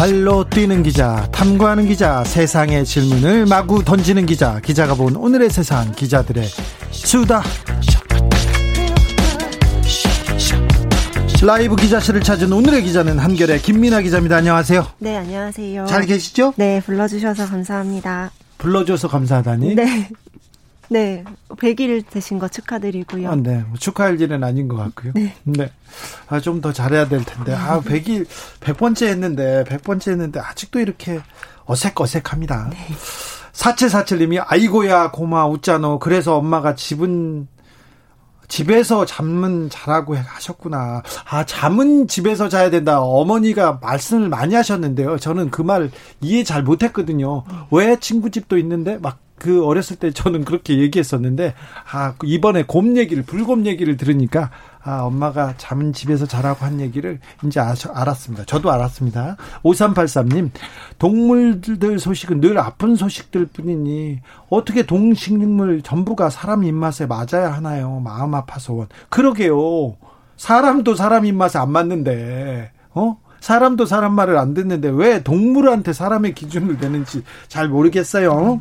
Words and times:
발로 0.00 0.48
뛰는 0.48 0.82
기자, 0.82 1.28
탐구하는 1.30 1.86
기자, 1.86 2.24
세상의 2.24 2.86
질문을 2.86 3.44
마구 3.44 3.84
던지는 3.84 4.24
기자, 4.24 4.58
기자가 4.60 4.94
본 4.94 5.14
오늘의 5.14 5.50
세상, 5.50 5.92
기자들의 5.92 6.42
수다. 6.90 7.42
라이브 11.42 11.76
기자실을 11.76 12.22
찾은 12.22 12.50
오늘의 12.50 12.82
기자는 12.84 13.18
한결의 13.18 13.60
김민아 13.60 14.00
기자입니다. 14.00 14.36
안녕하세요. 14.36 14.86
네, 15.00 15.18
안녕하세요. 15.18 15.84
잘 15.84 16.06
계시죠? 16.06 16.54
네, 16.56 16.80
불러주셔서 16.80 17.46
감사합니다. 17.46 18.30
불러줘서 18.56 19.06
감사하다니? 19.06 19.74
네. 19.74 20.08
네, 20.92 21.22
100일 21.48 22.04
되신 22.10 22.40
거 22.40 22.48
축하드리고요. 22.48 23.30
아, 23.30 23.36
네, 23.36 23.62
뭐 23.68 23.78
축하할 23.78 24.20
일은 24.20 24.42
아닌 24.42 24.66
것 24.66 24.76
같고요. 24.76 25.12
네. 25.14 25.34
네. 25.44 25.70
아, 26.28 26.40
좀 26.40 26.60
더 26.60 26.72
잘해야 26.72 27.08
될 27.08 27.24
텐데. 27.24 27.54
아, 27.54 27.80
100일, 27.80 28.26
100번째 28.60 29.06
했는데, 29.06 29.64
100번째 29.68 30.10
했는데, 30.10 30.40
아직도 30.40 30.80
이렇게 30.80 31.20
어색어색합니다. 31.66 32.70
네. 32.70 32.76
4747님이, 33.52 34.42
아이고야, 34.44 35.12
고마, 35.12 35.46
웃자노. 35.46 36.00
그래서 36.00 36.36
엄마가 36.36 36.74
집은, 36.74 37.46
집에서 38.48 39.04
잠은 39.06 39.70
자라고 39.70 40.16
하셨구나. 40.16 41.02
아, 41.28 41.46
잠은 41.46 42.08
집에서 42.08 42.48
자야 42.48 42.68
된다. 42.70 43.00
어머니가 43.00 43.78
말씀을 43.80 44.28
많이 44.28 44.56
하셨는데요. 44.56 45.18
저는 45.18 45.50
그 45.52 45.62
말 45.62 45.90
이해 46.20 46.42
잘 46.42 46.64
못했거든요. 46.64 47.44
왜 47.70 47.96
친구 48.00 48.30
집도 48.30 48.58
있는데 48.58 48.98
막 48.98 49.20
그 49.40 49.64
어렸을 49.64 49.96
때 49.96 50.12
저는 50.12 50.44
그렇게 50.44 50.78
얘기했었는데 50.78 51.54
아그 51.90 52.26
이번에 52.26 52.62
곰 52.62 52.96
얘기를 52.96 53.24
불곰 53.24 53.66
얘기를 53.66 53.96
들으니까 53.96 54.50
아 54.82 55.02
엄마가 55.02 55.54
잠은 55.56 55.92
집에서 55.92 56.26
자라고 56.26 56.64
한 56.64 56.80
얘기를 56.80 57.18
이제 57.44 57.58
알았습니다. 57.60 58.44
저도 58.44 58.70
알았습니다. 58.70 59.36
5383님 59.64 60.50
동물들 60.98 61.98
소식은 61.98 62.40
늘 62.40 62.58
아픈 62.58 62.94
소식들 62.94 63.46
뿐이니 63.46 64.20
어떻게 64.48 64.84
동식물 64.86 65.82
전부가 65.82 66.30
사람 66.30 66.62
입맛에 66.62 67.06
맞아야 67.06 67.52
하나요? 67.52 68.00
마음 68.00 68.34
아파서 68.34 68.74
원. 68.74 68.88
그러게요. 69.08 69.96
사람도 70.36 70.94
사람 70.94 71.26
입맛에 71.26 71.58
안 71.58 71.72
맞는데 71.72 72.72
어? 72.94 73.18
사람도 73.40 73.86
사람 73.86 74.14
말을 74.14 74.38
안 74.38 74.54
듣는데 74.54 74.90
왜 74.92 75.22
동물한테 75.22 75.92
사람의 75.92 76.34
기준을 76.34 76.78
내는지 76.80 77.22
잘 77.48 77.68
모르겠어요. 77.68 78.60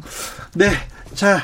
네. 0.55 0.69
자, 1.13 1.39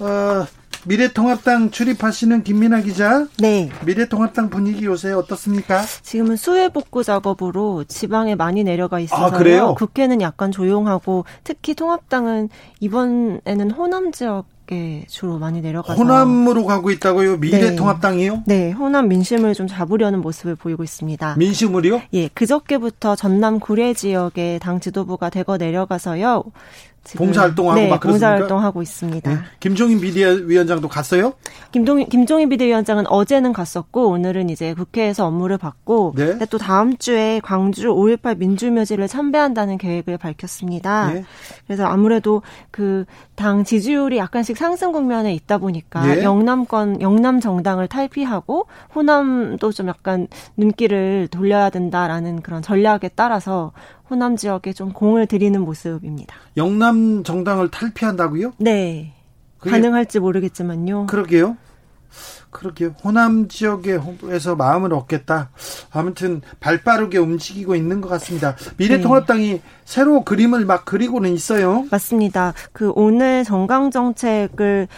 어, 0.00 0.46
미래통합당 0.86 1.70
출입하시는 1.70 2.42
김민아 2.42 2.80
기자. 2.80 3.26
네. 3.38 3.70
미래통합당 3.84 4.48
분위기 4.48 4.86
요새 4.86 5.12
어떻습니까? 5.12 5.82
지금은 6.02 6.36
수해 6.36 6.70
복구 6.70 7.04
작업으로 7.04 7.84
지방에 7.84 8.34
많이 8.34 8.64
내려가 8.64 8.98
있어서요. 8.98 9.68
아, 9.68 9.74
국회는 9.74 10.22
약간 10.22 10.50
조용하고 10.50 11.26
특히 11.44 11.74
통합당은 11.74 12.48
이번에는 12.80 13.70
호남 13.72 14.10
지역 14.10 14.46
에 14.72 15.04
주로 15.08 15.38
많이 15.38 15.60
내려가서 15.60 16.00
호남으로 16.00 16.64
가고 16.64 16.90
있다고요? 16.92 17.38
미래통합당이요? 17.38 18.44
네. 18.46 18.66
네, 18.66 18.70
호남 18.70 19.08
민심을 19.08 19.54
좀 19.54 19.66
잡으려는 19.66 20.20
모습을 20.20 20.54
보이고 20.54 20.84
있습니다. 20.84 21.34
민심을요? 21.36 22.02
예, 22.12 22.28
그저께부터 22.28 23.16
전남 23.16 23.58
구례 23.58 23.94
지역에 23.94 24.60
당 24.62 24.78
지도부가 24.78 25.28
대거 25.28 25.56
내려가서요. 25.56 26.44
봉사활동하고 27.16 27.80
네, 27.80 27.88
막 27.88 28.00
봉사활동하고 28.00 28.82
있습니다. 28.82 29.30
네. 29.30 29.38
김종인 29.58 30.00
비대위원장도 30.00 30.88
갔어요? 30.88 31.32
김동, 31.72 32.04
김종인 32.04 32.48
비대위원장은 32.48 33.06
어제는 33.06 33.52
갔었고 33.52 34.08
오늘은 34.08 34.50
이제 34.50 34.74
국회에서 34.74 35.26
업무를 35.26 35.56
받고 35.58 36.14
네. 36.16 36.38
또 36.50 36.58
다음 36.58 36.96
주에 36.96 37.40
광주 37.42 37.88
5.18 37.88 38.38
민주묘지를 38.38 39.08
참배한다는 39.08 39.78
계획을 39.78 40.18
밝혔습니다. 40.18 41.12
네. 41.12 41.24
그래서 41.66 41.84
아무래도 41.86 42.42
그 42.70 43.04
당 43.40 43.64
지지율이 43.64 44.18
약간씩 44.18 44.54
상승 44.58 44.92
국면에 44.92 45.32
있다 45.32 45.56
보니까 45.56 46.06
예. 46.18 46.22
영남권 46.22 47.00
영남 47.00 47.40
정당을 47.40 47.88
탈피하고 47.88 48.66
호남도 48.94 49.72
좀 49.72 49.88
약간 49.88 50.28
눈길을 50.58 51.28
돌려야 51.30 51.70
된다라는 51.70 52.42
그런 52.42 52.60
전략에 52.60 53.08
따라서 53.14 53.72
호남 54.10 54.36
지역에 54.36 54.72
좀 54.72 54.92
공을 54.92 55.26
들이는 55.26 55.60
모습입니다. 55.60 56.34
영남 56.56 57.22
정당을 57.22 57.70
탈피한다고요? 57.70 58.52
네. 58.58 59.14
가능할지 59.58 60.18
모르겠지만요. 60.18 61.06
그러게요. 61.06 61.56
그러게요. 62.50 62.96
호남 63.04 63.46
지역에서 63.46 64.56
마음을 64.56 64.92
얻겠다. 64.92 65.50
아무튼 65.92 66.40
발 66.58 66.82
빠르게 66.82 67.18
움직이고 67.18 67.76
있는 67.76 68.00
것 68.00 68.08
같습니다. 68.08 68.56
미래통합당이 68.76 69.52
네. 69.52 69.62
새로 69.84 70.24
그림을 70.24 70.64
막 70.64 70.84
그리고는 70.84 71.32
있어요. 71.32 71.86
맞습니다. 71.92 72.52
그 72.72 72.90
오늘 72.96 73.44
정강 73.44 73.92
정책을 73.92 74.88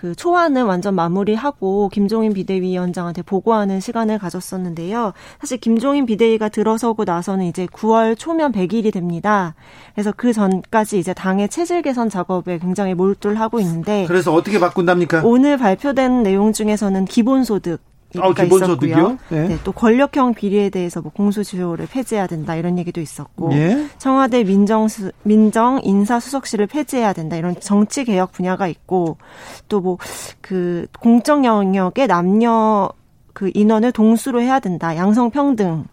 그 0.00 0.14
초안은 0.14 0.64
완전 0.66 0.94
마무리하고 0.94 1.88
김종인 1.88 2.32
비대위원장한테 2.32 3.22
보고하는 3.22 3.80
시간을 3.80 4.18
가졌었는데요. 4.18 5.12
사실 5.40 5.58
김종인 5.58 6.06
비대위가 6.06 6.48
들어서고 6.48 7.04
나서는 7.04 7.46
이제 7.46 7.66
9월 7.66 8.16
초면 8.16 8.52
100일이 8.52 8.92
됩니다. 8.92 9.56
그래서 9.94 10.12
그 10.16 10.32
전까지 10.32 11.00
이제 11.00 11.12
당의 11.12 11.48
체질 11.48 11.82
개선 11.82 12.08
작업에 12.08 12.58
굉장히 12.58 12.94
몰두를 12.94 13.40
하고 13.40 13.58
있는데 13.58 14.04
그래서 14.06 14.32
어떻게 14.32 14.60
바꾼답니까? 14.60 15.22
오늘 15.24 15.56
발표된 15.56 16.22
내용 16.22 16.52
중에서는 16.52 17.04
기본소득 17.06 17.80
아, 18.16 18.32
기본소득이요? 18.32 19.18
네. 19.28 19.48
네. 19.48 19.58
또 19.64 19.72
권력형 19.72 20.32
비리에 20.34 20.70
대해서 20.70 21.02
뭐 21.02 21.12
공소시효를 21.12 21.86
폐지해야 21.86 22.26
된다 22.26 22.56
이런 22.56 22.78
얘기도 22.78 23.00
있었고 23.02 23.52
예? 23.52 23.86
청와대 23.98 24.44
민정 24.44 24.88
민정 25.24 25.80
인사수석실을 25.82 26.68
폐지해야 26.68 27.12
된다 27.12 27.36
이런 27.36 27.58
정치 27.60 28.04
개혁 28.04 28.32
분야가 28.32 28.66
있고 28.68 29.18
또 29.68 29.80
뭐 29.80 29.98
그 30.40 30.86
공적 31.00 31.44
영역에 31.44 32.06
남녀 32.06 32.88
그 33.34 33.50
인원을 33.52 33.92
동수로 33.92 34.40
해야 34.40 34.60
된다 34.60 34.96
양성 34.96 35.30
평등 35.30 35.84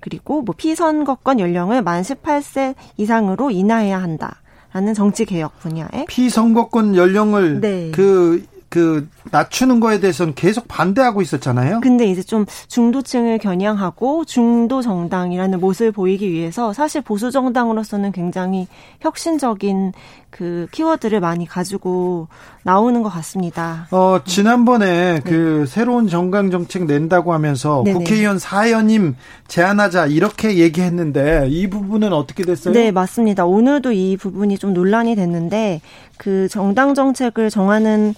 그리고 0.00 0.42
뭐 0.42 0.54
피선거권 0.56 1.40
연령을 1.40 1.80
만 1.80 2.02
18세 2.02 2.74
이상으로 2.98 3.50
인하해야 3.50 4.00
한다. 4.02 4.42
라는 4.74 4.92
정치 4.92 5.24
개혁 5.24 5.58
분야에 5.60 6.04
피선거권 6.08 6.96
연령을 6.96 7.60
네. 7.60 7.90
그 7.92 8.44
그 8.74 9.08
낮추는 9.30 9.78
거에 9.78 10.00
대해서는 10.00 10.34
계속 10.34 10.66
반대하고 10.66 11.22
있었잖아요. 11.22 11.78
근데 11.80 12.06
이제 12.06 12.24
좀 12.24 12.44
중도층을 12.66 13.38
겨냥하고 13.38 14.24
중도 14.24 14.82
정당이라는 14.82 15.60
모습을 15.60 15.92
보이기 15.92 16.28
위해서 16.32 16.72
사실 16.72 17.00
보수 17.00 17.30
정당으로서는 17.30 18.10
굉장히 18.10 18.66
혁신적인 19.00 19.92
그 20.30 20.66
키워드를 20.72 21.20
많이 21.20 21.46
가지고 21.46 22.26
나오는 22.64 23.04
것 23.04 23.08
같습니다. 23.10 23.86
어, 23.92 24.18
지난번에 24.24 25.20
네. 25.20 25.20
그 25.20 25.64
새로운 25.68 26.08
정강 26.08 26.50
정책 26.50 26.86
낸다고 26.86 27.32
하면서 27.32 27.82
네네. 27.84 27.98
국회의원 27.98 28.40
사연임 28.40 29.14
제안하자 29.46 30.06
이렇게 30.06 30.56
얘기했는데 30.56 31.46
이 31.48 31.70
부분은 31.70 32.12
어떻게 32.12 32.42
됐어요? 32.42 32.74
네, 32.74 32.90
맞습니다. 32.90 33.44
오늘도 33.44 33.92
이 33.92 34.16
부분이 34.16 34.58
좀 34.58 34.74
논란이 34.74 35.14
됐는데 35.14 35.80
그 36.16 36.48
정당 36.48 36.94
정책을 36.94 37.50
정하는 37.50 38.14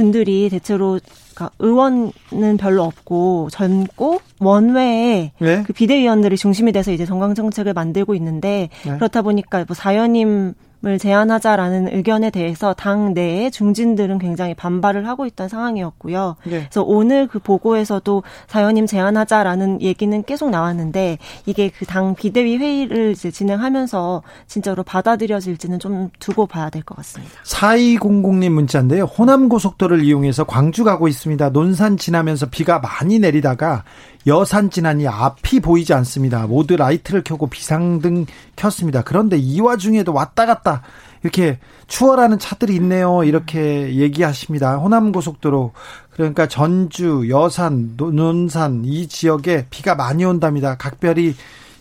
분들이 0.00 0.48
대체로 0.48 0.98
그러니까 1.34 1.50
의원은 1.58 2.56
별로 2.58 2.84
없고 2.84 3.48
젊고 3.50 4.20
원외에 4.38 5.32
네? 5.38 5.62
그 5.66 5.72
비대위원들이 5.72 6.36
중심이 6.36 6.72
돼서 6.72 6.90
이제 6.90 7.04
정강 7.04 7.34
정책을 7.34 7.74
만들고 7.74 8.14
있는데 8.14 8.70
네. 8.84 8.94
그렇다 8.96 9.22
보니까 9.22 9.64
뭐 9.66 9.74
사연님 9.74 10.54
을 10.82 10.98
제안하자라는 10.98 11.94
의견에 11.94 12.30
대해서 12.30 12.72
당 12.72 13.12
내에 13.12 13.50
중진들은 13.50 14.18
굉장히 14.18 14.54
반발을 14.54 15.06
하고 15.06 15.26
있던 15.26 15.46
상황이었고요. 15.46 16.36
네. 16.44 16.50
그래서 16.60 16.82
오늘 16.82 17.26
그 17.26 17.38
보고에서도 17.38 18.22
사연님 18.46 18.86
제안하자라는 18.86 19.82
얘기는 19.82 20.22
계속 20.22 20.48
나왔는데 20.48 21.18
이게 21.44 21.68
그 21.68 21.84
당 21.90 22.14
비대위 22.14 22.56
회의를 22.56 23.10
이제 23.10 23.30
진행하면서 23.30 24.22
진짜로 24.46 24.82
받아들여질지는 24.84 25.80
좀 25.80 26.08
두고 26.18 26.46
봐야 26.46 26.70
될 26.70 26.82
것 26.82 26.96
같습니다. 26.96 27.34
4200님 27.44 28.48
문자인데요. 28.50 29.04
호남 29.04 29.48
고속도로를 29.48 30.04
이용해서 30.04 30.44
광주 30.44 30.84
가고 30.84 31.08
있습니다. 31.08 31.50
논산 31.50 31.96
지나면서 31.98 32.46
비가 32.46 32.78
많이 32.78 33.18
내리다가 33.18 33.84
여산 34.26 34.70
지나니 34.70 35.08
앞이 35.08 35.60
보이지 35.60 35.94
않습니다. 35.94 36.46
모두 36.46 36.76
라이트를 36.76 37.22
켜고 37.24 37.48
비상등 37.48 38.26
켰습니다. 38.54 39.02
그런데 39.02 39.36
이 39.36 39.60
와중에도 39.60 40.12
왔다 40.12 40.46
갔다 40.46 40.69
탔다. 40.70 40.82
이렇게 41.22 41.58
추월하는 41.86 42.38
차들이 42.38 42.74
있네요. 42.76 43.24
이렇게 43.24 43.94
얘기하십니다. 43.96 44.76
호남 44.76 45.12
고속도로 45.12 45.72
그러니까 46.12 46.46
전주, 46.46 47.28
여산, 47.28 47.94
논산 47.96 48.82
이 48.84 49.08
지역에 49.08 49.66
비가 49.70 49.94
많이 49.94 50.24
온답니다. 50.24 50.76
각별히 50.76 51.34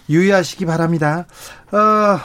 유의하시기 0.10 0.66
바랍니다. 0.66 1.26
어, 1.72 2.20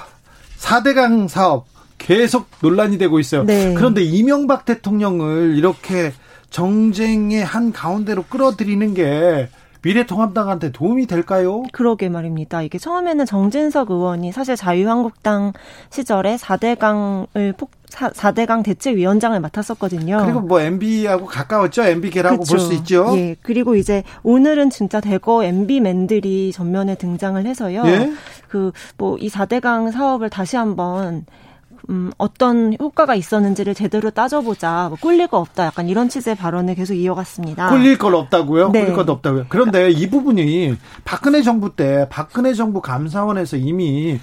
4대강 0.58 1.28
사업 1.28 1.66
계속 1.99 2.49
논란이 2.61 2.99
되고 2.99 3.20
있어요. 3.20 3.44
네. 3.44 3.75
그런데 3.75 4.02
이명박 4.02 4.64
대통령을 4.64 5.55
이렇게 5.56 6.12
정쟁의 6.50 7.44
한 7.44 7.72
가운데로 7.72 8.25
끌어들이는 8.25 8.94
게 8.94 9.49
미래통합당한테 9.84 10.72
도움이 10.72 11.06
될까요? 11.06 11.62
그러게 11.72 12.08
말입니다. 12.08 12.62
이게 12.62 12.78
처음에는 12.78 13.26
정진석 13.26 13.90
의원이 13.90 14.32
사실 14.32 14.56
자유한국당 14.56 15.52
시절에 15.90 16.36
4대강을 16.36 17.56
폭 17.56 17.70
4, 17.90 18.32
대강 18.32 18.64
대책위원장을 18.64 19.38
맡았었거든요. 19.38 20.19
그리고 20.25 20.40
뭐 20.40 20.60
MB하고 20.60 21.26
가까웠죠. 21.26 21.84
MB계라고 21.84 22.42
볼 22.42 22.58
수 22.58 22.72
있죠. 22.75 23.12
예. 23.16 23.36
그리고 23.40 23.76
이제 23.76 24.02
오늘은 24.25 24.70
진짜 24.70 25.00
대거 25.00 25.44
MB맨들이 25.44 26.50
전면에 26.52 26.96
등장을 26.96 27.44
해서요. 27.46 27.84
예? 27.87 28.12
그뭐 28.48 29.19
이 29.19 29.28
4대강 29.28 29.92
사업을 29.92 30.28
다시 30.28 30.56
한번 30.56 31.25
음, 31.90 32.10
어떤 32.19 32.76
효과가 32.81 33.14
있었는지를 33.14 33.75
제대로 33.75 34.10
따져보자. 34.10 34.86
뭐 34.88 34.98
꿀릴 35.00 35.28
거 35.28 35.38
없다. 35.38 35.66
약간 35.66 35.88
이런 35.88 36.08
취지의 36.08 36.36
발언을 36.36 36.75
계속 36.75 36.94
이어갔습니다. 36.94 37.69
꿀릴 37.70 37.98
건 37.98 38.14
없다고요? 38.14 38.70
네. 38.70 38.81
꿀릴 38.81 38.94
것 38.94 39.08
없다고요? 39.08 39.46
그런데 39.48 39.90
이 39.90 40.08
부분이 40.08 40.76
박근혜 41.04 41.42
정부 41.42 41.75
때 41.76 42.06
박근혜 42.10 42.54
정부 42.54 42.81
감사원에서 42.81 43.56
이미 43.56 44.19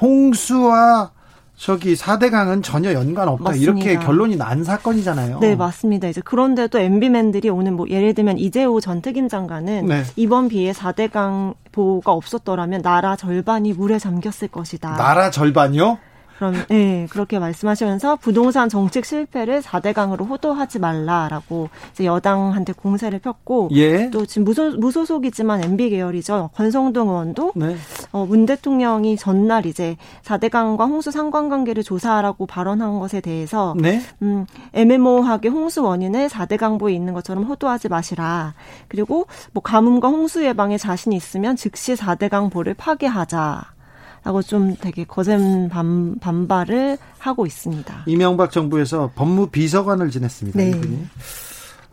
홍수와 0.00 1.10
저기 1.56 1.94
4대강은 1.94 2.62
전혀 2.62 2.92
연관 2.92 3.26
없다. 3.28 3.50
맞습니다. 3.50 3.72
이렇게 3.72 3.98
결론이 3.98 4.36
난 4.36 4.62
사건이잖아요. 4.62 5.40
네, 5.40 5.56
맞습니다. 5.56 6.06
이제 6.06 6.20
그런데도 6.24 6.78
MB맨들이 6.78 7.48
오늘 7.48 7.72
뭐 7.72 7.88
예를 7.88 8.14
들면 8.14 8.38
이재호 8.38 8.80
전 8.80 9.02
특임 9.02 9.28
장관은 9.28 9.86
네. 9.86 10.04
이번 10.14 10.48
비에 10.48 10.70
4대강 10.70 11.54
보호가 11.72 12.12
없었더라면 12.12 12.82
나라 12.82 13.16
절반이 13.16 13.72
물에 13.72 13.98
잠겼을 13.98 14.46
것이다. 14.48 14.94
나라 14.96 15.30
절반이요? 15.32 15.98
그럼 16.38 16.54
예, 16.70 17.08
그렇게 17.10 17.40
말씀하시면서 17.40 18.16
부동산 18.16 18.68
정책 18.68 19.04
실패를 19.04 19.60
4대강으로 19.60 20.28
호도하지 20.28 20.78
말라라고 20.78 21.68
이제 21.90 22.04
여당한테 22.04 22.74
공세를 22.74 23.18
폈고 23.18 23.70
예. 23.72 24.08
또 24.10 24.24
지금 24.24 24.44
무소, 24.44 24.70
무소속이지만 24.70 25.64
MB 25.64 25.90
계열이죠. 25.90 26.50
권성동 26.54 27.08
의원도 27.08 27.52
네. 27.56 27.76
어, 28.12 28.24
문 28.24 28.46
대통령이 28.46 29.16
전날 29.16 29.66
이제 29.66 29.96
4대강과 30.22 30.88
홍수 30.88 31.10
상관관계를 31.10 31.82
조사하라고 31.82 32.46
발언한 32.46 33.00
것에 33.00 33.20
대해서 33.20 33.74
네. 33.76 34.00
음, 34.22 34.46
애매모호하게 34.74 35.48
홍수 35.48 35.82
원인을 35.82 36.28
4대강보에 36.28 36.92
있는 36.92 37.14
것처럼 37.14 37.44
호도하지 37.44 37.88
마시라. 37.88 38.54
그리고 38.86 39.26
뭐 39.52 39.60
가뭄과 39.60 40.06
홍수 40.06 40.44
예방에 40.44 40.78
자신 40.78 41.12
있으면 41.12 41.56
즉시 41.56 41.94
4대강보를 41.94 42.76
파괴하자. 42.76 43.77
라고 44.24 44.42
좀 44.42 44.76
되게 44.76 45.04
거센 45.04 45.68
반, 45.68 46.18
반발을 46.18 46.98
하고 47.18 47.46
있습니다. 47.46 48.04
이명박 48.06 48.50
정부에서 48.52 49.12
법무비서관을 49.14 50.10
지냈습니다. 50.10 50.58
네. 50.58 50.68
이분이. 50.70 51.06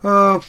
어, 0.02 0.40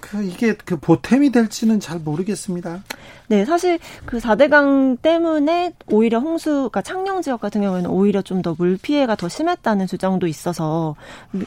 그 0.00 0.22
이게 0.22 0.54
그 0.54 0.76
보탬이 0.76 1.30
될지는 1.30 1.80
잘 1.80 1.98
모르겠습니다. 1.98 2.82
네, 3.28 3.44
사실 3.46 3.78
그 4.04 4.18
4대강 4.18 5.00
때문에 5.00 5.72
오히려 5.86 6.18
홍수가 6.18 6.54
그러니까 6.68 6.82
창녕 6.82 7.22
지역 7.22 7.40
같은 7.40 7.62
경우에는 7.62 7.88
오히려 7.88 8.20
좀 8.20 8.42
더 8.42 8.54
물 8.58 8.76
피해가 8.76 9.16
더 9.16 9.28
심했다는 9.28 9.86
주장도 9.86 10.26
있어서 10.26 10.94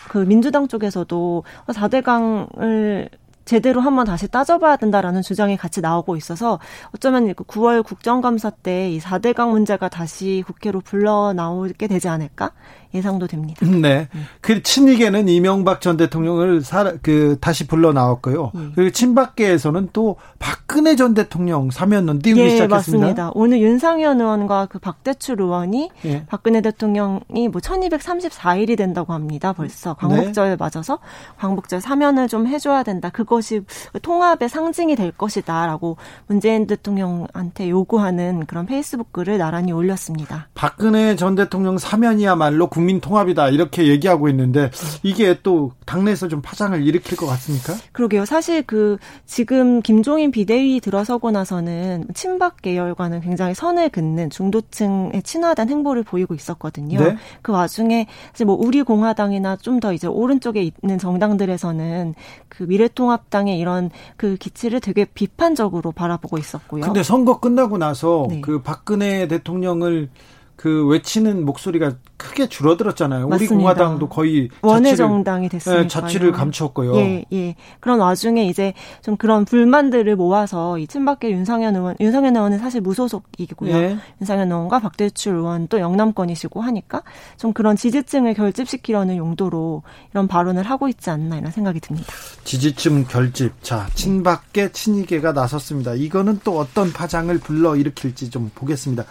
그 0.10 0.18
민주당 0.20 0.68
쪽에서도 0.68 1.44
4대강을 1.68 3.10
제대로 3.48 3.82
한번 3.82 4.06
다시 4.06 4.28
따져봐야 4.28 4.76
된다라는 4.76 5.22
주장이 5.22 5.58
같이 5.58 5.82
나오고 5.82 6.18
있어서 6.18 6.60
어쩌면 6.94 7.34
9월 7.34 7.78
그 7.78 7.90
국정감사 7.90 8.50
때 8.52 8.78
이 8.88 9.00
4대강 9.00 9.50
문제가 9.52 9.90
다시 9.90 10.44
국회로 10.46 10.82
불러 10.82 11.34
나오게 11.34 11.88
되지 11.88 12.08
않을까 12.08 12.52
예상도 12.94 13.28
됩니다. 13.28 13.66
네. 13.66 14.08
음. 14.14 14.26
그 14.42 14.64
친이계는 14.64 15.28
이명박 15.28 15.82
전 15.82 15.98
대통령을 15.98 16.62
사, 16.62 16.94
그 17.02 17.38
다시 17.40 17.68
불러 17.68 17.94
나왔고요. 17.94 18.52
음. 18.56 18.72
그리고 18.76 18.92
친박계에서는 18.92 19.90
또 19.94 20.18
박근혜 20.40 20.96
전 20.96 21.14
대통령 21.14 21.72
사면론 21.72 22.20
띄우기 22.20 22.42
예, 22.42 22.50
시작했습니다. 22.52 23.06
맞습니다. 23.06 23.32
오늘 23.34 23.62
윤상현 23.62 24.20
의원과 24.20 24.68
그 24.68 24.80
박대출 24.80 25.42
의원이 25.42 25.90
예. 26.06 26.26
박근혜 26.28 26.62
대통령이 26.62 27.50
뭐 27.50 27.62
1234일이 27.62 28.78
된다고 28.78 29.14
합니다. 29.14 29.54
벌써 29.54 29.92
네. 29.92 29.96
광복절 30.00 30.50
네. 30.50 30.56
맞아서 30.58 31.00
광복절 31.38 31.82
사면을 31.82 32.28
좀 32.28 32.48
해줘야 32.48 32.84
된다. 32.84 33.10
그것이 33.10 33.62
통합의 34.02 34.50
상징이 34.50 34.96
될 34.96 35.12
것이다라고 35.12 35.98
문재인 36.28 36.68
대통령한테 36.68 37.70
요구하는 37.70 38.46
그런 38.46 38.66
페이스북 38.66 39.12
글을 39.12 39.38
나란히 39.38 39.72
올렸습니다. 39.72 40.48
박근혜 40.54 41.16
전 41.16 41.36
대통령 41.36 41.78
사면이야말로 41.78 42.68
국민 42.78 43.00
통합이다 43.00 43.50
이렇게 43.50 43.88
얘기하고 43.88 44.30
있는데 44.30 44.70
이게 45.04 45.40
또 45.42 45.72
당내에서 45.86 46.28
좀 46.28 46.42
파장을 46.42 46.86
일으킬 46.86 47.18
것 47.18 47.26
같습니까? 47.26 47.74
그러게요. 47.92 48.26
사실 48.26 48.62
그 48.62 48.98
지금 49.26 49.82
김종인 49.82 50.32
비대위 50.32 50.80
들어서고 50.80 51.32
나서는 51.32 52.06
친박 52.14 52.62
계열과는 52.62 53.22
굉장히 53.22 53.54
선을 53.54 53.90
긋는 53.90 54.30
중도층에 54.30 55.22
친화된 55.24 55.70
행보를 55.70 56.04
보이고 56.04 56.36
있었거든요. 56.36 57.00
네? 57.00 57.18
그 57.42 57.52
와중에 57.52 58.08
이제 58.34 58.46
뭐 58.46 58.56
우리 58.56 58.84
공화당이나 58.84 59.56
좀 59.56 59.78
더 59.80 59.94
이제 59.94 60.08
오른쪽에 60.08 60.72
있는 60.82 60.98
정당들에서는 60.98 62.16
그 62.50 62.64
미래통합당의 62.64 63.60
이런 63.60 63.92
그 64.16 64.36
기치를 64.38 64.80
되게 64.80 65.06
비판적으로 65.06 65.92
바라보고 65.92 66.38
있었고요. 66.38 66.82
근데 66.82 67.04
선거 67.04 67.40
끝나고 67.40 67.78
나서 67.78 68.28
네. 68.30 68.42
그 68.42 68.62
박근혜 68.62 69.28
대통령을 69.28 70.10
그 70.58 70.88
외치는 70.88 71.46
목소리가 71.46 71.94
크게 72.18 72.48
줄어들었잖아요. 72.48 73.28
맞습니다. 73.28 73.54
우리 73.54 73.58
공화당도 73.60 74.10
거의 74.10 74.50
원외 74.64 74.96
정당이 74.96 75.50
됐으니까 75.50 75.84
예, 75.84 75.88
자취를 75.88 76.32
감추었고요. 76.32 76.96
예, 76.96 77.26
예. 77.32 77.56
그런 77.80 78.00
와중에 78.00 78.48
이제 78.48 78.74
좀 79.04 79.18
그런 79.18 79.46
불만들을 79.46 80.16
모아서 80.16 80.80
이 80.80 80.88
친박계 80.88 81.30
윤상현 81.30 81.76
의원, 81.76 81.96
윤상현 82.00 82.36
의원은 82.36 82.58
사실 82.58 82.82
무소속이고요. 82.82 83.72
예. 83.72 83.98
윤상현 84.20 84.52
의원과 84.52 84.80
박대출 84.80 85.36
의원 85.36 85.68
또 85.68 85.80
영남권이시고 85.80 86.60
하니까 86.60 87.04
좀 87.38 87.54
그런 87.54 87.76
지지층을 87.76 88.34
결집시키려는 88.34 89.18
용도로 89.18 89.84
이런 90.12 90.28
발언을 90.28 90.64
하고 90.64 90.88
있지 90.88 91.12
않나 91.12 91.38
이런 91.38 91.52
생각이 91.52 91.80
듭니다. 91.80 92.12
지지층 92.44 93.06
결집. 93.06 93.52
자, 93.62 93.88
친박계 93.94 94.72
친이계가 94.72 95.34
나섰습니다. 95.34 95.94
이거는 95.94 96.40
또 96.44 96.58
어떤 96.58 96.92
파장을 96.92 97.38
불러 97.38 97.76
일으킬지 97.76 98.32
좀 98.32 98.50
보겠습니다. 98.56 99.06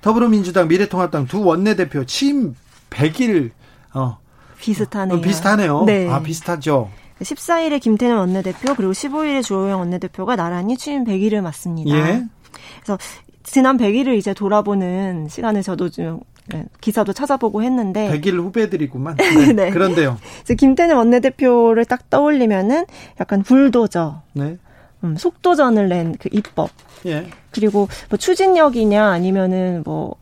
더불어민주당 0.00 0.68
미래 0.68 0.86
통합당 0.92 1.26
두 1.26 1.42
원내대표 1.42 2.04
취임 2.04 2.54
100일 2.90 3.50
어 3.94 4.18
비슷하네요. 4.60 5.16
어, 5.16 5.20
비슷하네요. 5.22 5.84
네. 5.86 6.06
아 6.10 6.20
비슷하죠. 6.20 6.90
14일에 7.20 7.80
김태년 7.80 8.18
원내대표 8.18 8.74
그리고 8.74 8.92
15일에 8.92 9.42
주호영 9.42 9.80
원내대표가 9.80 10.36
나란히 10.36 10.76
취임 10.76 11.04
100일을 11.04 11.40
맞습니다. 11.40 11.96
예. 11.96 12.24
그래서 12.82 12.98
지난 13.42 13.78
100일을 13.78 14.16
이제 14.18 14.34
돌아보는 14.34 15.28
시간에 15.30 15.62
저도 15.62 15.88
좀 15.88 16.20
네, 16.48 16.64
기사도 16.82 17.14
찾아보고 17.14 17.62
했는데 17.62 18.10
100일 18.20 18.36
후배들이구만. 18.42 19.16
네. 19.46 19.52
네. 19.54 19.70
그런데요. 19.70 20.18
이제 20.42 20.54
김태년 20.54 20.98
원내대표를 20.98 21.86
딱 21.86 22.10
떠올리면은 22.10 22.84
약간 23.18 23.42
불도저. 23.42 24.20
네. 24.34 24.58
음, 25.04 25.16
속도전을 25.16 25.88
낸 25.88 26.14
그 26.20 26.28
입법. 26.32 26.68
예. 27.06 27.26
그리고 27.50 27.88
뭐 28.10 28.18
추진력이냐 28.18 29.04
아니면은 29.06 29.82
뭐 29.84 30.16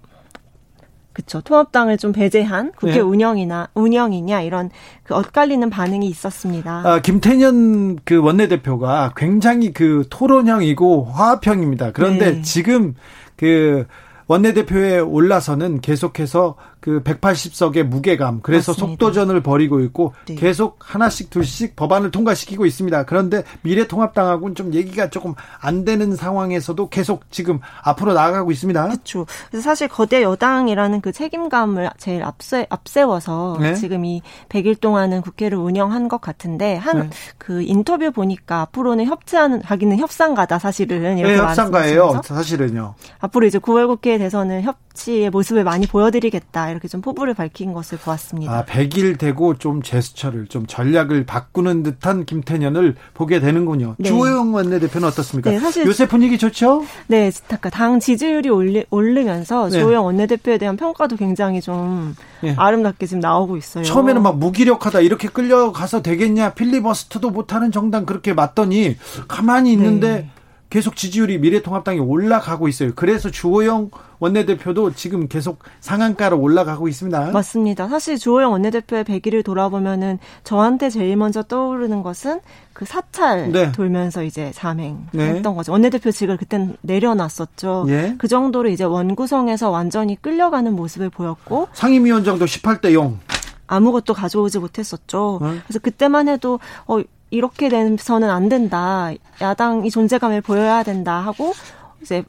그쵸. 1.13 1.41
통합당을 1.41 1.99
좀 1.99 2.13
배제한 2.13 2.73
국회 2.73 2.95
네. 2.95 3.01
운영이나 3.01 3.69
운영이냐 3.75 4.43
이런 4.43 4.71
그 5.03 5.15
엇갈리는 5.15 5.69
반응이 5.69 6.07
있었습니다. 6.07 6.83
아, 6.85 7.01
김태년 7.01 7.99
그 8.05 8.19
원내대표가 8.23 9.13
굉장히 9.17 9.73
그 9.73 10.05
토론형이고 10.09 11.07
화합형입니다. 11.07 11.93
그런데 11.93 12.37
네. 12.37 12.43
지금 12.43 12.95
그 13.37 13.87
원내대표에 14.29 15.01
올라서는 15.01 15.81
계속해서 15.81 16.55
그 16.81 17.03
180석의 17.03 17.83
무게감 17.85 18.41
그래서 18.43 18.73
맞습니다. 18.73 19.05
속도전을 19.05 19.43
벌이고 19.43 19.81
있고 19.81 20.15
네. 20.27 20.35
계속 20.35 20.79
하나씩 20.81 21.31
둘씩 21.31 21.77
법안을 21.77 22.11
통과시키고 22.11 22.65
있습니다. 22.67 23.05
그런데 23.05 23.43
미래통합당하고는 23.63 24.55
좀 24.55 24.75
얘기가 24.75 25.11
조금 25.11 25.35
안 25.61 25.85
되는 25.85 26.17
상황에서도 26.17 26.89
계속 26.89 27.31
지금 27.31 27.61
앞으로 27.83 28.15
나아가고 28.15 28.51
있습니다. 28.51 28.83
그렇죠. 28.87 29.27
그래서 29.51 29.63
사실 29.63 29.89
거대 29.89 30.23
여당이라는 30.23 31.01
그 31.01 31.13
책임감을 31.13 31.91
제일 31.99 32.23
앞세 32.23 32.67
앞세워서 32.71 33.59
네. 33.61 33.75
지금 33.75 34.05
이 34.05 34.23
100일 34.49 34.81
동안은 34.81 35.21
국회를 35.21 35.59
운영한 35.59 36.09
것 36.09 36.21
같은데 36.21 36.77
한그 36.77 37.53
네. 37.53 37.65
인터뷰 37.65 38.11
보니까 38.11 38.63
앞으로는 38.63 39.05
협치하는 39.07 39.63
하기는 39.63 39.99
협상가다 39.99 40.59
사실은 40.59 41.19
이렇게 41.19 41.35
네, 41.35 41.41
협상가예요. 41.41 42.23
사실은요. 42.25 42.95
앞으로 43.19 43.47
이제 43.47 43.59
9월 43.59 43.87
국회에 43.87 44.19
대선은 44.19 44.63
협치의 44.63 45.31
모습을 45.31 45.65
많이 45.65 45.87
보여드리겠다 45.87 46.70
이렇게 46.71 46.89
좀 46.89 47.01
포부를 47.01 47.35
밝힌 47.35 47.73
것을 47.73 47.99
보았습니다. 47.99 48.53
아, 48.53 48.65
100일 48.65 49.19
되고 49.19 49.57
좀 49.57 49.83
제스처를 49.83 50.47
좀 50.47 50.67
전략을 50.67 51.25
바꾸는 51.27 51.83
듯한 51.83 52.25
김태년을 52.25 52.97
보게 53.15 53.41
되는군요. 53.41 53.97
네. 53.99 54.09
주호영 54.09 54.55
원내대표는 54.55 55.09
어떻습니까? 55.09 55.51
네, 55.51 55.59
사실 55.59 55.87
요새 55.87 56.07
분위기 56.07 56.39
좋죠? 56.39 56.85
네, 57.07 57.31
당 57.73 58.01
지지율이 58.01 58.49
올리, 58.49 58.85
오르면서 58.91 59.69
네. 59.69 59.79
주호영 59.79 60.05
원내대표에 60.05 60.59
대한 60.59 60.77
평가도 60.77 61.17
굉장히 61.17 61.61
좀 61.61 62.15
네. 62.43 62.55
아름답게 62.57 63.07
지금 63.07 63.21
나오고 63.21 63.57
있어요. 63.57 63.85
처음에는 63.85 64.23
막 64.23 64.39
무기력하다 64.39 65.01
이렇게 65.01 65.29
끌려가서 65.29 66.03
되겠냐 66.03 66.55
필리버스터도 66.55 67.31
못하는 67.31 67.73
정당 67.73 68.07
그렇게 68.07 68.33
맞더니 68.33 68.97
가만히 69.29 69.73
있는데 69.73 70.13
네. 70.13 70.31
계속 70.71 70.95
지지율이 70.95 71.39
미래통합당이 71.39 71.99
올라가고 71.99 72.69
있어요. 72.69 72.93
그래서 72.95 73.31
주호영 73.31 73.91
원내대표도 74.21 74.93
지금 74.93 75.27
계속 75.29 75.59
상한가로 75.81 76.39
올라가고 76.39 76.89
있습니다. 76.89 77.33
맞습니다. 77.33 77.89
사실 77.89 78.19
주호영 78.19 78.53
원내대표의 78.53 79.05
100일을 79.05 79.45
돌아보면은 79.45 80.19
저한테 80.45 80.91
제일 80.91 81.17
먼저 81.17 81.43
떠오르는 81.43 82.03
것은 82.03 82.41
그 82.73 82.85
사찰 82.85 83.51
네. 83.51 83.73
돌면서 83.73 84.23
이제 84.23 84.53
사맹했던 84.55 85.13
네. 85.13 85.43
거죠. 85.43 85.73
원내대표직을 85.73 86.37
그땐 86.37 86.77
내려놨었죠. 86.83 87.87
예. 87.89 88.15
그 88.19 88.29
정도로 88.29 88.69
이제 88.69 88.85
원구성에서 88.85 89.71
완전히 89.71 90.17
끌려가는 90.21 90.75
모습을 90.75 91.11
보였고 91.11 91.69
상임위원장도 91.73 92.45
18대 92.45 92.93
0. 92.93 93.19
아무것도 93.67 94.15
가져오지 94.15 94.59
못했었죠. 94.59 95.39
네. 95.43 95.61
그래서 95.67 95.79
그때만 95.79 96.29
해도 96.29 96.59
어 96.87 97.01
이렇게 97.31 97.69
돼서는 97.69 98.29
안 98.29 98.49
된다. 98.49 99.11
야당이 99.41 99.91
존재감을 99.91 100.41
보여야 100.41 100.83
된다 100.83 101.21
하고 101.21 101.53
이제 102.03 102.25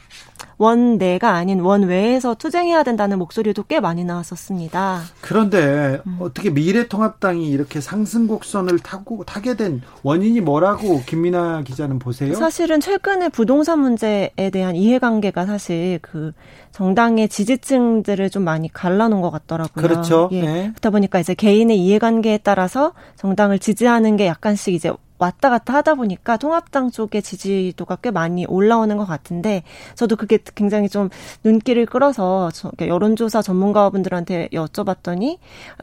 원내가 0.58 1.32
아닌 1.32 1.60
원외에서 1.62 2.36
투쟁해야 2.36 2.84
된다는 2.84 3.18
목소리도 3.18 3.64
꽤 3.64 3.80
많이 3.80 4.04
나왔었습니다. 4.04 5.02
그런데 5.22 6.00
음. 6.06 6.18
어떻게 6.20 6.50
미래통합당이 6.50 7.50
이렇게 7.50 7.82
상승 7.82 8.28
곡선을 8.28 8.80
타고 8.80 9.24
타게 9.24 9.56
된 9.56 9.82
원인이 10.04 10.42
뭐라고 10.42 11.02
김민아 11.06 11.64
기자는 11.64 12.00
보세요? 12.00 12.36
사실은 12.36 12.80
최근에 12.80 13.30
부동산 13.30 13.80
문제에 13.80 14.52
대한 14.52 14.76
이해관계가 14.76 15.46
사실 15.46 16.00
그 16.02 16.32
정당의 16.72 17.28
지지층들을 17.30 18.30
좀 18.30 18.44
많이 18.44 18.72
갈라놓은 18.72 19.22
것 19.22 19.32
같더라고요. 19.32 19.82
그렇죠. 19.82 20.30
예. 20.32 20.42
네. 20.42 20.62
그렇다 20.70 20.90
보니까 20.90 21.20
이제 21.20 21.34
개인의 21.34 21.80
이해관계에 21.80 22.40
따라서 22.40 22.94
정당을 23.16 23.60
지지하는 23.60 24.16
게 24.16 24.28
약간씩 24.28 24.74
이제 24.74 24.92
왔다 25.22 25.52
갔다 25.52 25.76
하다 25.76 25.96
보니까 25.96 26.38
통합당 26.38 26.90
쪽의 26.90 27.22
지지도가 27.22 27.98
꽤 27.98 28.10
많이 28.10 28.46
올라오는 28.48 28.98
것 28.98 29.06
같은데 29.06 29.62
저도 29.94 30.16
그게 30.16 30.40
굉장히 30.56 30.90
좀 30.90 31.10
눈길을 31.44 31.86
끌어서 31.86 32.50
여론조사 32.80 33.44
전문가분들한테 33.44 34.50
여쭤봤더니 34.52 35.38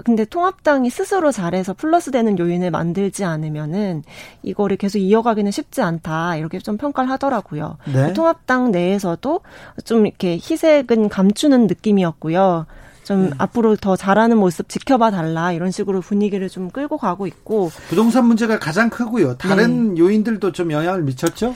근데 0.05 0.25
통합당이 0.25 0.91
스스로 0.91 1.31
잘해서 1.31 1.73
플러스 1.73 2.11
되는 2.11 2.37
요인을 2.37 2.73
만들지 2.73 3.25
않으면은 3.25 4.03
이거를 4.43 4.77
계속 4.77 4.99
이어가기는 4.99 5.53
쉽지 5.53 5.83
않다 5.83 6.37
이렇게 6.37 6.59
좀 6.59 6.77
평가를 6.77 7.09
하더라고요. 7.11 7.79
네. 7.93 8.13
통합당 8.15 8.73
내에서도 8.73 9.41
좀 9.85 10.07
이렇게 10.07 10.35
희색은 10.35 11.09
감추는 11.09 11.69
느낌이었고요. 11.69 12.67
좀 13.09 13.31
네. 13.31 13.37
앞으로 13.39 13.77
더 13.77 13.97
잘하는 13.97 14.37
모습 14.37 14.69
지켜봐 14.69 15.11
달라 15.11 15.53
이런 15.53 15.71
식으로 15.71 16.01
분위기를 16.01 16.49
좀 16.49 16.71
끌고 16.71 16.99
가고 16.99 17.27
있고 17.27 17.71
부동산 17.89 18.27
문제가 18.27 18.59
가장 18.59 18.91
크고요. 18.91 19.37
다른 19.39 19.95
네. 19.95 20.01
요인들도 20.01 20.53
좀 20.53 20.71
영향을 20.73 21.03
미쳤죠? 21.03 21.55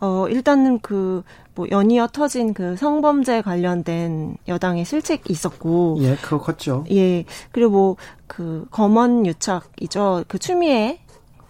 어 0.00 0.26
일단은 0.28 0.80
그 0.80 1.22
뭐 1.58 1.66
연이어 1.72 2.06
터진 2.12 2.54
그 2.54 2.76
성범죄 2.76 3.42
관련된 3.42 4.36
여당의 4.46 4.84
실책이 4.84 5.24
있었고 5.32 5.96
예 6.02 6.14
그거 6.14 6.38
컸죠. 6.38 6.84
예 6.92 7.24
그리고 7.50 7.96
그 8.28 8.64
검언 8.70 9.26
유착이죠. 9.26 10.24
그 10.28 10.38
추미애 10.38 11.00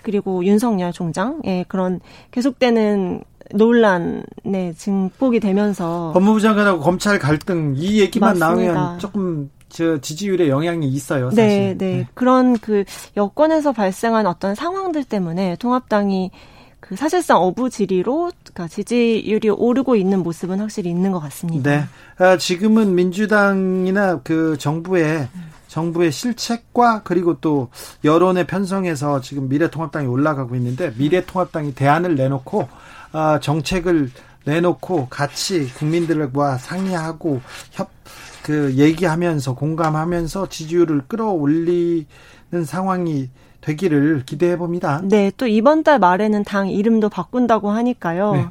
그리고 0.02 0.46
윤석열 0.46 0.92
총장 0.94 1.42
예 1.44 1.66
그런 1.68 2.00
계속되는 2.30 3.22
논란에 3.54 4.72
증폭이 4.76 5.40
되면서 5.40 6.12
법무부 6.14 6.40
장관하고 6.40 6.80
검찰 6.80 7.18
갈등 7.18 7.74
이 7.76 8.00
얘기만 8.00 8.38
맞습니다. 8.38 8.72
나오면 8.72 8.98
조금 8.98 9.50
저 9.68 9.98
지지율에 9.98 10.48
영향이 10.48 10.86
있어요. 10.88 11.30
사실. 11.30 11.46
네, 11.46 11.74
네, 11.76 11.76
네. 11.78 12.08
그런 12.14 12.58
그 12.58 12.84
여권에서 13.16 13.72
발생한 13.72 14.26
어떤 14.26 14.54
상황들 14.54 15.04
때문에 15.04 15.56
통합당이 15.56 16.30
그 16.80 16.96
사실상 16.96 17.38
어부지리로 17.38 18.30
그러니까 18.44 18.68
지지율이 18.68 19.50
오르고 19.50 19.96
있는 19.96 20.22
모습은 20.22 20.60
확실히 20.60 20.90
있는 20.90 21.12
것 21.12 21.20
같습니다. 21.20 21.70
네, 21.70 21.84
아, 22.18 22.36
지금은 22.38 22.94
민주당이나 22.94 24.20
그 24.22 24.56
정부의 24.58 25.28
정부의 25.66 26.10
실책과 26.12 27.02
그리고 27.04 27.38
또 27.40 27.68
여론의 28.04 28.46
편성에서 28.46 29.20
지금 29.20 29.48
미래통합당이 29.48 30.06
올라가고 30.06 30.54
있는데 30.56 30.92
미래통합당이 30.96 31.74
대안을 31.74 32.14
내놓고 32.14 32.62
아, 32.62 32.68
정책을 33.40 34.10
내놓고 34.44 35.08
같이 35.08 35.72
국민들과 35.74 36.58
상의하고 36.58 37.40
협, 37.70 37.90
그 38.42 38.74
얘기하면서 38.76 39.54
공감하면서 39.54 40.48
지지율을 40.48 41.02
끌어올리는 41.06 42.06
상황이 42.64 43.30
되기를 43.60 44.22
기대해 44.24 44.56
봅니다. 44.56 45.02
네, 45.04 45.30
또 45.36 45.46
이번 45.46 45.82
달 45.82 45.98
말에는 45.98 46.44
당 46.44 46.70
이름도 46.70 47.08
바꾼다고 47.08 47.70
하니까요. 47.70 48.32
네. 48.32 48.46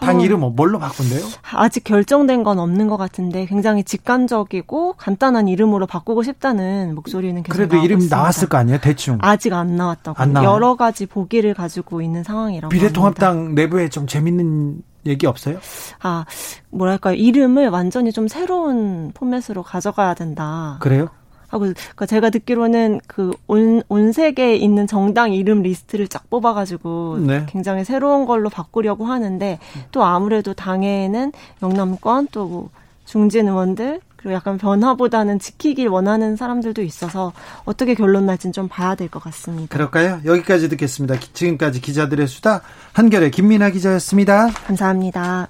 당 0.00 0.20
이름 0.20 0.40
뭐 0.40 0.50
뭘로 0.50 0.78
바꾼대요? 0.78 1.20
아직 1.52 1.84
결정된 1.84 2.42
건 2.44 2.58
없는 2.58 2.88
것 2.88 2.96
같은데 2.96 3.46
굉장히 3.46 3.82
직관적이고 3.84 4.94
간단한 4.96 5.48
이름으로 5.48 5.86
바꾸고 5.86 6.22
싶다는 6.22 6.94
목소리는 6.94 7.42
계속 7.42 7.56
그래도 7.56 7.76
이름 7.76 7.98
있습니다. 7.98 8.16
나왔을 8.16 8.48
거 8.48 8.58
아니에요? 8.58 8.78
대충 8.80 9.18
아직 9.20 9.52
안 9.52 9.76
나왔다고 9.76 10.20
안 10.22 10.34
여러 10.44 10.76
가지 10.76 11.06
보기를 11.06 11.54
가지고 11.54 12.00
있는 12.00 12.22
상황이라고 12.22 12.70
비례통합당 12.70 13.54
내부에 13.54 13.88
좀 13.88 14.06
재밌는 14.06 14.82
얘기 15.06 15.26
없어요? 15.26 15.58
아 16.00 16.24
뭐랄까요 16.70 17.14
이름을 17.14 17.68
완전히 17.68 18.12
좀 18.12 18.28
새로운 18.28 19.12
포맷으로 19.14 19.62
가져가야 19.62 20.14
된다. 20.14 20.76
그래요? 20.80 21.08
하고 21.48 21.64
그러니까 21.64 22.06
제가 22.06 22.30
듣기로는 22.30 23.00
그온온 23.06 24.12
세계에 24.12 24.56
있는 24.56 24.86
정당 24.86 25.32
이름 25.32 25.62
리스트를 25.62 26.08
쫙 26.08 26.28
뽑아가지고 26.30 27.18
네. 27.26 27.46
굉장히 27.48 27.84
새로운 27.84 28.26
걸로 28.26 28.48
바꾸려고 28.50 29.06
하는데 29.06 29.58
또 29.90 30.04
아무래도 30.04 30.54
당에는 30.54 31.32
영남권 31.62 32.28
또 32.32 32.46
뭐 32.48 32.70
중진 33.04 33.48
의원들 33.48 34.00
그리고 34.16 34.34
약간 34.34 34.58
변화보다는 34.58 35.38
지키길 35.38 35.88
원하는 35.88 36.36
사람들도 36.36 36.82
있어서 36.82 37.32
어떻게 37.64 37.94
결론 37.94 38.26
날지는 38.26 38.52
좀 38.52 38.68
봐야 38.68 38.94
될 38.94 39.08
것 39.08 39.22
같습니다. 39.22 39.72
그럴까요? 39.72 40.20
여기까지 40.24 40.68
듣겠습니다. 40.68 41.16
지금까지 41.32 41.80
기자들의 41.80 42.26
수다 42.26 42.60
한결의 42.92 43.30
김민아 43.30 43.70
기자였습니다. 43.70 44.48
감사합니다. 44.66 45.48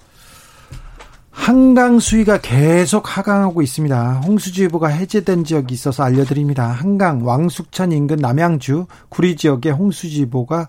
한강 1.39 1.99
수위가 1.99 2.41
계속 2.43 3.17
하강하고 3.17 3.63
있습니다. 3.63 4.21
홍수주의보가 4.27 4.89
해제된 4.89 5.45
지역이 5.45 5.73
있어서 5.73 6.03
알려드립니다. 6.03 6.67
한강 6.67 7.25
왕숙천 7.25 7.93
인근 7.93 8.17
남양주 8.17 8.87
구리 9.09 9.35
지역에 9.35 9.71
홍수주의보가 9.71 10.69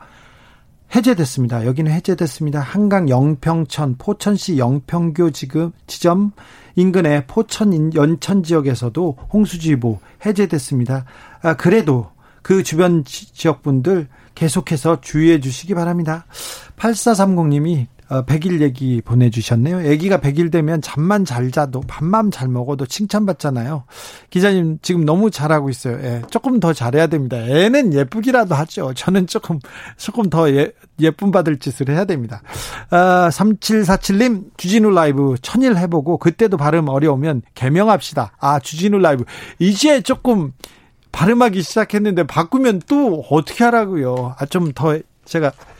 해제됐습니다. 0.96 1.66
여기는 1.66 1.92
해제됐습니다. 1.92 2.62
한강 2.62 3.10
영평천 3.10 3.96
포천시 3.98 4.58
영평교 4.58 5.32
지금 5.32 5.72
지점 5.86 6.32
인근의 6.76 7.26
포천 7.28 7.94
연천 7.96 8.44
지역에서도 8.44 9.18
홍수주의보 9.34 10.00
해제됐습니다. 10.26 11.04
아, 11.42 11.56
그래도 11.56 12.12
그 12.42 12.64
주변 12.64 13.04
지역 13.04 13.64
분들 13.64 14.08
계속해서 14.34 15.02
주의해 15.02 15.42
주시기 15.42 15.74
바랍니다. 15.74 16.26
8430님이 16.78 17.88
100일 18.10 18.60
어, 18.60 18.64
얘기 18.64 19.02
보내주셨네요. 19.02 19.78
아기가 19.92 20.18
100일 20.18 20.52
되면 20.52 20.82
잠만 20.82 21.26
잘 21.26 21.52
자도 21.52 21.82
밥만 21.82 22.32
잘 22.32 22.48
먹어도 22.48 22.86
칭찬받잖아요. 22.88 23.84
기자님 24.32 24.80
지금 24.82 25.06
너무 25.06 25.30
잘하고 25.30 25.70
있어요. 25.70 26.00
예, 26.04 26.22
조금 26.32 26.60
더 26.60 26.74
잘해야 26.74 27.08
됩니다. 27.08 27.38
애는 27.38 27.94
예쁘기라도 27.94 28.56
하죠. 28.56 28.94
저는 28.96 29.28
조금 29.28 29.60
조금 29.98 30.30
더 30.30 30.50
예, 30.52 30.72
예쁨 31.00 31.32
받을 31.32 31.58
짓을 31.60 31.90
해야 31.90 32.06
됩니다. 32.06 32.42
아, 32.90 33.30
3747님 33.32 34.58
주진우 34.58 34.90
라이브 34.90 35.36
천일 35.42 35.78
해보고 35.78 36.18
그때도 36.18 36.58
발음 36.58 36.90
어려우면 36.90 37.44
개명합시다. 37.54 38.32
아 38.40 38.60
주진우 38.60 38.98
라이브 38.98 39.24
이제 39.60 40.02
조금 40.02 40.52
발음하기 41.12 41.62
시작했는데 41.62 42.24
바꾸면 42.24 42.82
또 42.88 43.24
어떻게 43.30 43.64
하라고요. 43.64 44.36
아 44.40 44.46
좀 44.46 44.72
더 44.74 44.98
제가 45.26 45.52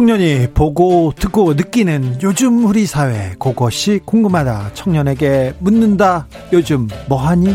청년이 0.00 0.52
보고 0.54 1.12
듣고 1.14 1.52
느끼는 1.52 2.20
요즘 2.22 2.64
우리 2.64 2.86
사회 2.86 3.34
그것이 3.38 4.00
궁금하다 4.06 4.70
청년에게 4.72 5.52
묻는다 5.58 6.26
요즘 6.54 6.88
뭐하니 7.06 7.54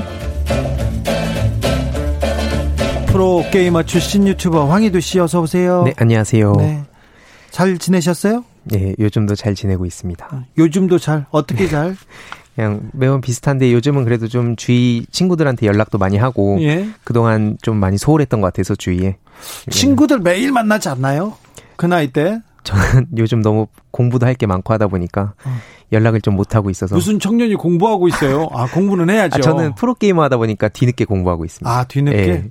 프로게이머 3.07 3.81
출신 3.81 4.27
유튜버 4.27 4.67
황희두 4.67 4.99
씨 4.99 5.19
어서 5.19 5.41
오세요 5.41 5.85
네 5.85 5.95
안녕하세요 5.97 6.53
네. 6.59 6.83
잘 7.49 7.79
지내셨어요? 7.79 8.45
네 8.65 8.93
요즘도 8.99 9.33
잘 9.33 9.55
지내고 9.55 9.87
있습니다 9.87 10.27
아, 10.29 10.43
요즘도 10.55 10.99
잘 10.99 11.25
어떻게 11.31 11.67
잘? 11.67 11.97
그냥 12.53 12.91
매번 12.93 13.21
비슷한데 13.21 13.73
요즘은 13.73 14.03
그래도 14.03 14.27
좀 14.27 14.55
주위 14.55 15.07
친구들한테 15.09 15.65
연락도 15.65 15.97
많이 15.97 16.17
하고 16.17 16.59
예? 16.61 16.89
그동안 17.03 17.57
좀 17.63 17.77
많이 17.77 17.97
소홀했던 17.97 18.39
것 18.39 18.53
같아서 18.53 18.75
주위에 18.75 19.17
친구들 19.71 20.19
매일 20.19 20.51
만나지 20.51 20.89
않나요? 20.89 21.37
그 21.77 21.86
나이 21.86 22.08
때? 22.08 22.41
저는 22.63 23.08
요즘 23.17 23.41
너무 23.41 23.67
공부도 23.95 24.25
할 24.25 24.35
게 24.35 24.45
많고 24.45 24.73
하다 24.73 24.87
보니까 24.87 25.33
어. 25.45 25.57
연락을 25.93 26.19
좀 26.19 26.35
못 26.35 26.53
하고 26.55 26.69
있어서 26.69 26.95
무슨 26.95 27.19
청년이 27.19 27.55
공부하고 27.55 28.09
있어요? 28.09 28.49
아 28.51 28.65
공부는 28.67 29.09
해야죠. 29.09 29.37
아, 29.37 29.39
저는 29.39 29.75
프로 29.75 29.93
게이머 29.93 30.21
하다 30.23 30.35
보니까 30.37 30.67
뒤늦게 30.67 31.05
공부하고 31.05 31.45
있습니다. 31.45 31.69
아 31.71 31.85
뒤늦게. 31.85 32.25
네. 32.25 32.49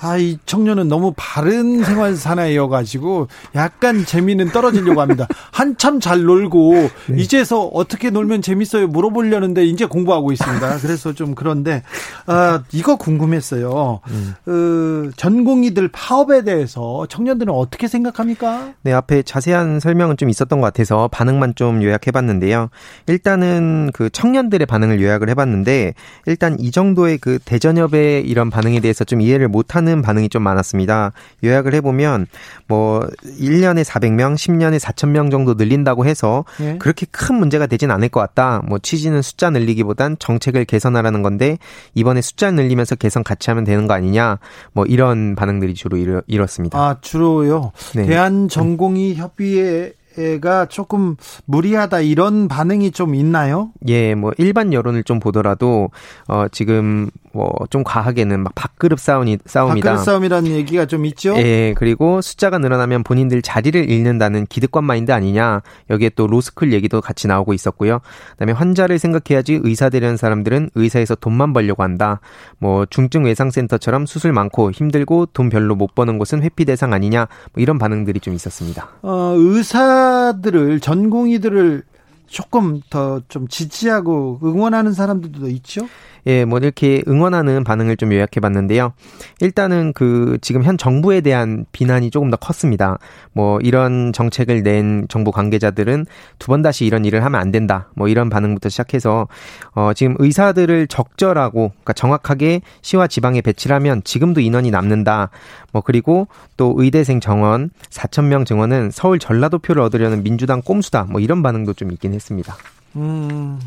아이 0.00 0.38
청년은 0.46 0.88
너무 0.88 1.12
바른 1.16 1.84
생활 1.84 2.16
사나이여 2.16 2.68
가지고 2.68 3.28
약간 3.54 4.04
재미는 4.04 4.48
떨어지려고 4.50 5.00
합니다. 5.00 5.28
한참 5.52 6.00
잘 6.00 6.22
놀고 6.22 6.72
네. 7.10 7.20
이제서 7.22 7.66
어떻게 7.66 8.10
놀면 8.10 8.42
재밌어요 8.42 8.88
물어보려는데 8.88 9.64
이제 9.66 9.84
공부하고 9.84 10.32
있습니다. 10.32 10.78
그래서 10.78 11.12
좀 11.12 11.34
그런데 11.36 11.82
아 12.26 12.62
이거 12.72 12.96
궁금했어요. 12.96 14.00
음. 14.08 14.34
그 14.44 15.10
전공의들 15.16 15.88
파업에 15.92 16.42
대해서 16.42 17.06
청년들은 17.08 17.52
어떻게 17.54 17.86
생각합니까? 17.86 18.72
네 18.82 18.92
앞에 18.92 19.22
자세한 19.22 19.78
설명은 19.78 20.16
좀 20.16 20.30
있었던 20.30 20.60
것 20.60 20.66
같아 20.66 20.79
서 20.84 21.08
반응만 21.08 21.54
좀 21.54 21.82
요약해봤는데요. 21.82 22.70
일단은 23.06 23.90
그 23.92 24.10
청년들의 24.10 24.66
반응을 24.66 25.00
요약을 25.00 25.28
해봤는데 25.30 25.94
일단 26.26 26.58
이 26.58 26.70
정도의 26.70 27.18
그 27.18 27.38
대전협의 27.44 28.26
이런 28.26 28.50
반응에 28.50 28.80
대해서 28.80 29.04
좀 29.04 29.20
이해를 29.20 29.48
못하는 29.48 30.02
반응이 30.02 30.28
좀 30.28 30.42
많았습니다. 30.42 31.12
요약을 31.44 31.74
해보면 31.74 32.26
뭐 32.66 33.06
1년에 33.24 33.84
400명, 33.84 34.34
10년에 34.34 34.78
4,000명 34.78 35.30
정도 35.30 35.54
늘린다고 35.54 36.06
해서 36.06 36.44
예? 36.60 36.76
그렇게 36.78 37.06
큰 37.10 37.36
문제가 37.36 37.66
되진 37.66 37.90
않을 37.90 38.08
것 38.08 38.20
같다. 38.20 38.62
뭐 38.66 38.78
취지는 38.78 39.22
숫자 39.22 39.50
늘리기보단 39.50 40.16
정책을 40.18 40.64
개선하라는 40.64 41.22
건데 41.22 41.58
이번에 41.94 42.20
숫자 42.20 42.50
늘리면서 42.50 42.96
개선 42.96 43.22
같이 43.22 43.50
하면 43.50 43.64
되는 43.64 43.86
거 43.86 43.94
아니냐. 43.94 44.38
뭐 44.72 44.84
이런 44.86 45.34
반응들이 45.34 45.74
주로 45.74 45.96
이렇, 45.96 46.22
이렇습니다. 46.26 46.78
아 46.78 46.96
주로요. 47.00 47.72
네. 47.94 48.06
대한전공의 48.06 49.16
협의회 49.16 49.92
가 50.40 50.66
조금 50.66 51.16
무리하다 51.46 52.00
이런 52.00 52.48
반응이 52.48 52.90
좀 52.90 53.14
있나요? 53.14 53.70
예, 53.86 54.14
뭐 54.14 54.32
일반 54.38 54.72
여론을 54.72 55.04
좀 55.04 55.20
보더라도 55.20 55.90
어 56.28 56.46
지금 56.50 57.10
뭐 57.32 57.50
좀 57.70 57.84
과하게는 57.84 58.40
막 58.40 58.52
밥그릇 58.54 58.98
싸움이 58.98 59.38
싸움이다. 59.46 59.88
밥그릇 59.90 60.04
싸움이라는 60.04 60.50
얘기가 60.50 60.86
좀 60.86 61.04
있죠. 61.06 61.36
예, 61.36 61.74
그리고 61.76 62.20
숫자가 62.20 62.58
늘어나면 62.58 63.04
본인들 63.04 63.42
자리를 63.42 63.88
잃는다는 63.88 64.46
기득권 64.46 64.82
마인드 64.84 65.12
아니냐. 65.12 65.62
여기에 65.90 66.10
또 66.16 66.26
로스쿨 66.26 66.72
얘기도 66.72 67.00
같이 67.00 67.28
나오고 67.28 67.54
있었고요. 67.54 68.00
그다음에 68.32 68.52
환자를 68.52 68.98
생각해야지 68.98 69.60
의사 69.62 69.88
되려는 69.88 70.16
사람들은 70.16 70.70
의사에서 70.74 71.14
돈만 71.14 71.52
벌려고 71.52 71.82
한다. 71.84 72.20
뭐 72.58 72.86
중증 72.86 73.24
외상센터처럼 73.24 74.06
수술 74.06 74.32
많고 74.32 74.72
힘들고 74.72 75.26
돈 75.26 75.48
별로 75.50 75.74
못 75.76 75.94
버는 75.94 76.18
곳은 76.18 76.42
회피 76.42 76.64
대상 76.64 76.92
아니냐. 76.92 77.28
뭐 77.52 77.62
이런 77.62 77.78
반응들이 77.78 78.18
좀 78.20 78.34
있었습니다. 78.34 78.88
어, 79.02 79.34
의사 79.36 79.99
들을 80.42 80.80
전공의들을 80.80 81.82
조금 82.26 82.80
더 82.90 83.20
좀 83.28 83.48
지지하고 83.48 84.38
응원하는 84.42 84.92
사람들도 84.92 85.48
있죠. 85.50 85.88
예, 86.26 86.44
뭐 86.44 86.58
이렇게 86.58 87.02
응원하는 87.08 87.64
반응을 87.64 87.96
좀 87.96 88.12
요약해 88.12 88.40
봤는데요. 88.40 88.92
일단은 89.40 89.92
그 89.94 90.38
지금 90.42 90.62
현 90.62 90.76
정부에 90.78 91.20
대한 91.20 91.64
비난이 91.72 92.10
조금 92.10 92.30
더 92.30 92.36
컸습니다. 92.36 92.98
뭐 93.32 93.58
이런 93.60 94.12
정책을 94.12 94.62
낸 94.62 95.06
정부 95.08 95.32
관계자들은 95.32 96.06
두 96.38 96.50
번 96.50 96.62
다시 96.62 96.84
이런 96.84 97.04
일을 97.04 97.24
하면 97.24 97.40
안 97.40 97.50
된다. 97.52 97.88
뭐 97.94 98.08
이런 98.08 98.28
반응부터 98.28 98.68
시작해서 98.70 99.28
어 99.72 99.92
지금 99.94 100.16
의사들을 100.18 100.88
적절하고 100.88 101.68
그러니까 101.70 101.92
정확하게 101.92 102.60
시와 102.82 103.06
지방에 103.06 103.40
배치를 103.40 103.74
하면 103.76 104.02
지금도 104.04 104.40
인원이 104.40 104.70
남는다. 104.70 105.30
뭐 105.72 105.80
그리고 105.82 106.26
또 106.56 106.74
의대생 106.76 107.20
정원 107.20 107.70
4천 107.90 108.24
명 108.24 108.44
증원은 108.44 108.90
서울 108.90 109.18
전라도 109.20 109.58
표를 109.60 109.82
얻으려는 109.82 110.22
민주당 110.24 110.60
꼼수다. 110.60 111.04
뭐 111.04 111.20
이런 111.20 111.42
반응도 111.42 111.72
좀 111.74 111.92
있긴 111.92 112.14
했습니다. 112.14 112.56
음. 112.96 113.60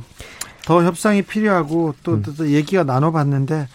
더 0.66 0.84
협상이 0.84 1.22
필요하고 1.22 1.96
또, 2.04 2.14
음. 2.14 2.24
또 2.24 2.50
얘기가 2.50 2.84
나눠봤는데 2.84 3.68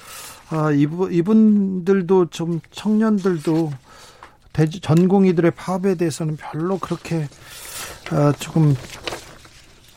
아, 0.50 0.70
이분 0.72 1.12
이분들도 1.12 2.26
좀 2.30 2.60
청년들도 2.70 3.72
대지 4.52 4.80
전공의들의 4.80 5.50
파업에 5.52 5.94
대해서는 5.94 6.36
별로 6.36 6.78
그렇게 6.78 7.28
아, 8.10 8.32
조금 8.38 8.74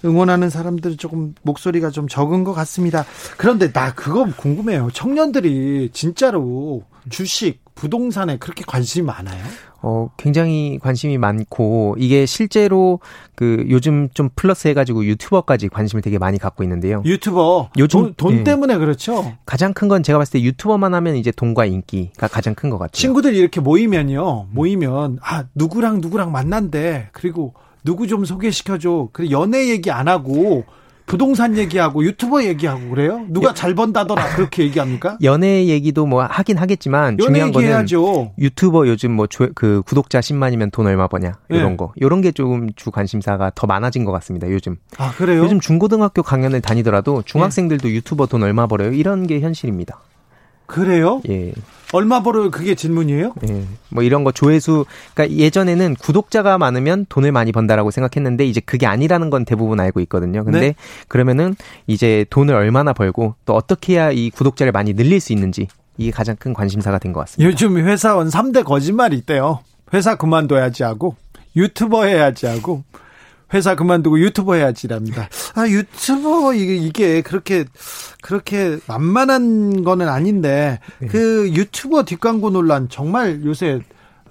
응원하는 0.04 0.49
사람들 0.49 0.97
조금 0.97 1.36
목소리가 1.43 1.91
좀 1.91 2.08
적은 2.08 2.43
것 2.43 2.54
같습니다. 2.54 3.06
그런데 3.38 3.71
나 3.71 3.93
그거 3.93 4.25
궁금해요. 4.36 4.89
청년들이 4.93 5.91
진짜로 5.93 6.84
주식, 7.10 7.62
부동산에 7.75 8.38
그렇게 8.38 8.63
관심이 8.65 9.06
많아요? 9.06 9.43
어, 9.84 10.10
굉장히 10.17 10.78
관심이 10.82 11.17
많고, 11.17 11.96
이게 11.98 12.26
실제로 12.26 13.00
그 13.36 13.65
요즘 13.70 14.10
좀 14.13 14.30
플러스 14.36 14.67
해가지고 14.67 15.06
유튜버까지 15.06 15.70
관심을 15.70 16.02
되게 16.02 16.20
많이 16.20 16.38
갖고 16.38 16.63
있는데요. 16.63 17.02
유튜버? 17.04 17.72
요즘 17.78 18.00
돈, 18.02 18.13
돈 18.15 18.36
네. 18.38 18.44
때문에 18.44 18.78
그렇죠? 18.78 19.34
가장 19.46 19.74
큰 19.74 19.88
건 19.88 20.04
제가 20.04 20.20
봤을 20.20 20.34
때 20.34 20.41
유튜버만 20.44 20.94
하면 20.94 21.15
이제 21.15 21.32
돈과 21.32 21.65
인기가 21.65 22.28
가장 22.28 22.54
큰 22.54 22.70
것 22.70 22.78
같아요. 22.78 22.91
친구들이 22.94 23.38
이렇게 23.38 23.60
모이면요, 23.60 24.48
모이면, 24.52 25.17
아, 25.24 25.46
누구랑 25.56 26.00
누구랑 26.02 26.32
만난대. 26.32 27.08
그리고 27.12 27.54
누구 27.84 28.06
좀 28.08 28.24
소개시켜줘. 28.24 29.10
그 29.12 29.32
연애 29.32 29.67
얘기 29.70 29.89
안 29.89 30.08
하고, 30.08 30.63
부동산 31.12 31.58
얘기하고 31.58 32.06
유튜버 32.06 32.45
얘기하고 32.45 32.89
그래요? 32.91 33.26
누가 33.28 33.54
잘 33.54 33.76
번다더라 33.76 34.36
그렇게 34.36 34.63
얘기합니까? 34.63 35.17
연애 35.24 35.65
얘기도 35.65 36.06
뭐 36.06 36.24
하긴 36.24 36.58
하겠지만 36.58 37.17
중요한 37.17 37.52
거는 37.52 37.67
해야죠. 37.67 38.32
유튜버 38.39 38.88
요즘 38.88 39.12
뭐 39.12 39.28
그 39.54 39.82
구독자 39.86 40.19
10만이면 40.19 40.71
돈 40.71 40.88
얼마 40.88 41.08
버냐 41.08 41.34
이런 41.50 41.71
네. 41.71 41.78
거 41.78 41.91
이런 41.95 42.21
게좀주 42.21 42.91
관심사가 42.91 43.52
더 43.54 43.67
많아진 43.67 44.06
것 44.06 44.12
같습니다. 44.13 44.50
요즘. 44.50 44.78
아 44.97 45.12
그래요? 45.12 45.43
요즘 45.43 45.60
중고등학교 45.60 46.24
강연을 46.24 46.62
다니더라도 46.62 47.24
중학생들도 47.26 47.88
네. 47.88 47.93
유튜버 47.95 48.28
돈 48.28 48.43
얼마 48.43 48.67
벌어요? 48.67 48.93
이런 48.93 49.28
게 49.28 49.39
현실입니다. 49.41 50.00
그래요? 50.65 51.21
예. 51.30 51.54
얼마 51.93 52.23
벌어요? 52.23 52.51
그게 52.51 52.75
질문이에요? 52.75 53.34
예. 53.49 53.63
뭐 53.89 54.04
이런 54.04 54.23
거 54.23 54.32
조회수, 54.32 54.86
그러니까 55.13 55.38
예전에는 55.38 55.95
구독자가 55.95 56.58
많으면 56.58 57.06
돈을 57.10 57.32
많이 57.32 57.51
번다라고 57.51 57.91
생각했는데 57.91 58.45
이제 58.45 58.62
그게 58.62 58.86
아니라는 58.86 59.30
건 59.30 59.45
대부분 59.45 59.80
알고 59.80 59.99
있거든요. 60.01 60.43
근데 60.43 60.60
네? 60.60 60.75
그러면은 61.08 61.56
이제 61.88 62.25
돈을 62.30 62.54
얼마나 62.54 62.93
벌고 62.93 63.36
또 63.45 63.56
어떻게 63.56 63.93
해야 63.93 64.12
이 64.12 64.30
구독자를 64.30 64.71
많이 64.71 64.93
늘릴 64.93 65.19
수 65.19 65.34
있는지 65.34 65.67
이게 65.97 66.12
가장 66.12 66.36
큰 66.38 66.54
관심사가 66.54 66.97
된 66.99 67.12
것 67.12 67.19
같습니다. 67.21 67.47
요즘 67.49 67.77
회사원 67.77 68.30
3대 68.30 68.63
거짓말이 68.63 69.17
있대요. 69.17 69.60
회사 69.93 70.15
그만둬야지 70.15 70.84
하고 70.84 71.15
유튜버 71.56 72.06
해야지 72.06 72.45
하고 72.45 72.84
회사 73.54 73.76
그만두고 73.76 74.20
유튜버 74.20 74.56
해야지랍니다. 74.56 75.30
아, 75.56 75.68
유튜버 75.68 76.54
이게, 76.54 76.76
이게 76.76 77.22
그렇게 77.22 77.66
그렇게 78.22 78.80
만만한 78.88 79.84
거는 79.84 80.08
아닌데 80.08 80.80
네. 81.00 81.08
그 81.08 81.50
유튜버 81.52 82.04
뒷광고 82.04 82.52
논란 82.52 82.88
정말 82.90 83.44
요새 83.44 83.82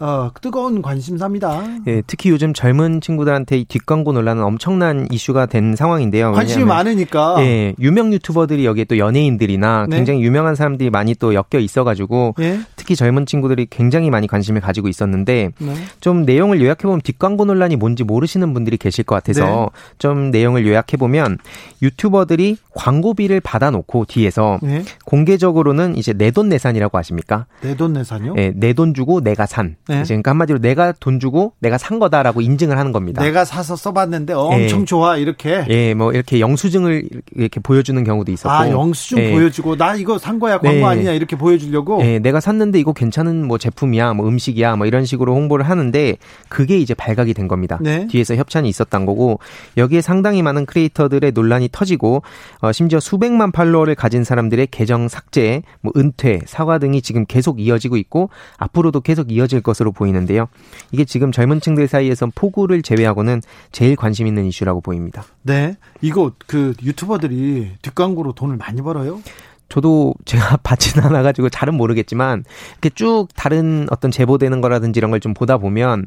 어, 0.02 0.30
뜨거운 0.40 0.80
관심사입니다. 0.80 1.62
예, 1.86 2.02
특히 2.06 2.30
요즘 2.30 2.54
젊은 2.54 3.02
친구들한테 3.02 3.58
이 3.58 3.64
뒷광고 3.66 4.12
논란은 4.12 4.42
엄청난 4.42 5.06
이슈가 5.10 5.44
된 5.44 5.76
상황인데요. 5.76 6.32
관심이 6.32 6.64
많으니까. 6.64 7.36
예, 7.40 7.74
유명 7.78 8.10
유튜버들이 8.14 8.64
여기에 8.64 8.84
또 8.84 8.96
연예인들이나 8.96 9.86
네. 9.90 9.96
굉장히 9.96 10.22
유명한 10.22 10.54
사람들이 10.54 10.88
많이 10.88 11.14
또 11.14 11.34
엮여 11.34 11.60
있어가지고 11.60 12.34
예? 12.40 12.60
특히 12.76 12.96
젊은 12.96 13.26
친구들이 13.26 13.66
굉장히 13.68 14.08
많이 14.08 14.26
관심을 14.26 14.62
가지고 14.62 14.88
있었는데 14.88 15.50
네. 15.58 15.74
좀 16.00 16.22
내용을 16.22 16.62
요약해 16.62 16.84
보면 16.84 17.02
뒷광고 17.02 17.44
논란이 17.44 17.76
뭔지 17.76 18.02
모르시는 18.02 18.54
분들이 18.54 18.78
계실 18.78 19.04
것 19.04 19.16
같아서 19.16 19.70
네. 19.72 19.96
좀 19.98 20.30
내용을 20.30 20.66
요약해 20.66 20.96
보면 20.96 21.36
유튜버들이 21.82 22.56
광고비를 22.74 23.40
받아놓고 23.40 24.06
뒤에서 24.06 24.58
네. 24.62 24.82
공개적으로는 25.04 25.98
이제 25.98 26.14
내돈내산이라고 26.14 26.96
아십니까? 26.96 27.44
내돈내산요? 27.62 28.34
네, 28.34 28.52
내돈 28.56 28.94
주고 28.94 29.20
내가 29.20 29.44
산. 29.44 29.76
네. 29.90 30.02
그러니까 30.04 30.30
한마디로 30.30 30.58
내가 30.58 30.92
돈 30.92 31.20
주고 31.20 31.52
내가 31.60 31.78
산 31.78 31.98
거다라고 31.98 32.40
인증을 32.40 32.78
하는 32.78 32.92
겁니다. 32.92 33.22
내가 33.22 33.44
사서 33.44 33.76
써봤는데 33.76 34.32
엄청 34.32 34.80
네. 34.80 34.84
좋아 34.84 35.16
이렇게. 35.16 35.64
예, 35.68 35.94
뭐 35.94 36.12
이렇게 36.12 36.40
영수증을 36.40 37.08
이렇게 37.34 37.60
보여주는 37.60 38.02
경우도 38.04 38.30
있었고. 38.32 38.52
아, 38.52 38.70
영수증 38.70 39.18
예. 39.18 39.32
보여주고 39.32 39.76
나 39.76 39.94
이거 39.94 40.18
산 40.18 40.38
거야 40.38 40.58
광고 40.58 40.78
네. 40.78 40.84
아니냐 40.84 41.12
이렇게 41.12 41.36
보여주려고. 41.36 42.02
예, 42.04 42.18
내가 42.18 42.40
샀는데 42.40 42.78
이거 42.78 42.92
괜찮은 42.92 43.46
뭐 43.46 43.56
제품이야, 43.56 44.12
뭐 44.14 44.28
음식이야, 44.28 44.76
뭐 44.76 44.86
이런 44.86 45.04
식으로 45.04 45.34
홍보를 45.34 45.68
하는데 45.68 46.16
그게 46.48 46.78
이제 46.78 46.92
발각이 46.92 47.32
된 47.34 47.48
겁니다. 47.48 47.78
네. 47.80 48.06
뒤에서 48.08 48.36
협찬이 48.36 48.68
있었던 48.68 49.06
거고 49.06 49.38
여기에 49.78 50.02
상당히 50.02 50.42
많은 50.42 50.66
크리에이터들의 50.66 51.32
논란이 51.32 51.70
터지고 51.72 52.22
어, 52.60 52.72
심지어 52.72 53.00
수백만 53.00 53.52
팔로워를 53.52 53.94
가진 53.94 54.24
사람들의 54.24 54.68
계정 54.70 55.08
삭제, 55.08 55.62
뭐 55.80 55.92
은퇴, 55.96 56.40
사과 56.44 56.78
등이 56.78 57.00
지금 57.00 57.24
계속 57.24 57.60
이어지고 57.60 57.96
있고 57.96 58.28
앞으로도 58.58 59.00
계속 59.00 59.32
이어질 59.32 59.62
것으로 59.62 59.79
보이는데요. 59.92 60.48
이게 60.92 61.04
지금 61.04 61.32
젊은 61.32 61.60
층들 61.60 61.88
사이에선 61.88 62.32
폭우를 62.34 62.82
제외하고는 62.82 63.40
제일 63.72 63.96
관심 63.96 64.26
있는 64.26 64.44
이슈라고 64.46 64.80
보입니다. 64.80 65.24
네. 65.42 65.76
이거 66.02 66.32
그 66.46 66.74
유튜버들이 66.82 67.72
뒷광고로 67.82 68.32
돈을 68.34 68.56
많이 68.56 68.82
벌어요? 68.82 69.20
저도 69.70 70.14
제가 70.24 70.56
받지는 70.64 71.06
않아가지고 71.06 71.48
잘은 71.48 71.74
모르겠지만 71.74 72.44
이렇게 72.72 72.90
쭉 72.90 73.28
다른 73.36 73.86
어떤 73.90 74.10
제보되는 74.10 74.60
거라든지 74.60 74.98
이런 74.98 75.12
걸 75.12 75.20
좀 75.20 75.32
보다 75.32 75.58
보면 75.58 76.06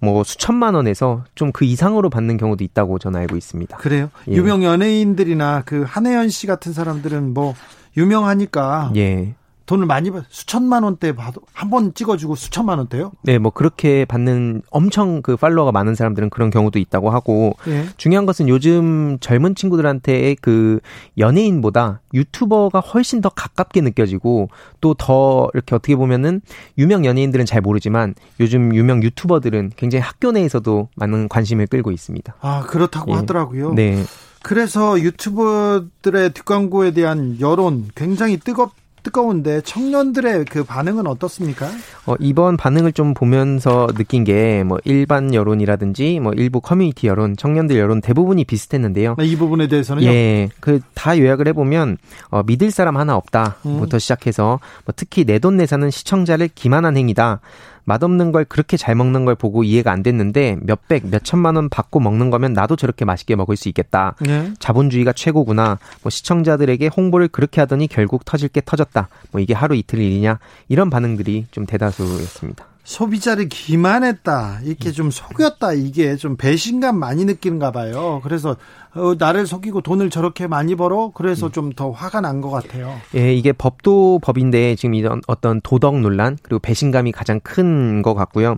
뭐 0.00 0.24
수천만 0.24 0.74
원에서 0.74 1.22
좀 1.36 1.52
그 1.52 1.64
이상으로 1.64 2.10
받는 2.10 2.36
경우도 2.38 2.64
있다고 2.64 2.98
저는 2.98 3.20
알고 3.20 3.36
있습니다. 3.36 3.76
그래요? 3.76 4.10
예. 4.28 4.32
유명 4.32 4.64
연예인들이나 4.64 5.62
그 5.64 5.84
한혜연 5.86 6.28
씨 6.28 6.48
같은 6.48 6.72
사람들은 6.72 7.32
뭐 7.34 7.54
유명하니까 7.96 8.90
예. 8.96 9.34
돈을 9.66 9.86
많이 9.86 10.10
받, 10.10 10.24
수천만 10.28 10.82
원대 10.82 11.14
봐도 11.14 11.40
한 11.52 11.70
번 11.70 11.94
찍어주고 11.94 12.34
수천만 12.34 12.78
원대요? 12.78 13.12
네, 13.22 13.38
뭐 13.38 13.50
그렇게 13.50 14.04
받는 14.04 14.62
엄청 14.70 15.22
그 15.22 15.36
팔로워가 15.36 15.72
많은 15.72 15.94
사람들은 15.94 16.28
그런 16.30 16.50
경우도 16.50 16.78
있다고 16.78 17.10
하고 17.10 17.56
예. 17.66 17.86
중요한 17.96 18.26
것은 18.26 18.48
요즘 18.48 19.18
젊은 19.20 19.54
친구들한테 19.54 20.36
그 20.42 20.80
연예인보다 21.18 22.00
유튜버가 22.12 22.80
훨씬 22.80 23.20
더 23.20 23.28
가깝게 23.30 23.80
느껴지고 23.80 24.48
또 24.80 24.94
더 24.96 25.48
이렇게 25.54 25.74
어떻게 25.74 25.96
보면은 25.96 26.40
유명 26.78 27.04
연예인들은 27.04 27.46
잘 27.46 27.60
모르지만 27.60 28.14
요즘 28.40 28.74
유명 28.74 29.02
유튜버들은 29.02 29.72
굉장히 29.76 30.02
학교 30.02 30.30
내에서도 30.32 30.88
많은 30.96 31.28
관심을 31.28 31.66
끌고 31.66 31.90
있습니다. 31.90 32.34
아 32.40 32.62
그렇다고 32.68 33.12
예. 33.12 33.16
하더라고요. 33.16 33.72
네. 33.74 34.04
그래서 34.42 35.00
유튜버들의 35.00 36.30
뒷광고에 36.34 36.92
대한 36.92 37.38
여론 37.40 37.88
굉장히 37.94 38.36
뜨겁 38.38 38.72
뜨거운데 39.04 39.60
청년들의 39.60 40.46
그 40.46 40.64
반응은 40.64 41.06
어떻습니까? 41.06 41.68
어, 42.06 42.14
이번 42.18 42.56
반응을 42.56 42.92
좀 42.92 43.14
보면서 43.14 43.86
느낀 43.94 44.24
게 44.24 44.64
뭐 44.64 44.78
일반 44.84 45.32
여론이라든지 45.34 46.18
뭐 46.20 46.32
일부 46.32 46.60
커뮤니티 46.60 47.06
여론, 47.06 47.36
청년들 47.36 47.76
여론 47.78 48.00
대부분이 48.00 48.44
비슷했는데요. 48.44 49.16
이 49.20 49.36
부분에 49.36 49.68
대해서는요? 49.68 50.06
예, 50.08 50.48
그 50.60 50.80
다 50.94 51.18
요약을 51.18 51.46
해보면 51.48 51.98
어, 52.30 52.42
믿을 52.44 52.70
사람 52.70 52.96
하나 52.96 53.14
없다부터 53.16 53.96
음. 53.96 53.98
시작해서 53.98 54.58
뭐 54.86 54.94
특히 54.96 55.24
내돈내산은 55.24 55.90
시청자를 55.90 56.48
기만한 56.54 56.96
행위다. 56.96 57.40
맛없는 57.84 58.32
걸 58.32 58.44
그렇게 58.44 58.76
잘 58.76 58.94
먹는 58.94 59.24
걸 59.24 59.34
보고 59.34 59.64
이해가 59.64 59.92
안 59.92 60.02
됐는데 60.02 60.58
몇백, 60.62 61.06
몇천만 61.08 61.56
원 61.56 61.68
받고 61.68 62.00
먹는 62.00 62.30
거면 62.30 62.52
나도 62.52 62.76
저렇게 62.76 63.04
맛있게 63.04 63.36
먹을 63.36 63.56
수 63.56 63.68
있겠다. 63.68 64.14
네. 64.20 64.52
자본주의가 64.58 65.12
최고구나. 65.12 65.78
뭐 66.02 66.10
시청자들에게 66.10 66.88
홍보를 66.88 67.28
그렇게 67.28 67.60
하더니 67.60 67.86
결국 67.86 68.24
터질 68.24 68.48
게 68.48 68.62
터졌다. 68.64 69.08
뭐 69.30 69.40
이게 69.40 69.54
하루 69.54 69.74
이틀 69.74 69.98
일이냐. 70.00 70.38
이런 70.68 70.90
반응들이 70.90 71.46
좀 71.50 71.66
대다수였습니다. 71.66 72.66
소비자를 72.84 73.48
기만했다. 73.48 74.60
이렇게 74.62 74.92
좀 74.92 75.10
속였다. 75.10 75.72
이게 75.72 76.16
좀 76.16 76.36
배신감 76.36 76.98
많이 76.98 77.24
느끼는가 77.24 77.72
봐요. 77.72 78.20
그래서 78.22 78.56
어, 78.96 79.14
나를 79.18 79.46
속이고 79.46 79.80
돈을 79.80 80.08
저렇게 80.10 80.46
많이 80.46 80.74
벌어 80.76 81.10
그래서 81.14 81.50
좀 81.50 81.74
더 81.74 81.90
화가 81.90 82.20
난 82.20 82.40
것 82.40 82.50
같아요. 82.50 82.94
예, 83.16 83.34
이게 83.34 83.52
법도 83.52 84.20
법인데 84.22 84.76
지금 84.76 84.94
이런 84.94 85.20
어떤 85.26 85.60
도덕 85.62 85.98
논란 86.00 86.36
그리고 86.42 86.60
배신감이 86.60 87.10
가장 87.10 87.40
큰 87.40 88.02
것 88.02 88.14
같고요. 88.14 88.56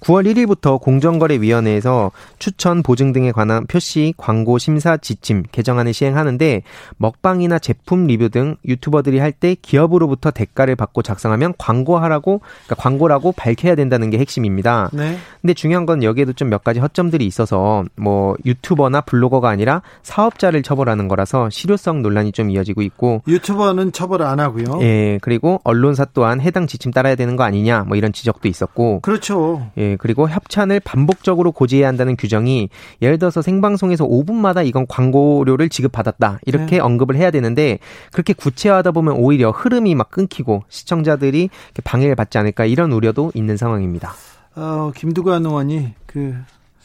9월 0.00 0.26
1일부터 0.26 0.80
공정거래위원회에서 0.80 2.10
추천 2.38 2.82
보증 2.82 3.12
등에 3.12 3.32
관한 3.32 3.66
표시 3.66 4.12
광고 4.16 4.58
심사 4.58 4.96
지침 4.96 5.44
개정안을 5.52 5.92
시행하는데 5.94 6.62
먹방이나 6.96 7.58
제품 7.58 8.06
리뷰 8.06 8.28
등 8.28 8.56
유튜버들이 8.66 9.18
할 9.18 9.32
때 9.38 9.54
기업으로부터 9.60 10.32
대가를 10.32 10.74
받고 10.74 11.02
작성하면 11.02 11.54
광고하라고 11.58 12.40
그러니까 12.40 12.74
광고라고 12.74 13.32
밝혀야 13.32 13.76
된다는 13.76 14.10
게 14.10 14.18
핵심입니다. 14.18 14.90
네. 14.92 15.16
근데 15.40 15.54
중요한 15.54 15.86
건 15.86 16.02
여기에도 16.02 16.32
좀 16.32 16.48
몇 16.48 16.64
가지 16.64 16.80
허점들이 16.80 17.26
있어서 17.26 17.84
뭐 17.94 18.34
유튜버나 18.46 19.02
블로거가 19.02 19.48
아니라 19.50 19.77
사업자를 20.02 20.62
처벌하는 20.62 21.08
거라서 21.08 21.50
실효성 21.50 22.02
논란이 22.02 22.32
좀 22.32 22.50
이어지고 22.50 22.82
있고 22.82 23.22
유튜버는 23.26 23.92
처벌 23.92 24.22
안 24.22 24.40
하고요. 24.40 24.80
예, 24.82 25.18
그리고 25.22 25.60
언론사 25.64 26.06
또한 26.14 26.40
해당 26.40 26.66
지침 26.66 26.92
따라야 26.92 27.14
되는 27.14 27.36
거 27.36 27.44
아니냐 27.44 27.84
뭐 27.84 27.96
이런 27.96 28.12
지적도 28.12 28.48
있었고 28.48 29.00
그렇죠. 29.00 29.70
예, 29.76 29.96
그리고 29.96 30.28
협찬을 30.28 30.80
반복적으로 30.80 31.52
고지해야 31.52 31.88
한다는 31.88 32.16
규정이 32.16 32.68
예를 33.02 33.18
들어서 33.18 33.42
생방송에서 33.42 34.06
5분마다 34.06 34.66
이건 34.66 34.86
광고료를 34.86 35.68
지급받았다 35.68 36.40
이렇게 36.46 36.76
네. 36.76 36.80
언급을 36.80 37.16
해야 37.16 37.30
되는데 37.30 37.78
그렇게 38.12 38.32
구체화하다 38.32 38.92
보면 38.92 39.14
오히려 39.14 39.50
흐름이 39.50 39.94
막 39.94 40.10
끊기고 40.10 40.62
시청자들이 40.68 41.50
방해를 41.84 42.14
받지 42.14 42.38
않을까 42.38 42.64
이런 42.64 42.92
우려도 42.92 43.32
있는 43.34 43.56
상황입니다. 43.56 44.12
어, 44.56 44.90
김두관 44.94 45.46
의원이 45.46 45.94
그 46.06 46.34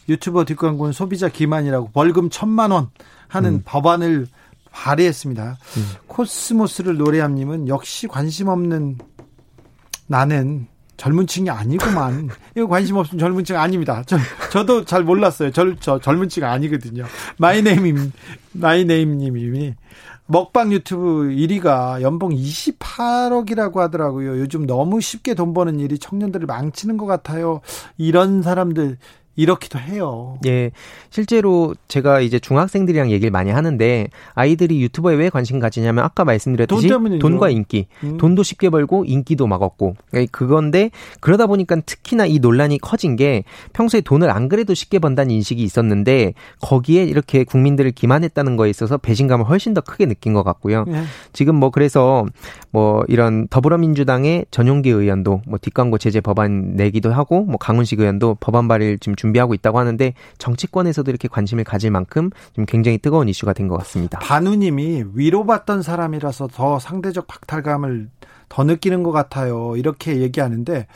유튜버 0.09 0.45
뒷광고는 0.45 0.93
소비자 0.93 1.29
기만이라고 1.29 1.91
벌금 1.93 2.29
천만 2.29 2.71
원 2.71 2.89
하는 3.27 3.55
음. 3.55 3.61
법안을 3.65 4.27
발의했습니다. 4.71 5.57
음. 5.77 5.85
코스모스를 6.07 6.97
노래함님은 6.97 7.67
역시 7.67 8.07
관심 8.07 8.47
없는 8.47 8.97
나는 10.07 10.67
젊은 10.97 11.27
층이 11.27 11.49
아니구만. 11.49 12.29
이거 12.55 12.67
관심 12.67 12.97
없으면 12.97 13.19
젊은 13.19 13.43
층 13.43 13.57
아닙니다. 13.57 14.03
저, 14.05 14.17
저도 14.51 14.85
잘 14.85 15.03
몰랐어요. 15.03 15.51
저, 15.51 15.75
저 15.79 15.99
젊은 15.99 16.29
층 16.29 16.43
아니거든요. 16.43 17.05
마이네임, 17.37 18.11
마이네임 18.53 19.17
님이 19.17 19.73
먹방 20.25 20.71
유튜브 20.71 21.27
1위가 21.29 22.01
연봉 22.01 22.31
28억이라고 22.31 23.75
하더라고요. 23.77 24.39
요즘 24.39 24.65
너무 24.65 25.01
쉽게 25.01 25.33
돈 25.33 25.53
버는 25.53 25.79
일이 25.79 25.99
청년들을 25.99 26.45
망치는 26.45 26.97
것 26.97 27.05
같아요. 27.05 27.61
이런 27.97 28.41
사람들 28.41 28.97
이렇기도 29.35 29.79
해요. 29.79 30.37
예. 30.45 30.71
실제로 31.09 31.73
제가 31.87 32.19
이제 32.19 32.39
중학생들이랑 32.39 33.11
얘기를 33.11 33.31
많이 33.31 33.51
하는데 33.51 34.07
아이들이 34.33 34.81
유튜버에 34.81 35.15
왜 35.15 35.29
관심 35.29 35.59
가지냐면 35.59 36.03
아까 36.03 36.23
말씀드렸듯이 36.23 36.87
돈 36.87 37.19
돈과 37.19 37.49
인기. 37.49 37.87
음. 38.03 38.17
돈도 38.17 38.43
쉽게 38.43 38.69
벌고 38.69 39.05
인기도 39.05 39.47
막 39.47 39.61
얻고. 39.61 39.95
예, 40.13 40.27
그건데 40.31 40.91
그러다 41.19 41.47
보니까 41.47 41.77
특히나 41.81 42.25
이 42.25 42.39
논란이 42.39 42.77
커진 42.77 43.15
게 43.15 43.43
평소에 43.73 44.01
돈을 44.01 44.29
안 44.29 44.49
그래도 44.49 44.73
쉽게 44.73 44.99
번다는 44.99 45.31
인식이 45.31 45.63
있었는데 45.63 46.33
거기에 46.61 47.03
이렇게 47.03 47.43
국민들을 47.43 47.91
기만했다는 47.91 48.55
거에 48.55 48.69
있어서 48.69 48.97
배신감을 48.97 49.47
훨씬 49.49 49.73
더 49.73 49.81
크게 49.81 50.05
느낀 50.05 50.33
것 50.33 50.43
같고요. 50.43 50.85
예. 50.89 51.03
지금 51.33 51.55
뭐 51.55 51.71
그래서 51.71 52.25
뭐 52.73 53.03
이런 53.07 53.47
더불어민주당의 53.49 54.47
전용기 54.49 54.89
의원도 54.89 55.43
뭐 55.47 55.59
뒷광고 55.59 55.99
제재 55.99 56.21
법안 56.21 56.75
내기도 56.75 57.13
하고 57.13 57.45
뭐 57.45 57.57
강훈식 57.57 57.99
의원도 57.99 58.37
법안 58.39 58.67
발의를 58.67 58.97
지금 58.97 59.15
준비하고 59.15 59.53
있다고 59.53 59.77
하는데 59.77 60.13
정치권에서도 60.39 61.09
이렇게 61.09 61.27
관심을 61.27 61.63
가질 61.63 61.91
만큼 61.91 62.31
좀 62.55 62.65
굉장히 62.65 62.97
뜨거운 62.97 63.29
이슈가 63.29 63.53
된 63.53 63.63
것 63.67 63.77
같습니다. 63.77 64.19
반우님이 64.19 65.05
위로받던 65.13 65.83
사람이라서 65.83 66.47
더 66.47 66.79
상대적 66.79 67.27
박탈감을 67.27 68.09
더 68.49 68.63
느끼는 68.63 69.03
것 69.03 69.11
같아요. 69.11 69.75
이렇게 69.77 70.17
얘기하는데 70.17 70.87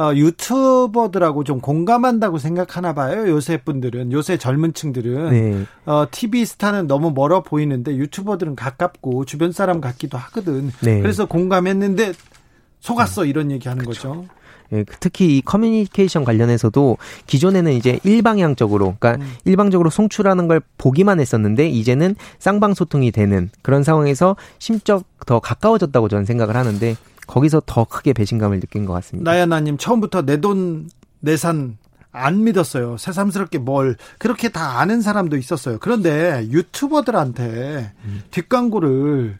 어, 0.00 0.14
유튜버들하고 0.14 1.44
좀 1.44 1.60
공감한다고 1.60 2.38
생각하나 2.38 2.94
봐요. 2.94 3.28
요새 3.28 3.58
분들은 3.58 4.12
요새 4.12 4.38
젊은 4.38 4.72
층들은 4.72 5.30
네. 5.30 5.66
어, 5.84 6.06
TV 6.10 6.46
스타는 6.46 6.86
너무 6.86 7.10
멀어 7.10 7.42
보이는데 7.42 7.94
유튜버들은 7.96 8.56
가깝고 8.56 9.26
주변 9.26 9.52
사람 9.52 9.82
같기도 9.82 10.16
하거든. 10.16 10.72
네. 10.80 11.02
그래서 11.02 11.26
공감했는데 11.26 12.14
속았어 12.80 13.26
이런 13.26 13.50
얘기하는 13.50 13.84
거죠. 13.84 14.24
예, 14.72 14.84
그 14.84 14.96
특히 15.00 15.36
이 15.36 15.42
커뮤니케이션 15.42 16.24
관련해서도 16.24 16.96
기존에는 17.26 17.72
이제 17.72 17.98
일방향적으로, 18.04 18.96
그러니까 18.98 19.22
음. 19.22 19.32
일방적으로 19.44 19.90
송출하는 19.90 20.48
걸 20.48 20.62
보기만 20.78 21.20
했었는데 21.20 21.68
이제는 21.68 22.14
쌍방 22.38 22.72
소통이 22.72 23.10
되는 23.10 23.50
그런 23.62 23.82
상황에서 23.82 24.36
심적 24.60 25.04
더 25.26 25.40
가까워졌다고 25.40 26.08
저는 26.08 26.24
생각을 26.24 26.56
하는데 26.56 26.96
거기서 27.26 27.62
더 27.66 27.84
크게 27.84 28.12
배신감을 28.12 28.60
느낀 28.60 28.84
것 28.86 28.92
같습니다. 28.94 29.30
나야나님 29.30 29.76
처음부터 29.78 30.22
내 30.22 30.40
돈 30.40 30.88
내산 31.20 31.76
안 32.12 32.42
믿었어요. 32.44 32.96
새삼스럽게 32.96 33.58
뭘 33.58 33.96
그렇게 34.18 34.48
다 34.48 34.80
아는 34.80 35.00
사람도 35.00 35.36
있었어요. 35.36 35.78
그런데 35.80 36.46
유튜버들한테 36.50 37.92
음. 38.04 38.22
뒷광고를 38.30 39.38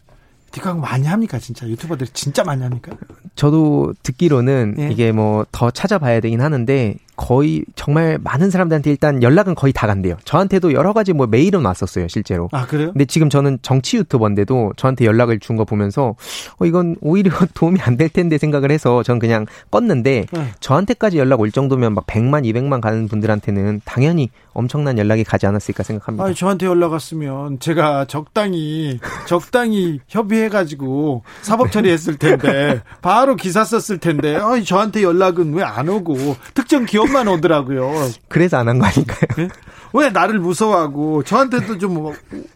뒷광고 0.52 0.80
많이 0.80 1.06
합니까 1.06 1.38
진짜 1.38 1.66
유튜버들이 1.68 2.10
진짜 2.12 2.42
많이 2.44 2.62
합니까? 2.62 2.92
저도 3.36 3.94
듣기로는 4.02 4.76
예. 4.78 4.88
이게 4.90 5.12
뭐 5.12 5.44
더 5.52 5.70
찾아봐야 5.70 6.20
되긴 6.20 6.40
하는데 6.40 6.96
거의 7.20 7.62
정말 7.76 8.18
많은 8.24 8.48
사람들한테 8.48 8.90
일단 8.90 9.22
연락은 9.22 9.54
거의 9.54 9.74
다 9.74 9.86
간대요. 9.86 10.16
저한테도 10.24 10.72
여러 10.72 10.94
가지 10.94 11.12
뭐 11.12 11.26
메일은 11.26 11.62
왔었어요, 11.62 12.08
실제로. 12.08 12.48
아, 12.50 12.64
그래요? 12.66 12.92
근데 12.92 13.04
지금 13.04 13.28
저는 13.28 13.58
정치 13.60 13.98
유튜버인데도 13.98 14.72
저한테 14.76 15.04
연락을 15.04 15.38
준 15.38 15.56
거 15.56 15.64
보면서 15.66 16.14
어, 16.58 16.64
이건 16.64 16.96
오히려 17.02 17.30
도움이 17.54 17.78
안 17.82 17.98
될 17.98 18.08
텐데 18.08 18.38
생각을 18.38 18.70
해서 18.70 19.02
전 19.02 19.18
그냥 19.18 19.44
껐는데 19.70 20.26
네. 20.32 20.46
저한테까지 20.60 21.18
연락 21.18 21.40
올 21.40 21.50
정도면 21.50 21.92
막 21.92 22.06
100만, 22.06 22.44
200만 22.46 22.80
가는 22.80 23.06
분들한테는 23.08 23.82
당연히 23.84 24.30
엄청난 24.60 24.96
연락이 24.98 25.24
가지 25.24 25.46
않았을까 25.46 25.82
생각합니다. 25.82 26.24
아니, 26.24 26.34
저한테 26.34 26.66
연락 26.66 26.92
왔으면 26.92 27.58
제가 27.60 28.04
적당히, 28.06 29.00
적당히 29.26 30.00
협의해가지고 30.08 31.24
사법 31.42 31.72
처리했을 31.72 32.16
텐데 32.16 32.82
바로 33.02 33.34
기사 33.36 33.64
썼을 33.64 33.98
텐데 33.98 34.36
아니, 34.36 34.64
저한테 34.64 35.02
연락은 35.02 35.52
왜 35.54 35.64
안 35.64 35.88
오고 35.88 36.36
특정 36.54 36.84
기업 36.86 37.00
것만 37.10 37.26
오더라고요. 37.28 37.90
그래서 38.28 38.58
안 38.58 38.68
한 38.68 38.78
거 38.78 38.86
아닐까요? 38.86 39.18
네? 39.36 39.48
왜 39.92 40.10
나를 40.10 40.38
무서워하고 40.38 41.24
저한테도 41.24 41.78
좀 41.78 42.12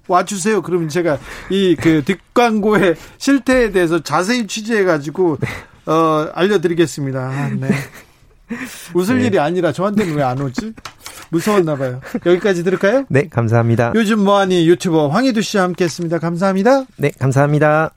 와주세요. 0.07 0.63
그러면 0.63 0.89
제가 0.89 1.19
이 1.51 1.75
그 1.81 2.05
뒷광고의 2.05 2.95
실태에 3.19 3.73
대해서 3.73 4.01
자세히 4.01 4.47
취재해가지고 4.47 5.39
어 5.87 6.29
알려드리겠습니다. 6.35 7.19
아, 7.19 7.51
네. 7.59 7.69
웃을 8.95 9.19
네. 9.19 9.27
일이 9.27 9.39
아니라 9.39 9.73
저한테는 9.73 10.15
왜 10.17 10.23
안 10.23 10.41
오지? 10.41 10.75
무서웠나 11.31 11.77
봐요. 11.77 12.01
여기까지 12.27 12.65
들을까요? 12.65 13.05
네, 13.09 13.29
감사합니다. 13.29 13.93
요즘 13.95 14.25
뭐하니 14.25 14.67
유튜버 14.69 15.09
황희두 15.09 15.43
씨와 15.43 15.65
함께했습니다. 15.65 16.19
감사합니다. 16.19 16.85
네, 16.97 17.11
감사합니다. 17.19 17.91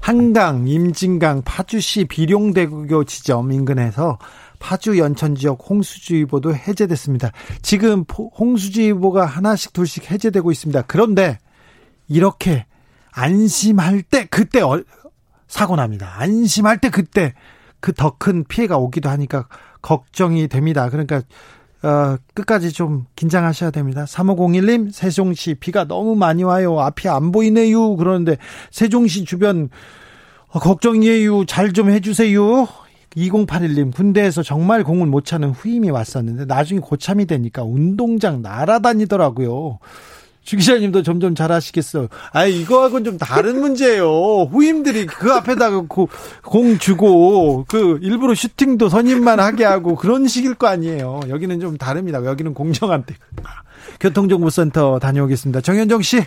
한강, 0.00 0.66
임진강, 0.66 1.42
파주시 1.44 2.06
비룡대교 2.06 3.04
지점 3.04 3.52
인근에서 3.52 4.18
파주 4.58 4.98
연천 4.98 5.34
지역 5.34 5.58
홍수주의보도 5.68 6.54
해제됐습니다. 6.54 7.30
지금 7.62 8.04
홍수주의보가 8.38 9.26
하나씩 9.26 9.72
둘씩 9.72 10.10
해제되고 10.10 10.50
있습니다. 10.50 10.82
그런데 10.86 11.38
이렇게 12.08 12.66
안심할 13.12 14.02
때 14.02 14.26
그때 14.30 14.60
사고 15.48 15.76
납니다. 15.76 16.14
안심할 16.16 16.78
때 16.78 16.90
그때 16.90 17.34
그 17.80 17.92
더 17.92 18.10
큰 18.18 18.44
피해가 18.44 18.78
오기도 18.78 19.08
하니까 19.10 19.48
걱정이 19.82 20.46
됩니다. 20.48 20.88
그러니까 20.88 21.22
어, 21.82 22.16
끝까지 22.34 22.72
좀 22.72 23.06
긴장하셔야 23.16 23.70
됩니다. 23.70 24.04
3501님, 24.04 24.92
세종시 24.92 25.54
비가 25.54 25.84
너무 25.84 26.14
많이 26.14 26.44
와요. 26.44 26.78
앞이 26.80 27.08
안 27.08 27.32
보이네요. 27.32 27.96
그러는데 27.96 28.36
세종시 28.70 29.24
주변 29.24 29.68
어, 30.48 30.58
걱정이에요. 30.60 31.44
잘 31.46 31.72
좀 31.72 31.90
해주세요. 31.90 32.68
2081님 33.16 33.94
군대에서 33.94 34.42
정말 34.42 34.84
공을 34.84 35.06
못 35.06 35.24
차는 35.26 35.50
후임이 35.50 35.90
왔었는데 35.90 36.46
나중에 36.46 36.80
고참이 36.80 37.26
되니까 37.26 37.62
운동장 37.62 38.40
날아다니더라고요. 38.42 39.78
주 40.44 40.56
기자님도 40.56 41.02
점점 41.02 41.34
잘하시겠어요. 41.34 42.08
아, 42.32 42.46
이거하고는 42.46 43.04
좀 43.04 43.18
다른 43.18 43.60
문제예요. 43.60 44.48
후임들이 44.50 45.06
그 45.06 45.32
앞에다가 45.32 45.82
공 45.82 46.78
주고 46.78 47.64
그 47.68 47.98
일부러 48.02 48.34
슈팅도 48.34 48.88
선임만 48.88 49.38
하게 49.38 49.64
하고 49.64 49.94
그런 49.94 50.26
식일 50.26 50.54
거 50.54 50.66
아니에요. 50.66 51.20
여기는 51.28 51.60
좀 51.60 51.76
다릅니다. 51.76 52.24
여기는 52.24 52.54
공정한 52.54 53.04
데. 53.04 53.14
교통정보센터 54.00 54.98
다녀오겠습니다. 54.98 55.60
정현정 55.60 56.02
씨. 56.02 56.24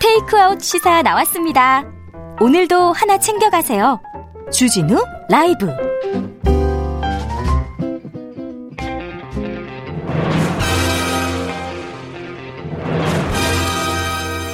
테이크아웃 0.00 0.60
시사 0.62 1.02
나왔습니다. 1.02 1.84
오늘도 2.40 2.92
하나 2.92 3.18
챙겨가세요. 3.18 4.00
주진우 4.50 5.00
라이브. 5.28 5.91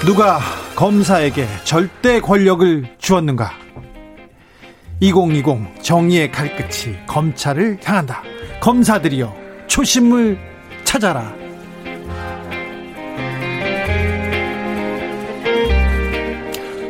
누가 0.08 0.40
검사에게 0.74 1.46
절대 1.64 2.18
권력을 2.18 2.96
주었는가? 2.96 3.50
2020 5.00 5.82
정의의 5.82 6.32
칼끝이 6.32 6.96
검찰을 7.06 7.78
향한다. 7.84 8.22
검사들이여 8.58 9.36
초심을 9.66 10.38
찾아라. 10.84 11.30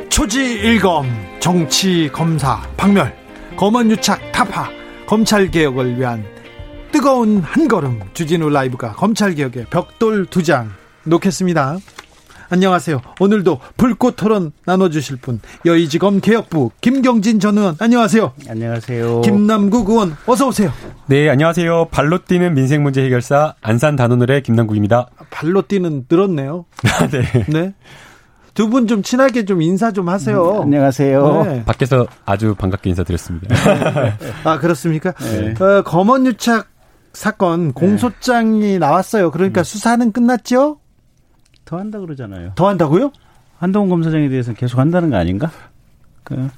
초지일검 0.09 1.09
정치 1.41 2.09
검사 2.13 2.61
박멸 2.77 3.13
검언유착 3.57 4.31
타파 4.31 4.71
검찰 5.09 5.51
개혁을 5.51 5.99
위한 5.99 6.25
뜨거운 6.93 7.41
한 7.41 7.67
걸음 7.67 8.01
주진우 8.15 8.49
라이브가 8.49 8.93
검찰 8.93 9.35
개혁의 9.35 9.67
벽돌 9.71 10.25
두 10.27 10.41
장 10.45 10.71
놓겠습니다. 11.03 11.79
안녕하세요. 12.51 13.03
오늘도 13.21 13.61
불꽃 13.77 14.17
토론 14.17 14.53
나눠주실 14.65 15.17
분 15.19 15.41
여의지검 15.67 16.21
개혁부 16.21 16.71
김경진 16.81 17.41
전 17.41 17.59
의원 17.59 17.77
안녕하세요. 17.79 18.33
안녕하세요. 18.49 19.21
김남국 19.21 19.91
의원 19.91 20.17
어서 20.27 20.49
오세요. 20.49 20.73
네 21.07 21.29
안녕하세요. 21.29 21.89
발로 21.91 22.25
뛰는 22.25 22.55
민생 22.55 22.83
문제 22.83 23.03
해결사 23.05 23.55
안산 23.61 23.97
단원을의 23.97 24.43
김남국입니다. 24.43 25.09
발로 25.31 25.63
뛰는 25.63 26.07
늘었네요. 26.09 26.65
네. 27.11 27.45
네. 27.49 27.75
두 28.55 28.69
분 28.71 28.89
좀 28.89 29.03
친하게 29.05 29.45
좀 29.45 29.63
인사 29.63 29.93
좀 29.93 30.09
하세요. 30.09 30.57
음, 30.57 30.63
안녕하세요. 30.63 31.45
네. 31.45 31.65
밖에서 31.65 32.07
아주 32.25 32.55
반갑게 32.57 32.91
인사드렸습니다. 32.91 33.55
아 34.45 34.59
그렇습니까? 34.59 35.13
네. 35.13 35.55
어, 35.63 35.83
검언유착 35.83 36.67
사건 37.13 37.73
공소장이 37.73 38.61
네. 38.61 38.79
나왔어요. 38.79 39.31
그러니까 39.31 39.61
음. 39.61 39.65
수사는 39.65 40.11
끝났죠? 40.13 40.79
더 41.69 41.77
한다 41.79 41.99
그러잖아요. 42.01 42.53
더 42.55 42.67
한다고요? 42.67 43.13
한동훈 43.59 43.91
검사장에 43.91 44.31
대해서는 44.31 44.57
계속 44.57 44.79
한다는 44.79 45.11
거 45.11 45.17
아닌가? 45.17 45.51
그뭐 46.25 46.49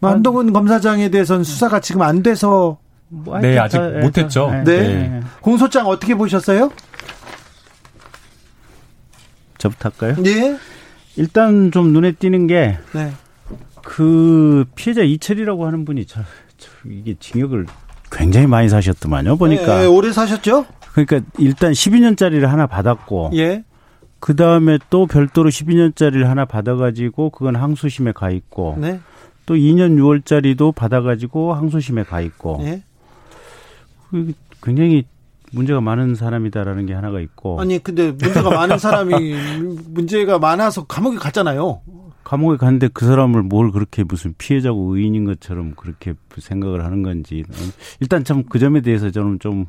한동훈 0.00 0.52
검사장에 0.52 1.08
대해서는 1.08 1.42
수사가 1.42 1.80
지금 1.80 2.02
안 2.02 2.22
돼서 2.22 2.78
뭐 3.08 3.40
네 3.40 3.58
아직 3.58 3.80
못했죠. 3.80 4.48
네. 4.52 4.62
네. 4.64 5.20
공소장 5.40 5.88
어떻게 5.88 6.14
보셨어요? 6.14 6.70
저부터 9.58 9.90
할까요? 9.90 10.22
네. 10.22 10.56
일단 11.16 11.72
좀 11.72 11.92
눈에 11.92 12.12
띄는 12.12 12.46
게, 12.46 12.78
네. 12.92 13.12
그 13.82 14.64
피해자 14.76 15.02
이철이라고 15.02 15.66
하는 15.66 15.84
분이 15.84 16.06
저, 16.06 16.20
저 16.58 16.70
이게 16.88 17.16
징역을 17.18 17.66
굉장히 18.12 18.46
많이 18.46 18.68
사셨더만요. 18.68 19.36
보니까. 19.36 19.80
네, 19.80 19.86
오래 19.86 20.12
사셨죠? 20.12 20.66
그러니까 20.92 21.20
일단 21.38 21.72
12년짜리를 21.72 22.42
하나 22.46 22.68
받았고, 22.68 23.32
예. 23.34 23.64
그 24.20 24.36
다음에 24.36 24.78
또 24.90 25.06
별도로 25.06 25.48
12년짜리를 25.50 26.22
하나 26.24 26.44
받아가지고 26.44 27.30
그건 27.30 27.56
항소심에 27.56 28.12
가 28.12 28.30
있고, 28.30 28.76
네. 28.78 29.00
또 29.46 29.54
2년 29.54 29.96
6월짜리도 29.98 30.74
받아가지고 30.74 31.54
항소심에 31.54 32.04
가 32.04 32.20
있고, 32.20 32.58
예. 32.62 32.82
굉장히 34.62 35.04
문제가 35.52 35.80
많은 35.80 36.14
사람이다라는 36.14 36.86
게 36.86 36.94
하나가 36.94 37.20
있고. 37.20 37.60
아니 37.60 37.78
근데 37.82 38.12
문제가 38.12 38.50
많은 38.50 38.78
사람이 38.78 39.34
문제가 39.88 40.38
많아서 40.38 40.84
감옥에 40.84 41.16
갔잖아요. 41.16 41.80
감옥에 42.22 42.56
갔는데 42.58 42.88
그 42.92 43.06
사람을 43.06 43.42
뭘 43.42 43.72
그렇게 43.72 44.04
무슨 44.04 44.34
피해자고 44.38 44.94
의인인 44.96 45.24
것처럼 45.24 45.72
그렇게 45.74 46.14
생각을 46.38 46.84
하는 46.84 47.02
건지 47.02 47.42
일단 47.98 48.22
참 48.22 48.44
그 48.48 48.60
점에 48.60 48.82
대해서 48.82 49.10
저는 49.10 49.40
좀 49.40 49.66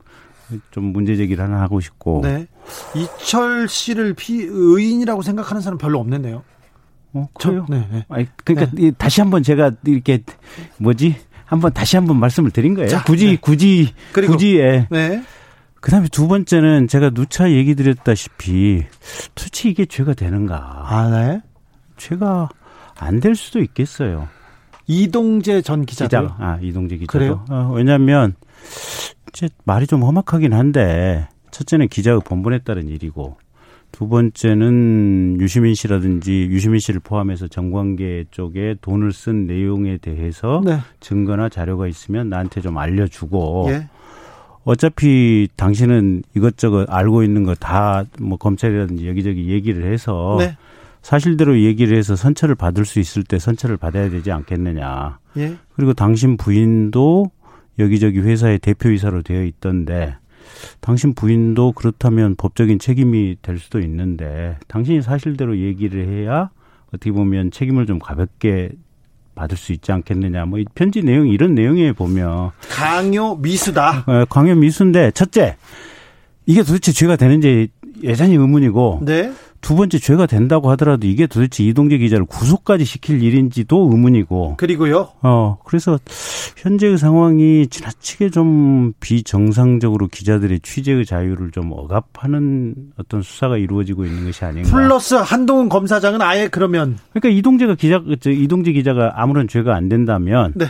좀 0.72 0.86
문제 0.86 1.16
제기를 1.16 1.44
하나 1.44 1.62
하고 1.62 1.80
싶고. 1.80 2.22
네. 2.24 2.48
이철 2.96 3.68
씨를 3.68 4.14
피 4.14 4.42
의인이라고 4.44 5.22
생각하는 5.22 5.62
사람 5.62 5.78
별로 5.78 6.00
없는데요. 6.00 6.44
어, 7.14 7.28
그래요? 7.34 7.66
저, 7.68 7.74
네, 7.76 7.88
네. 7.92 8.06
아니, 8.10 8.28
그러니까 8.44 8.72
네. 8.74 8.92
다시 8.98 9.22
한번 9.22 9.44
제가 9.44 9.72
이렇게 9.86 10.24
뭐지? 10.78 11.16
한번 11.46 11.74
다시 11.74 11.98
한번 11.98 12.18
말씀을 12.20 12.52
드린 12.52 12.74
거예요. 12.74 12.90
자, 12.90 13.04
굳이 13.04 13.26
네. 13.28 13.38
굳이 13.42 13.94
그리고, 14.14 14.34
굳이 14.34 14.58
예. 14.58 14.88
네. 14.90 15.22
그 15.82 15.92
다음에 15.92 16.08
두 16.10 16.28
번째는 16.28 16.88
제가 16.88 17.10
누차 17.10 17.52
얘기 17.52 17.76
드렸다시피 17.76 18.86
도대체 19.36 19.70
이게 19.70 19.86
죄가 19.86 20.14
되는가. 20.14 20.86
아, 20.86 21.10
네? 21.10 21.42
죄가 21.98 22.50
안 22.98 23.20
될 23.20 23.36
수도 23.36 23.60
있겠어요. 23.62 24.28
이동재 24.88 25.62
전 25.64 25.86
기자도. 25.86 26.28
기자. 26.28 26.36
아, 26.40 26.60
이동재 26.62 26.98
기자도. 26.98 27.12
그래요? 27.12 27.46
어, 27.50 27.72
왜냐면, 27.74 28.36
하 29.34 29.48
말이 29.66 29.88
좀 29.88 30.04
험악하긴 30.04 30.54
한데, 30.54 31.28
첫째는 31.52 31.88
기자의 31.88 32.22
본분에 32.26 32.60
따른 32.60 32.88
일이고, 32.88 33.38
두 33.92 34.08
번째는 34.08 35.38
유시민 35.42 35.74
씨라든지 35.76 36.48
유시민 36.50 36.80
씨를 36.80 37.02
포함해서 37.04 37.48
정관계 37.48 38.26
쪽에 38.32 38.76
돈을 38.82 39.12
쓴 39.12 39.48
내용에 39.48 39.98
대해서 39.98 40.62
네. 40.66 40.80
증거나 41.02 41.50
자료가 41.50 41.88
있으면 41.88 42.30
나한테 42.30 42.62
좀 42.62 42.78
알려주고 42.78 43.66
예. 43.70 43.90
어차피 44.64 45.50
당신은 45.58 46.24
이것저것 46.36 46.86
알고 46.90 47.24
있는 47.24 47.44
거 47.44 47.54
다 47.56 48.06
뭐 48.20 48.38
검찰이라든지 48.38 49.08
여기저기 49.10 49.50
얘기를 49.50 49.92
해서 49.92 50.38
네. 50.40 50.56
사실대로 51.02 51.60
얘기를 51.62 51.98
해서 51.98 52.16
선처를 52.16 52.56
받을 52.56 52.86
수 52.86 53.00
있을 53.00 53.24
때 53.24 53.40
선처를 53.40 53.76
받아야 53.76 54.10
되지 54.10 54.32
않겠느냐. 54.32 55.20
예. 55.38 55.56
그리고 55.76 55.94
당신 55.94 56.38
부인도 56.38 57.30
여기저기 57.80 58.20
회사의 58.20 58.60
대표이사로 58.60 59.22
되어 59.22 59.44
있던데 59.44 60.16
당신 60.80 61.14
부인도 61.14 61.72
그렇다면 61.72 62.36
법적인 62.36 62.80
책임이 62.80 63.38
될 63.42 63.60
수도 63.60 63.80
있는데 63.80 64.58
당신이 64.68 65.02
사실대로 65.02 65.58
얘기를 65.58 66.08
해야 66.08 66.50
어떻게 66.88 67.12
보면 67.12 67.52
책임을 67.52 67.86
좀 67.86 68.00
가볍게 68.00 68.72
받을 69.34 69.58
수 69.58 69.72
있지 69.72 69.92
않겠느냐. 69.92 70.46
뭐 70.46 70.60
편지 70.76 71.02
내용 71.04 71.28
이런 71.28 71.56
내용에 71.56 71.94
보면 71.94 72.52
강요 72.70 73.36
미수다. 73.36 74.04
어, 74.06 74.26
강요 74.30 74.56
미수인데 74.56 75.12
첫째 75.12 75.56
이게 76.46 76.64
도대체 76.64 76.92
죄가 76.92 77.16
되는지 77.16 77.70
여전히 78.04 78.36
의문이고 78.36 79.02
네. 79.04 79.32
두 79.62 79.76
번째 79.76 80.00
죄가 80.00 80.26
된다고 80.26 80.70
하더라도 80.72 81.08
이게 81.08 81.28
도대체 81.28 81.64
이동재 81.64 81.98
기자를 82.00 82.26
구속까지 82.26 82.84
시킬 82.84 83.22
일인지도 83.22 83.90
의문이고. 83.92 84.56
그리고요. 84.58 85.10
어, 85.22 85.58
그래서 85.64 86.00
현재의 86.58 86.98
상황이 86.98 87.68
지나치게 87.68 88.32
좀 88.32 88.94
비정상적으로 89.00 90.08
기자들의 90.08 90.60
취재의 90.62 91.06
자유를 91.06 91.52
좀 91.52 91.72
억압하는 91.72 92.76
어떤 92.98 93.22
수사가 93.22 93.58
이루어지고 93.58 94.06
있는 94.06 94.26
것이 94.26 94.44
아닌가. 94.44 94.70
플러스 94.70 95.16
한동훈 95.16 95.70
검사장은 95.70 96.22
아예 96.22 96.48
그러면. 96.48 96.98
그러니까 97.14 97.30
이동재가 97.30 97.76
기자, 97.76 98.02
이동재 98.26 98.72
기자가 98.74 99.14
아무런 99.16 99.48
죄가 99.48 99.76
안 99.76 99.90
된다면. 99.90 100.54
네. 100.56 100.66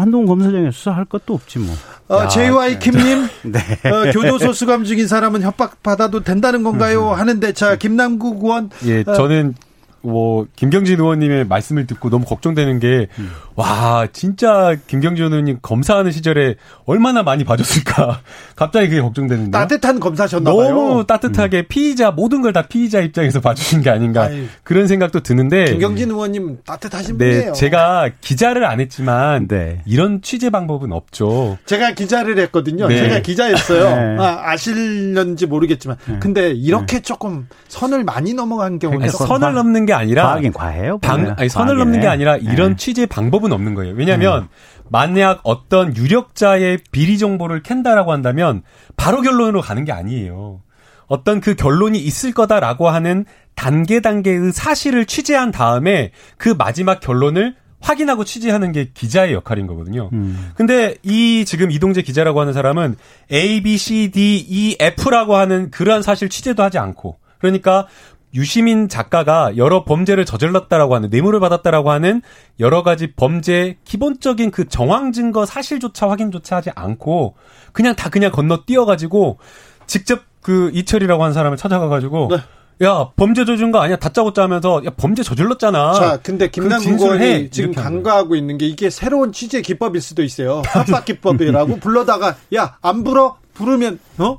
한동훈 0.00 0.26
검사장에 0.26 0.70
수사할 0.70 1.04
것도 1.04 1.34
없지 1.34 1.58
뭐. 1.58 1.74
어, 2.08 2.28
JY 2.28 2.78
김님, 2.78 3.28
네. 3.44 3.58
어, 3.88 4.10
교도소 4.12 4.52
수감 4.52 4.84
중인 4.84 5.06
사람은 5.06 5.42
협박 5.42 5.82
받아도 5.82 6.20
된다는 6.20 6.62
건가요? 6.62 7.10
음. 7.10 7.18
하는데 7.18 7.52
자 7.52 7.76
김남국 7.76 8.44
의원. 8.44 8.70
예, 8.86 9.04
저는 9.04 9.54
뭐 10.02 10.46
김경진 10.56 10.98
의원님의 10.98 11.46
말씀을 11.46 11.86
듣고 11.86 12.10
너무 12.10 12.24
걱정되는 12.24 12.80
게 12.80 13.08
음. 13.18 13.30
와, 13.54 14.06
진짜 14.12 14.76
김경준 14.86 15.26
의원님 15.32 15.58
검사하는 15.60 16.10
시절에 16.12 16.54
얼마나 16.86 17.22
많이 17.22 17.44
봐줬을까. 17.44 18.20
갑자기 18.56 18.88
그게 18.88 19.00
걱정되는데. 19.02 19.50
따뜻한 19.50 20.00
검사셨나봐요. 20.00 20.68
너무 20.74 21.06
따뜻하게 21.06 21.58
음. 21.58 21.64
피의자, 21.68 22.10
모든 22.12 22.40
걸 22.40 22.52
다 22.52 22.62
피의자 22.62 23.00
입장에서 23.00 23.40
봐주신 23.40 23.80
게 23.82 23.90
아닌가. 23.90 24.24
아이. 24.24 24.46
그런 24.62 24.86
생각도 24.86 25.20
드는데. 25.20 25.64
김경진 25.66 26.10
의원님 26.10 26.58
따뜻하신 26.66 27.18
네, 27.18 27.30
분이에요. 27.32 27.52
제가 27.54 28.10
기자를 28.20 28.64
안 28.64 28.78
했지만 28.80 29.48
네. 29.48 29.80
이런 29.86 30.20
취재 30.22 30.50
방법은 30.50 30.92
없죠. 30.92 31.56
제가 31.66 31.92
기자를 31.94 32.38
했거든요. 32.40 32.88
네. 32.88 32.96
제가 32.98 33.20
기자였어요. 33.20 33.84
네. 34.16 34.22
아, 34.22 34.56
실는지 34.56 35.46
모르겠지만. 35.46 35.96
네. 36.06 36.18
근데 36.20 36.50
이렇게 36.50 36.96
네. 36.96 37.00
조금 37.02 37.48
선을 37.68 38.04
많이 38.04 38.34
넘어간 38.34 38.78
경우는 38.78 39.08
선을 39.08 39.52
넘는 39.54 39.86
게 39.86 39.92
아니라. 39.92 40.24
과하긴 40.24 40.52
과해요. 40.52 40.98
방, 40.98 41.34
아니, 41.38 41.48
선을 41.48 41.76
넘는 41.78 42.00
게 42.00 42.06
아니라 42.06 42.36
이런 42.36 42.76
취재 42.76 43.06
방법 43.06 43.41
방법은 43.42 43.52
없는 43.52 43.74
거예요. 43.74 43.94
왜냐하면 43.94 44.44
음. 44.44 44.48
만약 44.88 45.40
어떤 45.42 45.96
유력자의 45.96 46.78
비리 46.92 47.18
정보를 47.18 47.62
캔다라고 47.62 48.12
한다면 48.12 48.62
바로 48.96 49.20
결론으로 49.20 49.60
가는 49.60 49.84
게 49.84 49.92
아니에요. 49.92 50.60
어떤 51.06 51.40
그 51.40 51.54
결론이 51.54 51.98
있을 51.98 52.32
거다라고 52.32 52.88
하는 52.88 53.26
단계 53.54 54.00
단계의 54.00 54.52
사실을 54.52 55.04
취재한 55.04 55.50
다음에 55.50 56.12
그 56.38 56.48
마지막 56.56 57.00
결론을 57.00 57.56
확인하고 57.80 58.24
취재하는 58.24 58.70
게 58.70 58.90
기자의 58.94 59.34
역할인 59.34 59.66
거거든요. 59.66 60.08
음. 60.12 60.52
근데 60.54 60.94
이 61.02 61.44
지금 61.44 61.70
이동재 61.70 62.02
기자라고 62.02 62.40
하는 62.40 62.52
사람은 62.52 62.94
A, 63.32 63.62
B, 63.62 63.76
C, 63.76 64.10
D, 64.12 64.46
E, 64.48 64.76
F라고 64.80 65.36
하는 65.36 65.70
그러한 65.70 66.02
사실 66.02 66.28
취재도 66.28 66.62
하지 66.62 66.78
않고 66.78 67.18
그러니까 67.40 67.88
유시민 68.34 68.88
작가가 68.88 69.56
여러 69.56 69.84
범죄를 69.84 70.24
저질렀다라고 70.24 70.94
하는 70.94 71.10
뇌물을 71.10 71.38
받았다라고 71.40 71.90
하는 71.90 72.22
여러 72.60 72.82
가지 72.82 73.12
범죄 73.12 73.76
기본적인 73.84 74.50
그 74.50 74.68
정황 74.68 75.12
증거 75.12 75.44
사실조차 75.44 76.08
확인조차 76.08 76.56
하지 76.56 76.70
않고 76.74 77.34
그냥 77.72 77.94
다 77.94 78.08
그냥 78.08 78.30
건너 78.32 78.64
뛰어 78.64 78.84
가지고 78.84 79.38
직접 79.86 80.20
그 80.40 80.70
이철이라고 80.72 81.22
하는 81.22 81.34
사람을 81.34 81.56
찾아가 81.58 81.88
가지고 81.88 82.28
네. 82.30 82.38
야 82.86 83.10
범죄 83.16 83.44
저지른 83.44 83.70
거 83.70 83.80
아니야 83.80 83.96
다짜고짜 83.96 84.42
하면서 84.42 84.82
야 84.84 84.90
범죄 84.96 85.22
저질렀잖아. 85.22 85.92
자, 85.92 86.18
근데 86.22 86.46
그 86.46 86.52
김남국 86.62 87.00
의원이 87.00 87.50
지금 87.50 87.72
간과하고 87.72 88.34
있는 88.34 88.58
게 88.58 88.66
이게 88.66 88.90
새로운 88.90 89.30
취재 89.32 89.60
기법일 89.62 90.00
수도 90.00 90.22
있어요. 90.24 90.62
합박 90.66 91.04
기법이라고 91.04 91.76
불러다가 91.80 92.36
야 92.54 92.76
안 92.80 93.04
불어 93.04 93.36
부르면 93.54 94.00
어 94.18 94.38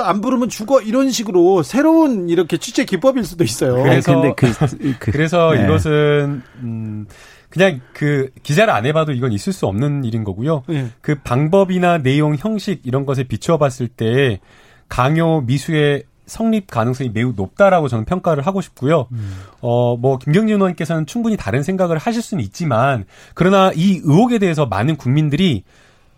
안 0.00 0.20
부르면 0.20 0.48
죽어 0.48 0.80
이런 0.80 1.10
식으로 1.10 1.62
새로운 1.62 2.28
이렇게 2.28 2.56
취재 2.56 2.84
기법일 2.84 3.24
수도 3.24 3.44
있어요. 3.44 3.82
그래서 3.82 4.14
근데 4.14 4.34
그, 4.36 4.98
그 4.98 5.10
래서 5.16 5.52
네. 5.52 5.64
이것은 5.64 6.42
음 6.62 7.06
그냥 7.48 7.80
그 7.92 8.30
기자를 8.42 8.74
안 8.74 8.84
해봐도 8.84 9.12
이건 9.12 9.32
있을 9.32 9.52
수 9.52 9.66
없는 9.66 10.04
일인 10.04 10.24
거고요. 10.24 10.64
네. 10.68 10.88
그 11.00 11.14
방법이나 11.22 11.98
내용, 11.98 12.34
형식 12.36 12.80
이런 12.84 13.06
것에 13.06 13.24
비추어 13.24 13.58
봤을 13.58 13.88
때 13.88 14.40
강요 14.88 15.42
미수의 15.42 16.04
성립 16.26 16.68
가능성이 16.68 17.10
매우 17.10 17.32
높다라고 17.36 17.88
저는 17.88 18.04
평가를 18.04 18.46
하고 18.46 18.60
싶고요. 18.60 19.06
음. 19.12 19.38
어, 19.60 19.96
뭐, 19.96 20.18
김경진 20.18 20.56
의원께서는 20.56 21.06
충분히 21.06 21.36
다른 21.36 21.62
생각을 21.62 21.98
하실 21.98 22.20
수는 22.20 22.42
있지만, 22.42 23.04
그러나 23.34 23.70
이 23.74 24.00
의혹에 24.02 24.38
대해서 24.38 24.66
많은 24.66 24.96
국민들이 24.96 25.62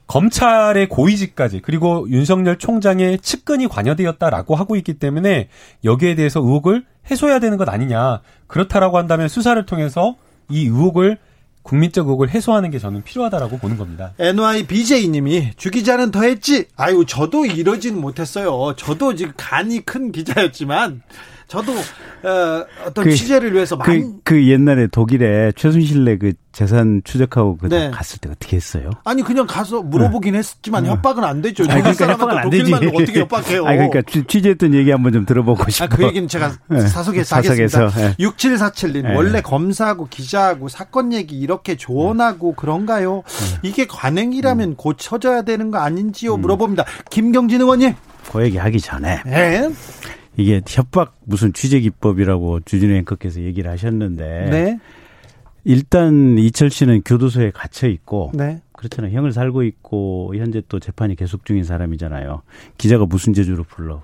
검찰의 0.08 0.88
고위직까지 0.88 1.60
그리고 1.62 2.06
윤석열 2.10 2.58
총장의 2.58 3.18
측근이 3.20 3.68
관여되었다라고 3.68 4.56
하고 4.56 4.74
있기 4.76 4.94
때문에 4.94 5.48
여기에 5.84 6.16
대해서 6.16 6.40
의혹을 6.40 6.84
해소해야 7.10 7.38
되는 7.38 7.56
것 7.56 7.68
아니냐. 7.68 8.20
그렇다라고 8.46 8.98
한다면 8.98 9.28
수사를 9.28 9.64
통해서 9.64 10.16
이 10.50 10.64
의혹을 10.64 11.18
국민적 11.62 12.06
의혹을 12.06 12.30
해소하는 12.30 12.70
게 12.70 12.78
저는 12.78 13.04
필요하다라고 13.04 13.58
보는 13.58 13.76
겁니다. 13.76 14.14
NY 14.18 14.66
BJ님이 14.66 15.52
주 15.56 15.70
기자는 15.70 16.10
더 16.10 16.22
했지. 16.22 16.66
아유 16.76 17.04
저도 17.06 17.44
이러지는 17.44 18.00
못했어요. 18.00 18.74
저도 18.76 19.14
지금 19.14 19.34
간이 19.36 19.80
큰 19.80 20.10
기자였지만 20.10 21.02
저도 21.48 21.72
어, 21.72 22.66
어떤 22.86 23.04
그, 23.04 23.10
취재를 23.14 23.54
위해서 23.54 23.76
그, 23.78 23.90
많이 23.90 24.02
그, 24.02 24.20
그 24.24 24.48
옛날에 24.48 24.86
독일에 24.86 25.52
최순실 25.56 26.04
내 26.04 26.18
그 26.18 26.32
재산 26.58 27.02
추적하고 27.04 27.56
그 27.56 27.68
네. 27.68 27.88
갔을 27.92 28.18
때 28.18 28.28
어떻게 28.28 28.56
했어요? 28.56 28.90
아니 29.04 29.22
그냥 29.22 29.46
가서 29.46 29.80
물어보긴 29.80 30.32
네. 30.32 30.38
했지만 30.38 30.82
네. 30.82 30.90
협박은 30.90 31.22
안 31.22 31.40
되죠. 31.40 31.62
아니, 31.70 31.80
그러니까 31.80 32.08
협박은 32.08 32.36
안 32.36 32.50
되지. 32.50 32.74
어떻게 32.74 33.20
협박해요? 33.20 33.64
아니 33.64 33.88
그러니까 33.88 34.02
취재했던 34.26 34.74
얘기 34.74 34.90
한번 34.90 35.12
좀 35.12 35.24
들어보고 35.24 35.70
싶어. 35.70 35.84
아, 35.84 35.88
그 35.88 36.02
얘기는 36.02 36.26
제가 36.26 36.50
네. 36.68 36.80
사석에서, 36.80 37.36
사석에서 37.36 37.84
하겠습니다. 37.84 38.16
네. 38.18 38.24
6747님 38.24 39.14
원래 39.14 39.40
검사하고 39.40 40.08
기자하고 40.08 40.68
사건 40.68 41.12
얘기 41.12 41.38
이렇게 41.38 41.76
조언하고 41.76 42.54
그런가요? 42.54 43.22
이게 43.62 43.86
관행이라면 43.86 44.70
음. 44.70 44.74
고쳐져야 44.74 45.42
되는 45.42 45.70
거 45.70 45.78
아닌지요? 45.78 46.34
음. 46.34 46.40
물어봅니다. 46.40 46.84
김경진 47.10 47.60
의원님. 47.60 47.94
그 48.32 48.42
얘기 48.42 48.58
하기 48.58 48.80
전에. 48.80 49.22
네. 49.24 49.70
이게 50.38 50.62
협박 50.66 51.18
무슨 51.24 51.52
취재 51.52 51.80
기법이라고 51.80 52.60
주진우 52.60 52.94
앵커께서 52.94 53.40
얘기를 53.42 53.70
하셨는데 53.70 54.48
네. 54.50 54.78
일단 55.64 56.38
이철 56.38 56.70
씨는 56.70 57.02
교도소에 57.02 57.50
갇혀 57.50 57.88
있고 57.88 58.30
네. 58.34 58.62
그렇잖아요. 58.72 59.14
형을 59.14 59.32
살고 59.32 59.64
있고 59.64 60.32
현재 60.36 60.62
또 60.68 60.78
재판이 60.78 61.16
계속 61.16 61.44
중인 61.44 61.64
사람이잖아요. 61.64 62.42
기자가 62.78 63.04
무슨 63.04 63.32
재주로 63.34 63.64
불러. 63.64 64.02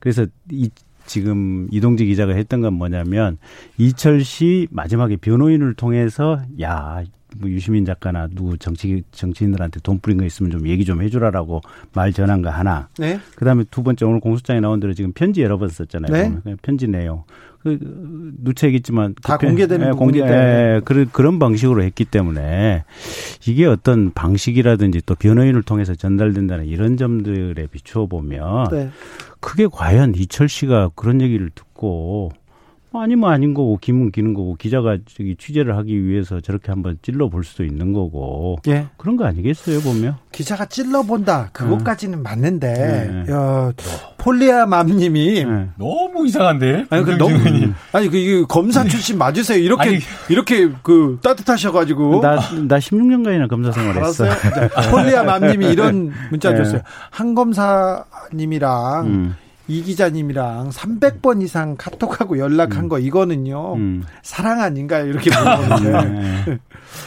그래서 0.00 0.26
이 0.50 0.68
지금 1.06 1.68
이동재 1.70 2.04
기자가 2.04 2.34
했던 2.34 2.60
건 2.60 2.74
뭐냐면 2.74 3.38
이철 3.78 4.22
씨 4.24 4.68
마지막에 4.70 5.16
변호인을 5.16 5.74
통해서 5.74 6.40
야 6.60 7.04
뭐 7.38 7.50
유시민 7.50 7.84
작가나 7.84 8.28
누구 8.28 8.56
정치 8.58 9.02
정치인들한테 9.10 9.80
돈 9.80 9.98
뿌린 10.00 10.18
거 10.18 10.24
있으면 10.24 10.50
좀 10.50 10.66
얘기 10.68 10.84
좀 10.84 11.02
해주라라고 11.02 11.60
말 11.92 12.12
전한 12.12 12.42
거 12.42 12.50
하나. 12.50 12.88
네. 12.98 13.18
그다음에 13.34 13.64
두 13.70 13.82
번째 13.82 14.04
오늘 14.04 14.20
공소장에 14.20 14.60
나온 14.60 14.80
대로 14.80 14.94
지금 14.94 15.12
편지 15.12 15.42
여러 15.42 15.58
번 15.58 15.68
썼잖아요. 15.68 16.40
네. 16.44 16.56
편지 16.62 16.86
내용. 16.88 17.24
그 17.62 17.78
누책있지만 18.42 19.16
다 19.24 19.38
그 19.38 19.46
공개되는 19.46 19.88
예, 19.88 19.90
공개 19.90 20.20
예, 20.20 20.80
그런 20.84 21.08
그런 21.10 21.40
방식으로 21.40 21.82
했기 21.82 22.04
때문에 22.04 22.84
이게 23.48 23.66
어떤 23.66 24.12
방식이라든지 24.12 25.02
또 25.04 25.16
변호인을 25.16 25.64
통해서 25.64 25.92
전달된다는 25.96 26.66
이런 26.66 26.96
점들에 26.96 27.66
비추어 27.66 28.06
보면 28.06 28.68
네. 28.70 28.90
그게 29.46 29.68
과연 29.68 30.16
이철 30.16 30.48
씨가 30.48 30.90
그런 30.96 31.20
얘기를 31.20 31.50
듣고 31.54 32.32
아니면 32.92 33.30
아닌 33.30 33.52
거고 33.52 33.78
기면 33.80 34.10
기는 34.10 34.32
거고 34.32 34.54
기자가 34.54 34.96
저기 35.06 35.36
취재를 35.36 35.76
하기 35.76 36.04
위해서 36.06 36.40
저렇게 36.40 36.72
한번 36.72 36.98
찔러 37.02 37.28
볼 37.28 37.44
수도 37.44 37.64
있는 37.64 37.92
거고 37.92 38.56
예. 38.68 38.86
그런 38.96 39.16
거 39.16 39.24
아니겠어요 39.26 39.80
보면 39.80 40.16
기자가 40.32 40.64
찔러 40.66 41.02
본다 41.02 41.50
그것까지는 41.52 42.18
음. 42.18 42.22
맞는데 42.22 43.24
네. 43.26 43.32
야, 43.32 43.72
폴리아맘님이 44.18 45.44
네. 45.44 45.68
너무 45.76 46.26
이상한데 46.26 46.86
아니 46.90 47.04
그 47.04 47.10
너무 47.12 47.34
아니 47.92 48.08
그 48.08 48.46
검사 48.48 48.84
출신 48.84 49.18
맞으세요 49.18 49.62
이렇게 49.62 49.88
아니, 49.88 49.98
이렇게 50.28 50.70
그 50.82 51.18
따뜻하셔가지고 51.22 52.20
나 52.20 52.36
나 52.66 52.78
16년간이나 52.78 53.48
검사 53.48 53.72
생활했어 53.72 54.24
폴리아맘님이 54.90 55.66
이런 55.70 56.12
문자 56.30 56.50
네. 56.50 56.58
줬어요 56.58 56.80
한 57.10 57.34
검사님이랑 57.34 59.06
음. 59.06 59.36
이 59.68 59.82
기자님이랑 59.82 60.70
300번 60.70 61.42
이상 61.42 61.76
카톡하고 61.76 62.38
연락한 62.38 62.84
음. 62.84 62.88
거 62.88 62.98
이거는요 62.98 63.74
음. 63.74 64.04
사랑 64.22 64.60
아닌가요 64.60 65.06
이렇게 65.06 65.30
보는데 65.30 66.44
네. 66.46 66.58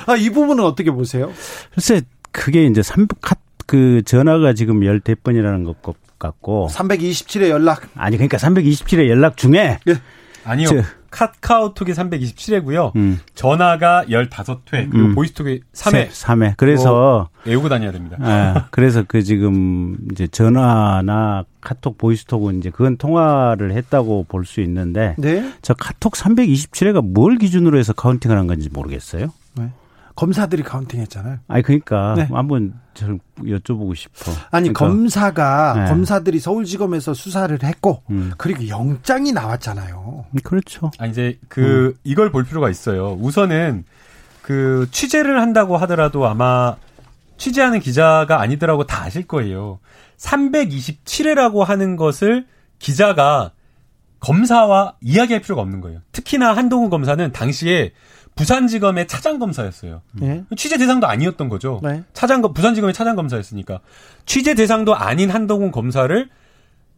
아이 0.07 0.29
부분은 0.29 0.63
어떻게 0.63 0.91
보세요? 0.91 1.31
글쎄 1.73 2.01
그게 2.31 2.65
이제 2.65 2.81
300그 2.81 4.05
전화가 4.05 4.53
지금 4.53 4.85
열 4.85 4.99
대번이라는 4.99 5.63
것 5.63 5.81
같고 6.19 6.67
327회 6.71 7.49
연락 7.49 7.87
아니 7.95 8.17
그러니까 8.17 8.37
327회 8.37 9.07
연락 9.09 9.37
중에 9.37 9.79
네. 9.85 9.93
아니요. 10.43 10.67
저, 10.67 10.83
카카오톡이 11.11 11.91
327회고요. 11.93 12.95
음. 12.95 13.19
전화가 13.35 14.05
15회, 14.09 14.89
그리고 14.89 15.07
음. 15.07 15.15
보이스톡이 15.15 15.61
3회. 15.73 16.09
3회. 16.09 16.53
그래서 16.57 16.91
뭐 16.91 17.29
외우고 17.45 17.69
다녀야 17.69 17.91
됩니다. 17.91 18.17
예, 18.21 18.61
그래서 18.71 19.03
그 19.07 19.21
지금 19.23 19.97
이제 20.11 20.27
전화나 20.27 21.43
카톡 21.61 21.97
보이스톡은 21.97 22.59
이제 22.59 22.69
그건 22.69 22.97
통화를 22.97 23.71
했다고 23.73 24.25
볼 24.27 24.45
수 24.45 24.61
있는데 24.61 25.15
네? 25.17 25.51
저 25.61 25.73
카톡 25.73 26.13
327회가 26.13 27.03
뭘 27.05 27.37
기준으로 27.37 27.77
해서 27.77 27.93
counting을 27.93 28.37
한 28.37 28.47
건지 28.47 28.69
모르겠어요. 28.71 29.27
네. 30.19 30.25
검사들이 30.25 30.63
counting 30.63 30.99
했잖아요. 31.01 31.39
아니 31.47 31.63
그러니까 31.63 32.13
네. 32.17 32.27
한번 32.31 32.73
좀 32.93 33.19
여쭤보고 33.39 33.95
싶어. 33.95 34.31
아니 34.51 34.73
그러니까. 34.73 34.85
검사가 34.85 35.73
네. 35.75 35.85
검사들이 35.89 36.39
서울지검에서 36.39 37.13
수사를 37.13 37.57
했고 37.63 38.03
음. 38.09 38.33
그리고 38.37 38.67
영장이 38.67 39.31
나왔잖아요. 39.31 40.25
음, 40.29 40.39
그렇죠. 40.43 40.91
아 40.99 41.05
이제 41.05 41.39
그 41.47 41.61
음. 41.61 41.93
이걸 42.03 42.31
볼 42.31 42.43
필요가 42.43 42.69
있어요. 42.69 43.17
우선은 43.19 43.85
그 44.41 44.87
취재를 44.91 45.39
한다고 45.41 45.77
하더라도 45.77 46.27
아마 46.27 46.75
취재하는 47.37 47.79
기자가 47.79 48.41
아니더라고 48.41 48.85
다 48.85 49.03
아실 49.03 49.25
거예요. 49.25 49.79
327회라고 50.17 51.63
하는 51.63 51.95
것을 51.95 52.45
기자가 52.79 53.51
검사와 54.19 54.95
이야기할 55.01 55.41
필요가 55.41 55.61
없는 55.61 55.79
거예요. 55.79 56.01
특히나 56.11 56.51
한동훈 56.51 56.89
검사는 56.89 57.31
당시에 57.31 57.93
부산지검의 58.39 59.07
차장검사였어요. 59.07 60.01
네. 60.13 60.45
취재 60.55 60.77
대상도 60.77 61.07
아니었던 61.07 61.49
거죠. 61.49 61.81
네. 61.83 62.03
차장 62.13 62.41
부산지검의 62.41 62.93
차장검사였으니까 62.93 63.81
취재 64.25 64.55
대상도 64.55 64.95
아닌 64.95 65.29
한동훈 65.29 65.71
검사를 65.71 66.29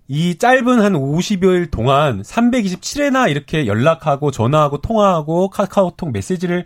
이 0.08 0.38
짧은 0.38 0.68
한 0.82 0.94
50여일 0.94 1.72
동안 1.72 2.22
327회나 2.22 3.32
이렇게 3.32 3.66
연락하고 3.66 4.30
전화하고 4.30 4.82
통화하고 4.82 5.50
카카오톡 5.50 6.12
메시지를 6.12 6.66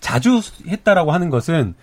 자주 0.00 0.40
했다라고 0.66 1.12
하는 1.12 1.28
것은 1.28 1.74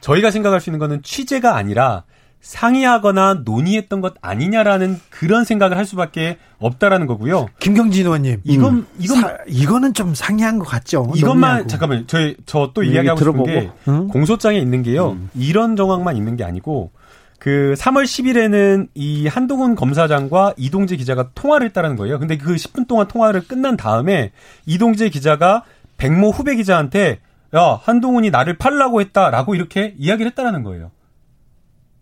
저희가 0.00 0.30
생각할 0.30 0.60
수 0.60 0.70
있는 0.70 0.78
거는 0.78 1.02
취재가 1.02 1.56
아니라 1.56 2.04
상의하거나 2.40 3.42
논의했던 3.44 4.00
것 4.00 4.14
아니냐라는 4.20 4.98
그런 5.10 5.44
생각을 5.44 5.76
할 5.76 5.84
수밖에 5.84 6.38
없다라는 6.58 7.06
거고요. 7.06 7.48
김경진 7.58 8.06
의원님, 8.06 8.40
이건 8.44 8.74
음. 8.74 8.86
이건 8.98 9.20
사, 9.20 9.36
이거는 9.46 9.94
좀 9.94 10.14
상의한 10.14 10.58
것 10.58 10.64
같죠. 10.66 11.10
이것만 11.14 11.50
논의하고. 11.50 11.68
잠깐만 11.68 12.04
저희 12.06 12.36
저 12.46 12.70
또 12.74 12.82
이야기하고 12.82 13.18
싶은 13.20 13.44
게 13.44 13.70
응? 13.88 14.08
공소장에 14.08 14.58
있는 14.58 14.82
게요. 14.82 15.12
음. 15.12 15.28
이런 15.34 15.76
정황만 15.76 16.16
있는 16.16 16.36
게 16.36 16.44
아니고 16.44 16.90
그 17.38 17.74
3월 17.76 18.04
10일에는 18.04 18.88
이 18.94 19.26
한동훈 19.26 19.74
검사장과 19.74 20.54
이동재 20.56 20.96
기자가 20.96 21.30
통화를 21.34 21.66
했다는 21.68 21.96
거예요. 21.96 22.18
근데 22.18 22.36
그 22.36 22.54
10분 22.54 22.86
동안 22.86 23.08
통화를 23.08 23.46
끝난 23.48 23.76
다음에 23.76 24.32
이동재 24.66 25.08
기자가 25.08 25.64
백모 25.96 26.30
후배 26.30 26.54
기자한테 26.56 27.20
야 27.54 27.80
한동훈이 27.82 28.30
나를 28.30 28.56
팔라고 28.58 29.00
했다라고 29.00 29.54
이렇게 29.54 29.94
이야기를 29.98 30.30
했다라는 30.30 30.62
거예요. 30.62 30.90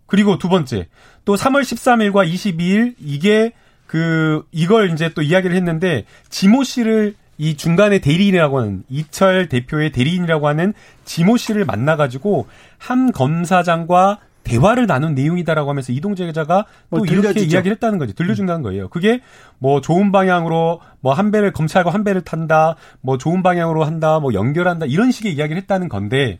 그리고 0.09 0.37
두 0.37 0.49
번째 0.49 0.87
또 1.25 1.35
3월 1.35 1.61
13일과 1.61 2.27
22일 2.31 2.95
이게 2.99 3.53
그 3.87 4.43
이걸 4.51 4.91
이제 4.91 5.11
또 5.13 5.21
이야기를 5.21 5.55
했는데 5.55 6.05
지모 6.29 6.63
씨를 6.63 7.15
이 7.37 7.55
중간에 7.55 7.99
대리인이라고 7.99 8.59
하는 8.59 8.83
이철 8.89 9.47
대표의 9.47 9.91
대리인이라고 9.91 10.47
하는 10.47 10.73
지모 11.05 11.37
씨를 11.37 11.63
만나가지고 11.65 12.47
한 12.77 13.11
검사장과 13.11 14.19
대화를 14.43 14.87
나눈 14.87 15.13
내용이다라고 15.15 15.69
하면서 15.69 15.91
이동재 15.93 16.25
기자가 16.25 16.65
또 16.89 16.97
뭐 16.97 17.05
이렇게 17.05 17.41
이야기를 17.41 17.75
했다는 17.75 17.99
거지. 17.99 18.13
들려준다는 18.13 18.61
거예요. 18.63 18.89
그게 18.89 19.21
뭐 19.59 19.79
좋은 19.79 20.11
방향으로 20.11 20.81
뭐 21.01 21.13
한 21.13 21.31
배를 21.31 21.51
검찰과 21.53 21.91
한 21.93 22.03
배를 22.03 22.21
탄다, 22.21 22.75
뭐 23.01 23.17
좋은 23.17 23.43
방향으로 23.43 23.83
한다, 23.83 24.19
뭐 24.19 24.33
연결한다 24.33 24.85
이런 24.87 25.11
식의 25.11 25.33
이야기를 25.33 25.61
했다는 25.61 25.87
건데 25.87 26.39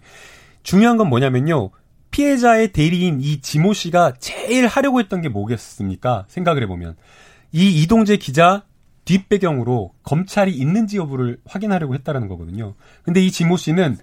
중요한 0.63 0.97
건 0.97 1.07
뭐냐면요. 1.07 1.69
피해자의 2.11 2.71
대리인 2.71 3.21
이 3.21 3.41
지모 3.41 3.73
씨가 3.73 4.13
제일 4.19 4.67
하려고 4.67 4.99
했던 4.99 5.21
게 5.21 5.29
뭐겠습니까? 5.29 6.25
생각을 6.27 6.63
해보면. 6.63 6.95
이 7.51 7.81
이동재 7.81 8.17
기자 8.17 8.63
뒷배경으로 9.05 9.93
검찰이 10.03 10.51
있는지 10.51 10.97
여부를 10.97 11.39
확인하려고 11.45 11.95
했다라는 11.95 12.27
거거든요. 12.27 12.75
근데 13.03 13.21
이 13.25 13.31
지모 13.31 13.57
씨는 13.57 13.97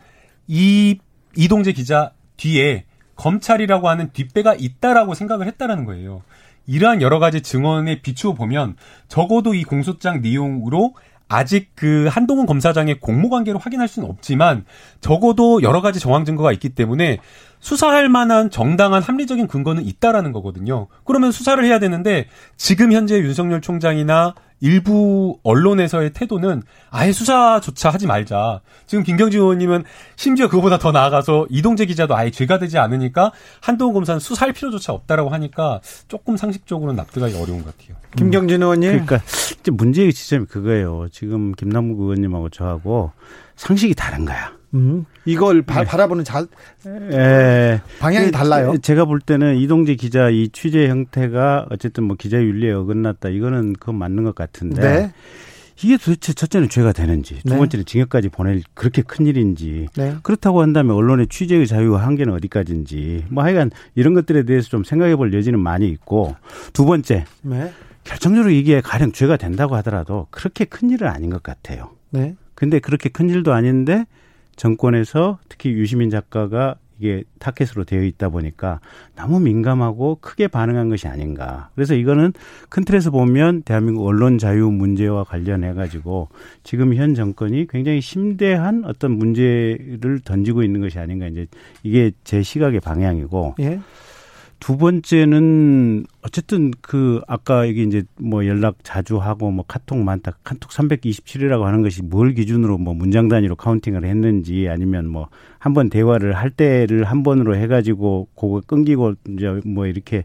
이 0.48 0.98
이동재 1.36 1.72
기자 1.72 2.12
뒤에 2.36 2.84
검찰이라고 3.14 3.88
하는 3.88 4.10
뒷배가 4.12 4.56
있다라고 4.58 5.14
생각을 5.14 5.46
했다라는 5.46 5.84
거예요. 5.84 6.22
이러한 6.66 7.00
여러 7.02 7.18
가지 7.18 7.40
증언에 7.40 8.02
비추어 8.02 8.34
보면 8.34 8.76
적어도 9.08 9.54
이 9.54 9.62
공소장 9.62 10.20
내용으로 10.20 10.94
아직 11.28 11.70
그 11.74 12.08
한동훈 12.10 12.46
검사장의 12.46 13.00
공모 13.00 13.28
관계를 13.30 13.58
확인할 13.58 13.88
수는 13.88 14.08
없지만 14.08 14.64
적어도 15.00 15.62
여러 15.62 15.80
가지 15.80 15.98
정황 15.98 16.24
증거가 16.24 16.52
있기 16.52 16.70
때문에 16.70 17.18
수사할 17.58 18.08
만한 18.08 18.50
정당한 18.50 19.02
합리적인 19.02 19.48
근거는 19.48 19.84
있다라는 19.84 20.32
거거든요. 20.32 20.86
그러면 21.04 21.32
수사를 21.32 21.62
해야 21.64 21.78
되는데 21.78 22.26
지금 22.56 22.92
현재 22.92 23.18
윤석열 23.18 23.60
총장이나 23.60 24.34
일부 24.60 25.38
언론에서의 25.42 26.12
태도는 26.12 26.62
아예 26.90 27.12
수사조차 27.12 27.90
하지 27.90 28.06
말자. 28.06 28.60
지금 28.86 29.04
김경진 29.04 29.40
의원님은 29.40 29.84
심지어 30.16 30.48
그거보다 30.48 30.78
더 30.78 30.92
나아가서 30.92 31.46
이동재 31.50 31.86
기자도 31.86 32.16
아예 32.16 32.30
죄가 32.30 32.58
되지 32.58 32.78
않으니까 32.78 33.32
한동훈 33.60 33.94
검사는 33.94 34.18
수사할 34.18 34.52
필요조차 34.52 34.92
없다라고 34.92 35.30
하니까 35.30 35.80
조금 36.08 36.36
상식적으로는 36.36 36.96
납득하기 36.96 37.34
어려운 37.34 37.64
것 37.64 37.76
같아요. 37.76 37.96
김경진 38.16 38.62
의원님. 38.62 39.04
그러니까 39.06 39.20
문제의 39.72 40.12
지점이 40.12 40.46
그거예요. 40.46 41.08
지금 41.12 41.52
김남국 41.52 42.00
의원님하고 42.00 42.48
저하고 42.48 43.12
상식이 43.56 43.94
다른 43.94 44.24
거야. 44.24 44.52
음. 44.76 45.04
이걸 45.24 45.62
바, 45.62 45.80
네. 45.80 45.86
바라보는 45.86 46.24
자, 46.24 46.46
에, 46.86 47.80
방향이 47.98 48.30
달라요. 48.30 48.76
제가 48.80 49.04
볼 49.06 49.20
때는 49.20 49.56
이동재 49.56 49.96
기자 49.96 50.28
이 50.30 50.48
취재 50.50 50.88
형태가 50.88 51.66
어쨌든 51.70 52.04
뭐 52.04 52.16
기자 52.16 52.40
윤리에 52.40 52.72
어긋났다. 52.72 53.30
이거는 53.30 53.72
그건 53.74 53.96
맞는 53.96 54.24
것 54.24 54.34
같은데. 54.34 54.80
네. 54.80 55.12
이게 55.82 55.98
도대체 55.98 56.32
첫째는 56.32 56.70
죄가 56.70 56.92
되는지, 56.92 57.42
두 57.42 57.50
네. 57.50 57.58
번째는 57.58 57.84
징역까지 57.84 58.30
보낼 58.30 58.62
그렇게 58.72 59.02
큰 59.02 59.26
일인지, 59.26 59.88
네. 59.94 60.14
그렇다고 60.22 60.62
한다면 60.62 60.96
언론의 60.96 61.26
취재의 61.26 61.66
자유 61.66 61.96
한계는 61.96 62.32
어디까지인지, 62.32 63.26
뭐 63.28 63.44
하여간 63.44 63.70
이런 63.94 64.14
것들에 64.14 64.44
대해서 64.44 64.70
좀 64.70 64.84
생각해 64.84 65.16
볼 65.16 65.34
여지는 65.34 65.60
많이 65.60 65.86
있고, 65.90 66.34
두 66.72 66.86
번째, 66.86 67.26
네. 67.42 67.70
결정적으로 68.04 68.50
이게 68.52 68.80
가령 68.80 69.12
죄가 69.12 69.36
된다고 69.36 69.76
하더라도 69.76 70.28
그렇게 70.30 70.64
큰 70.64 70.88
일은 70.88 71.08
아닌 71.08 71.28
것 71.28 71.42
같아요. 71.42 71.90
네. 72.08 72.36
근데 72.54 72.78
그렇게 72.78 73.10
큰 73.10 73.28
일도 73.28 73.52
아닌데 73.52 74.06
정권에서 74.56 75.38
특히 75.48 75.70
유시민 75.72 76.10
작가가 76.10 76.76
이게 76.98 77.24
타켓으로 77.38 77.84
되어 77.84 78.02
있다 78.02 78.30
보니까 78.30 78.80
너무 79.14 79.38
민감하고 79.40 80.18
크게 80.20 80.48
반응한 80.48 80.88
것이 80.88 81.06
아닌가. 81.08 81.68
그래서 81.74 81.94
이거는 81.94 82.32
큰 82.68 82.84
틀에서 82.84 83.10
보면 83.10 83.62
대한민국 83.62 84.06
언론 84.06 84.38
자유 84.38 84.70
문제와 84.70 85.24
관련해 85.24 85.74
가지고 85.74 86.28
지금 86.62 86.94
현 86.94 87.14
정권이 87.14 87.66
굉장히 87.68 88.00
심대한 88.00 88.84
어떤 88.86 89.12
문제를 89.12 90.20
던지고 90.24 90.62
있는 90.62 90.80
것이 90.80 90.98
아닌가. 90.98 91.26
이제 91.26 91.46
이게 91.82 92.12
제 92.24 92.42
시각의 92.42 92.80
방향이고. 92.80 93.56
예. 93.60 93.80
두 94.58 94.76
번째는 94.78 96.06
어쨌든 96.22 96.72
그 96.80 97.20
아까 97.28 97.68
여기 97.68 97.82
이제 97.84 98.02
뭐 98.18 98.46
연락 98.46 98.76
자주 98.82 99.18
하고 99.18 99.50
뭐 99.50 99.64
카톡 99.68 99.98
많다. 99.98 100.38
카톡 100.42 100.70
327이라고 100.70 101.62
하는 101.62 101.82
것이 101.82 102.02
뭘 102.02 102.34
기준으로 102.34 102.78
뭐 102.78 102.94
문장 102.94 103.28
단위로 103.28 103.56
카운팅을 103.56 104.04
했는지 104.04 104.68
아니면 104.68 105.08
뭐 105.08 105.28
한 105.66 105.74
번 105.74 105.90
대화를 105.90 106.34
할 106.34 106.50
때를 106.50 107.02
한 107.04 107.24
번으로 107.24 107.56
해 107.56 107.66
가지고 107.66 108.28
그거 108.36 108.62
끊기고 108.64 109.14
이제 109.30 109.60
뭐 109.64 109.86
이렇게 109.86 110.22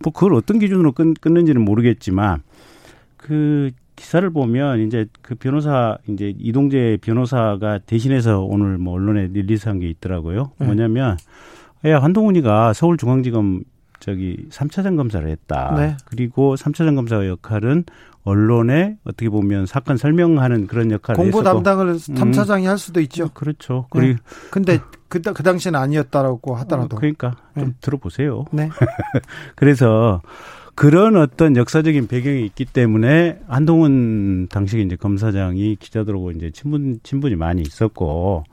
뭐 0.00 0.12
그걸 0.12 0.34
어떤 0.34 0.58
기준으로 0.58 0.92
끊, 0.92 1.14
끊는지는 1.14 1.62
모르겠지만 1.62 2.42
그 3.16 3.70
기사를 3.96 4.28
보면 4.28 4.80
이제 4.80 5.06
그 5.22 5.34
변호사 5.34 5.96
이제 6.08 6.34
이동재 6.38 6.98
변호사가 7.00 7.78
대신해서 7.86 8.42
오늘 8.42 8.76
뭐 8.76 8.92
언론에 8.94 9.28
릴리스한 9.32 9.78
게 9.78 9.88
있더라고요. 9.88 10.52
네. 10.58 10.66
뭐냐면 10.66 11.16
야 11.86 11.98
한동훈이가 12.02 12.74
서울중앙지검 12.74 13.62
저기 14.02 14.48
3차장 14.50 14.96
검사를 14.96 15.26
했다. 15.28 15.74
네. 15.76 15.96
그리고 16.06 16.56
3차장 16.56 16.96
검사의 16.96 17.28
역할은 17.28 17.84
언론에 18.24 18.96
어떻게 19.04 19.28
보면 19.28 19.66
사건 19.66 19.96
설명하는 19.96 20.66
그런 20.66 20.90
역할을 20.90 21.16
공보 21.16 21.38
했었고. 21.38 21.62
담당을 21.62 21.94
3차장이 21.94 22.64
음. 22.64 22.68
할 22.68 22.78
수도 22.78 23.00
있죠. 23.00 23.28
그렇죠. 23.28 23.86
네. 23.94 24.00
그리고 24.00 24.18
근데 24.50 24.80
그, 25.08 25.20
그 25.20 25.42
당시는 25.44 25.78
아니었다라고 25.78 26.56
하더라도. 26.56 26.96
어, 26.96 26.98
그러니까 26.98 27.36
좀 27.54 27.68
네. 27.68 27.74
들어보세요. 27.80 28.44
네. 28.50 28.70
그래서 29.54 30.20
그런 30.74 31.16
어떤 31.16 31.56
역사적인 31.56 32.08
배경이 32.08 32.44
있기 32.46 32.64
때문에 32.64 33.38
한동훈 33.46 34.48
당시 34.48 34.80
이제 34.80 34.96
검사장이 34.96 35.76
기자들하고 35.76 36.32
이제 36.32 36.50
친분 36.50 36.98
친분이 37.04 37.36
많이 37.36 37.62
있었고 37.62 38.44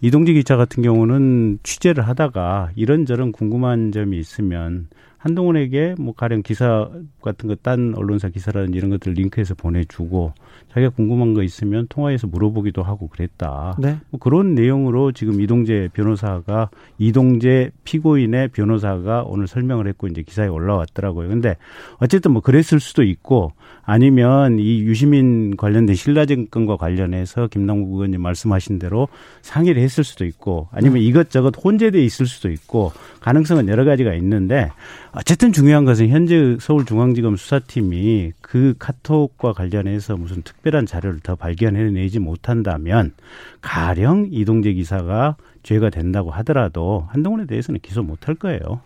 이동지 0.00 0.32
기자 0.34 0.56
같은 0.56 0.82
경우는 0.82 1.58
취재를 1.62 2.06
하다가 2.06 2.70
이런저런 2.76 3.32
궁금한 3.32 3.90
점이 3.92 4.18
있으면 4.18 4.88
한동훈에게 5.18 5.96
뭐 5.98 6.14
가령 6.14 6.42
기사 6.42 6.88
같은 7.22 7.48
거 7.48 7.56
딴 7.56 7.92
언론사 7.96 8.28
기사라든지 8.28 8.78
이런 8.78 8.90
것들 8.90 9.14
링크해서 9.14 9.54
보내주고 9.54 10.32
자기가 10.72 10.90
궁금한 10.90 11.34
거 11.34 11.42
있으면 11.42 11.86
통화해서 11.88 12.28
물어보기도 12.28 12.84
하고 12.84 13.08
그랬다. 13.08 13.76
네. 13.80 13.98
뭐 14.10 14.20
그런 14.20 14.54
내용으로 14.54 15.10
지금 15.10 15.40
이동재 15.40 15.90
변호사가 15.92 16.70
이동재 16.98 17.72
피고인의 17.82 18.48
변호사가 18.48 19.24
오늘 19.26 19.48
설명을 19.48 19.88
했고 19.88 20.06
이제 20.06 20.22
기사에 20.22 20.46
올라왔더라고요. 20.46 21.28
근데 21.28 21.56
어쨌든 21.98 22.30
뭐 22.30 22.40
그랬을 22.40 22.78
수도 22.78 23.02
있고 23.02 23.52
아니면 23.90 24.58
이 24.58 24.82
유시민 24.82 25.56
관련된 25.56 25.96
신라증권과 25.96 26.76
관련해서 26.76 27.46
김남국 27.46 27.94
의원님 27.94 28.20
말씀하신 28.20 28.78
대로 28.78 29.08
상의를 29.40 29.80
했을 29.80 30.04
수도 30.04 30.26
있고 30.26 30.68
아니면 30.72 30.98
네. 30.98 31.06
이것저것 31.06 31.54
혼재돼 31.56 32.04
있을 32.04 32.26
수도 32.26 32.50
있고 32.50 32.92
가능성은 33.20 33.66
여러 33.68 33.86
가지가 33.86 34.12
있는데 34.12 34.70
어쨌든 35.12 35.54
중요한 35.54 35.86
것은 35.86 36.10
현재 36.10 36.58
서울중앙지검 36.60 37.36
수사팀이 37.36 38.32
그 38.48 38.74
카톡과 38.78 39.52
관련해서 39.52 40.16
무슨 40.16 40.40
특별한 40.40 40.86
자료를 40.86 41.20
더 41.20 41.36
발견해내지 41.36 42.18
못한다면 42.18 43.12
가령 43.60 44.28
이동재 44.30 44.72
기사가 44.72 45.36
죄가 45.62 45.90
된다고 45.90 46.30
하더라도 46.30 47.06
한동훈에 47.10 47.44
대해서는 47.46 47.80
기소 47.82 48.02
못할 48.02 48.34
거예요. 48.34 48.80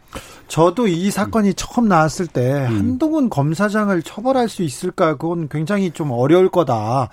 저도 0.49 0.89
이 0.89 1.13
사건이 1.13 1.51
음. 1.51 1.55
처음 1.57 1.87
나왔을 1.87 2.27
때 2.27 2.67
음. 2.69 2.77
한동훈 2.77 3.31
검사장을 3.31 4.03
처벌할 4.03 4.49
수 4.49 4.65
있을까 4.65 5.17
그건 5.17 5.49
굉장히 5.49 5.93
좀 5.93 6.11
어려울 6.11 6.49
거다. 6.49 7.11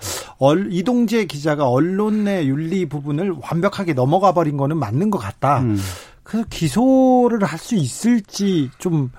이동재 0.70 1.26
기자가 1.26 1.68
언론 1.68 2.24
내 2.24 2.46
윤리 2.46 2.86
부분을 2.86 3.32
완벽하게 3.42 3.92
넘어가 3.92 4.32
버린 4.32 4.56
거는 4.56 4.76
맞는 4.76 5.10
것 5.10 5.18
같다. 5.18 5.60
음. 5.60 5.78
그 6.24 6.44
기소를 6.48 7.44
할 7.44 7.60
수 7.60 7.76
있을지 7.76 8.70
좀 8.78 9.12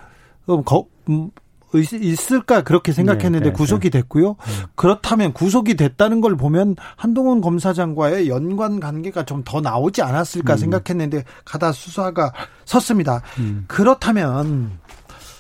어, 0.48 0.62
거, 0.64 0.86
음, 1.10 1.30
있을까 1.78 2.64
그렇게 2.64 2.94
생각했는데 2.94 3.46
네, 3.46 3.52
네, 3.52 3.52
구속이 3.52 3.90
네. 3.90 4.00
됐고요. 4.00 4.30
네. 4.30 4.66
그렇다면 4.76 5.34
구속이 5.34 5.76
됐다는 5.76 6.22
걸 6.22 6.38
보면 6.38 6.76
한동훈 6.96 7.42
검사장과의 7.42 8.30
연관 8.30 8.80
관계가 8.80 9.26
좀 9.26 9.42
더 9.44 9.60
나오지 9.60 10.02
않았을까 10.02 10.54
음. 10.54 10.58
생각했는데 10.58 11.24
가다 11.46 11.72
수사가 11.72 12.32
섰습니다. 12.66 13.22
음. 13.40 13.66
그렇다면 13.68 14.72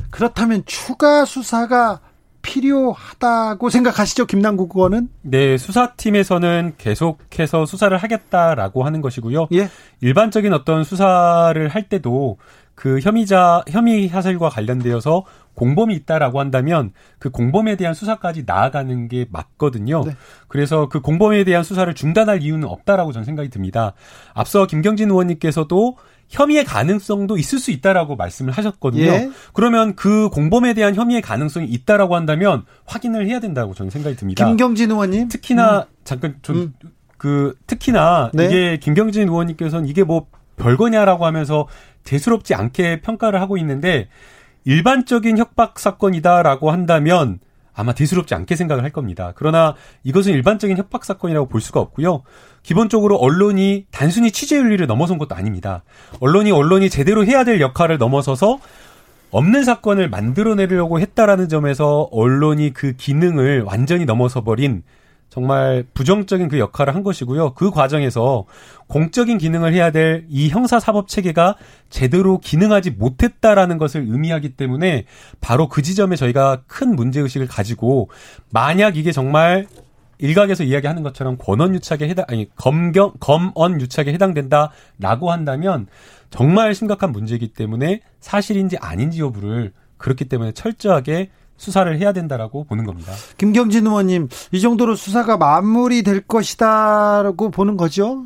그렇다면 0.09 0.63
추가 0.65 1.23
수사가 1.25 1.99
필요하다고 2.41 3.69
생각하시죠, 3.69 4.25
김남국 4.25 4.75
의원은? 4.75 5.09
네, 5.21 5.57
수사팀에서는 5.57 6.73
계속해서 6.77 7.65
수사를 7.65 7.95
하겠다라고 7.95 8.83
하는 8.83 9.01
것이고요. 9.01 9.47
예. 9.53 9.69
일반적인 10.01 10.51
어떤 10.53 10.83
수사를 10.83 11.67
할 11.67 11.87
때도 11.87 12.37
그 12.73 12.99
혐의자 12.99 13.63
혐의 13.69 14.07
사실과 14.07 14.49
관련되어서 14.49 15.23
공범이 15.55 15.93
있다라고 15.95 16.39
한다면 16.39 16.91
그 17.19 17.29
공범에 17.29 17.75
대한 17.75 17.93
수사까지 17.93 18.43
나아가는 18.45 19.07
게 19.07 19.25
맞거든요. 19.29 20.03
네. 20.05 20.15
그래서 20.47 20.89
그 20.89 21.01
공범에 21.01 21.43
대한 21.43 21.63
수사를 21.63 21.93
중단할 21.93 22.41
이유는 22.41 22.67
없다라고 22.67 23.11
저는 23.11 23.25
생각이 23.25 23.49
듭니다. 23.49 23.93
앞서 24.33 24.65
김경진 24.65 25.09
의원님께서도 25.09 25.97
혐의의 26.29 26.63
가능성도 26.63 27.37
있을 27.37 27.59
수 27.59 27.71
있다라고 27.71 28.15
말씀을 28.15 28.53
하셨거든요. 28.53 29.03
예. 29.03 29.29
그러면 29.53 29.95
그 29.95 30.29
공범에 30.29 30.73
대한 30.73 30.95
혐의의 30.95 31.21
가능성이 31.21 31.67
있다라고 31.67 32.15
한다면 32.15 32.63
확인을 32.85 33.27
해야 33.27 33.39
된다고 33.41 33.73
저는 33.73 33.89
생각이 33.89 34.15
듭니다. 34.15 34.45
김경진 34.45 34.91
의원님 34.91 35.27
특히나 35.27 35.79
음. 35.79 35.83
잠깐 36.05 36.35
좀그 36.41 36.65
음. 37.25 37.53
특히나 37.67 38.31
네. 38.33 38.45
이게 38.45 38.77
김경진 38.77 39.27
의원님께서는 39.27 39.89
이게 39.89 40.05
뭐 40.05 40.27
별거냐라고 40.55 41.25
하면서 41.25 41.67
대수롭지 42.03 42.55
않게 42.55 43.01
평가를 43.01 43.41
하고 43.41 43.57
있는데 43.57 44.07
일반적인 44.63 45.37
협박 45.37 45.79
사건이다라고 45.79 46.71
한다면 46.71 47.39
아마 47.73 47.93
대수롭지 47.93 48.35
않게 48.35 48.55
생각을 48.55 48.83
할 48.83 48.91
겁니다. 48.91 49.31
그러나 49.35 49.75
이것은 50.03 50.33
일반적인 50.33 50.77
협박 50.77 51.05
사건이라고 51.05 51.47
볼 51.47 51.61
수가 51.61 51.79
없고요. 51.79 52.23
기본적으로 52.63 53.15
언론이 53.15 53.87
단순히 53.91 54.31
취재 54.31 54.57
윤리를 54.57 54.85
넘어선 54.87 55.17
것도 55.17 55.35
아닙니다. 55.35 55.83
언론이 56.19 56.51
언론이 56.51 56.89
제대로 56.89 57.25
해야 57.25 57.43
될 57.43 57.61
역할을 57.61 57.97
넘어서서 57.97 58.59
없는 59.31 59.63
사건을 59.63 60.09
만들어내려고 60.09 60.99
했다라는 60.99 61.47
점에서 61.47 62.09
언론이 62.11 62.73
그 62.73 62.93
기능을 62.93 63.61
완전히 63.61 64.05
넘어서 64.05 64.43
버린 64.43 64.83
정말 65.31 65.85
부정적인 65.93 66.49
그 66.49 66.59
역할을 66.59 66.93
한 66.93 67.03
것이고요. 67.03 67.53
그 67.53 67.71
과정에서 67.71 68.45
공적인 68.87 69.37
기능을 69.37 69.73
해야 69.73 69.89
될 69.89 70.25
이 70.29 70.49
형사 70.49 70.79
사법 70.79 71.07
체계가 71.07 71.55
제대로 71.89 72.37
기능하지 72.39 72.91
못했다라는 72.91 73.77
것을 73.77 74.01
의미하기 74.07 74.55
때문에 74.55 75.05
바로 75.39 75.69
그 75.69 75.81
지점에 75.81 76.17
저희가 76.17 76.63
큰 76.67 76.95
문제 76.95 77.21
의식을 77.21 77.47
가지고 77.47 78.09
만약 78.49 78.97
이게 78.97 79.11
정말 79.13 79.67
일각에서 80.17 80.63
이야기하는 80.63 81.01
것처럼 81.01 81.37
권원 81.37 81.73
유착에 81.73 82.07
해당 82.09 82.25
아니 82.27 82.53
검경 82.55 83.13
검언 83.19 83.79
유착에 83.79 84.11
해당된다라고 84.13 85.31
한다면 85.31 85.87
정말 86.29 86.75
심각한 86.75 87.11
문제이기 87.11 87.53
때문에 87.53 88.01
사실인지 88.19 88.77
아닌지 88.77 89.21
여부를 89.21 89.71
그렇기 89.97 90.25
때문에 90.25 90.51
철저하게 90.51 91.29
수사를 91.61 91.95
해야 91.99 92.11
된다라고 92.11 92.63
보는 92.63 92.85
겁니다. 92.85 93.11
김경진 93.37 93.85
의원님, 93.85 94.29
이 94.51 94.59
정도로 94.59 94.95
수사가 94.95 95.37
마무리될 95.37 96.21
것이다라고 96.21 97.51
보는 97.51 97.77
거죠? 97.77 98.25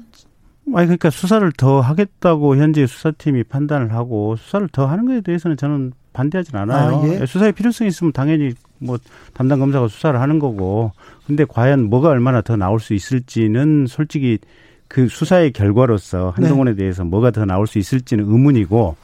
아니 0.74 0.88
그러니까 0.88 1.10
수사를 1.10 1.52
더 1.52 1.82
하겠다고 1.82 2.56
현재 2.56 2.88
수사팀이 2.88 3.44
판단을 3.44 3.94
하고 3.94 4.38
수사를 4.38 4.70
더 4.72 4.86
하는 4.86 5.06
것에 5.06 5.20
대해서는 5.20 5.58
저는 5.58 5.92
반대하진 6.14 6.56
않아요. 6.56 7.02
아, 7.02 7.08
예? 7.08 7.26
수사의 7.26 7.52
필요성이 7.52 7.90
있으면 7.90 8.14
당연히 8.14 8.54
뭐 8.80 8.98
담당 9.34 9.60
검사가 9.60 9.90
수사를 9.90 10.20
하는 10.20 10.40
거고. 10.40 10.94
근데 11.28 11.44
과연 11.44 11.90
뭐가 11.90 12.08
얼마나 12.08 12.42
더 12.42 12.56
나올 12.56 12.80
수 12.80 12.94
있을지는 12.94 13.86
솔직히 13.90 14.40
그 14.88 15.10
수사의 15.10 15.52
결과로서 15.52 16.30
한동훈에 16.38 16.72
네. 16.72 16.78
대해서 16.78 17.04
뭐가 17.04 17.32
더 17.32 17.44
나올 17.44 17.68
수 17.68 17.80
있을지는 17.80 18.24
의문이고 18.26 18.96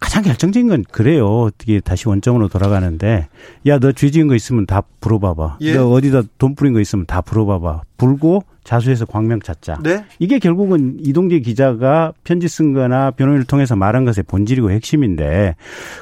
가장 0.00 0.22
결정적인 0.22 0.68
건 0.68 0.84
그래요. 0.90 1.26
어떻게 1.26 1.80
다시 1.80 2.08
원점으로 2.08 2.48
돌아가는데 2.48 3.28
야 3.66 3.78
너 3.78 3.92
죄 3.92 4.10
지은 4.10 4.28
거 4.28 4.34
있으면 4.34 4.66
다 4.66 4.82
물어봐봐. 5.00 5.58
예. 5.62 5.74
너 5.74 5.88
어디다 5.90 6.22
돈 6.38 6.54
뿌린 6.54 6.72
거 6.72 6.80
있으면 6.80 7.06
다 7.06 7.22
물어봐봐. 7.26 7.82
불고 7.96 8.42
자수해서 8.64 9.06
광명 9.06 9.40
찾자. 9.40 9.78
네? 9.82 10.04
이게 10.18 10.38
결국은 10.40 10.96
이동재 11.00 11.38
기자가 11.40 12.12
편지 12.24 12.48
쓴 12.48 12.72
거나 12.74 13.12
변호인을 13.12 13.44
통해서 13.44 13.76
말한 13.76 14.04
것의 14.04 14.24
본질이고 14.26 14.70
핵심인데 14.72 15.54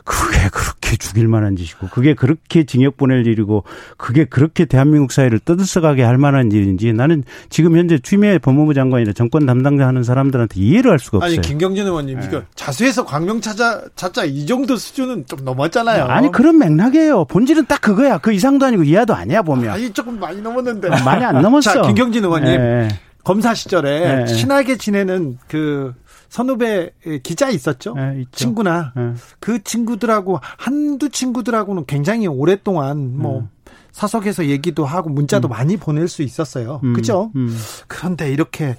그게 0.05 0.49
그렇게 0.51 0.84
죽일 0.97 1.29
만한 1.29 1.57
짓이고 1.57 1.89
그게 1.89 2.15
그렇게 2.15 2.65
징역 2.65 2.97
보낼 2.97 3.27
일이고 3.27 3.65
그게 3.97 4.25
그렇게 4.25 4.65
대한민국 4.65 5.13
사회를 5.13 5.39
떠들썩하게 5.41 6.03
할 6.03 6.19
만한 6.19 6.53
일인지 6.53 6.93
나는 6.93 7.25
지금 7.51 7.77
현재 7.77 7.99
추미애 7.99 8.39
법무부 8.39 8.75
장관이나 8.75 9.13
정권 9.13 9.47
담당자 9.47 9.87
하는 9.87 10.03
사람들한테 10.03 10.61
이해를 10.61 10.91
할 10.91 10.99
수가 10.99 11.19
없어요. 11.19 11.33
아니 11.33 11.41
김경진 11.41 11.87
의원님 11.87 12.21
네. 12.21 12.27
이거 12.27 12.43
자수해서 12.55 13.05
광명 13.05 13.41
찾아 13.41 13.83
찾자 13.97 14.25
이 14.25 14.47
정도 14.47 14.77
수준은 14.77 15.27
좀 15.27 15.45
넘었잖아요. 15.45 16.05
아니 16.05 16.31
그런 16.31 16.59
맥락이에요. 16.59 17.25
본질은 17.27 17.67
딱 17.67 17.81
그거야. 17.81 18.19
그 18.19 18.33
이상도 18.33 18.67
아니고 18.67 18.85
이하도 18.85 19.15
아니야 19.15 19.43
보면. 19.43 19.71
아니 19.71 19.91
조금 19.91 20.19
많이 20.19 20.41
넘었는데. 20.41 20.89
많이 21.05 21.25
안 21.25 21.41
넘었어. 21.41 21.73
자 21.75 21.83
김경진 21.83 22.25
의원님. 22.25 22.51
네. 22.51 22.59
네. 22.59 22.89
검사 23.25 23.55
시절에 23.55 24.25
네. 24.25 24.27
친하게 24.27 24.77
지내는 24.77 25.39
그 25.49 25.95
선후배 26.35 26.91
기자 27.23 27.49
있었죠. 27.49 27.95
네, 27.95 28.25
친구나 28.33 28.93
네. 28.97 29.15
그 29.39 29.63
친구들하고 29.63 30.41
한두 30.43 31.09
친구들하고는 31.09 31.87
굉장히 31.87 32.27
오랫동안 32.27 33.17
뭐 33.17 33.43
음. 33.43 33.49
사석에서 33.93 34.47
얘기도 34.47 34.85
하고 34.85 35.11
문자도 35.11 35.47
음. 35.47 35.51
많이 35.51 35.77
보낼 35.77 36.09
수 36.09 36.23
있었어요. 36.23 36.81
음. 36.83 36.93
그죠? 36.93 37.31
음. 37.37 37.57
그런데 37.87 38.33
이렇게 38.33 38.75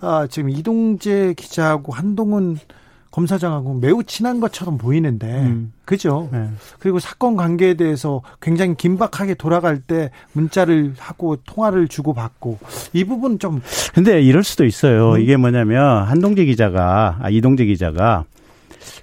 아, 0.00 0.28
지금 0.30 0.50
이동재 0.50 1.34
기자하고 1.36 1.92
한동훈 1.92 2.60
검사장하고 3.10 3.74
매우 3.74 4.04
친한 4.04 4.40
것처럼 4.40 4.78
보이는데 4.78 5.26
음. 5.26 5.72
그죠? 5.84 6.28
네. 6.32 6.48
그리고 6.78 6.98
사건 6.98 7.36
관계에 7.36 7.74
대해서 7.74 8.22
굉장히 8.40 8.76
긴박하게 8.76 9.34
돌아갈 9.34 9.80
때 9.80 10.10
문자를 10.32 10.94
하고 10.98 11.36
통화를 11.36 11.88
주고 11.88 12.14
받고 12.14 12.58
이 12.92 13.04
부분 13.04 13.38
좀 13.38 13.60
근데 13.94 14.22
이럴 14.22 14.44
수도 14.44 14.64
있어요. 14.64 15.14
음? 15.14 15.20
이게 15.20 15.36
뭐냐면 15.36 16.04
한동재 16.04 16.44
기자가 16.44 17.18
아 17.20 17.30
이동재 17.30 17.64
기자가 17.64 18.24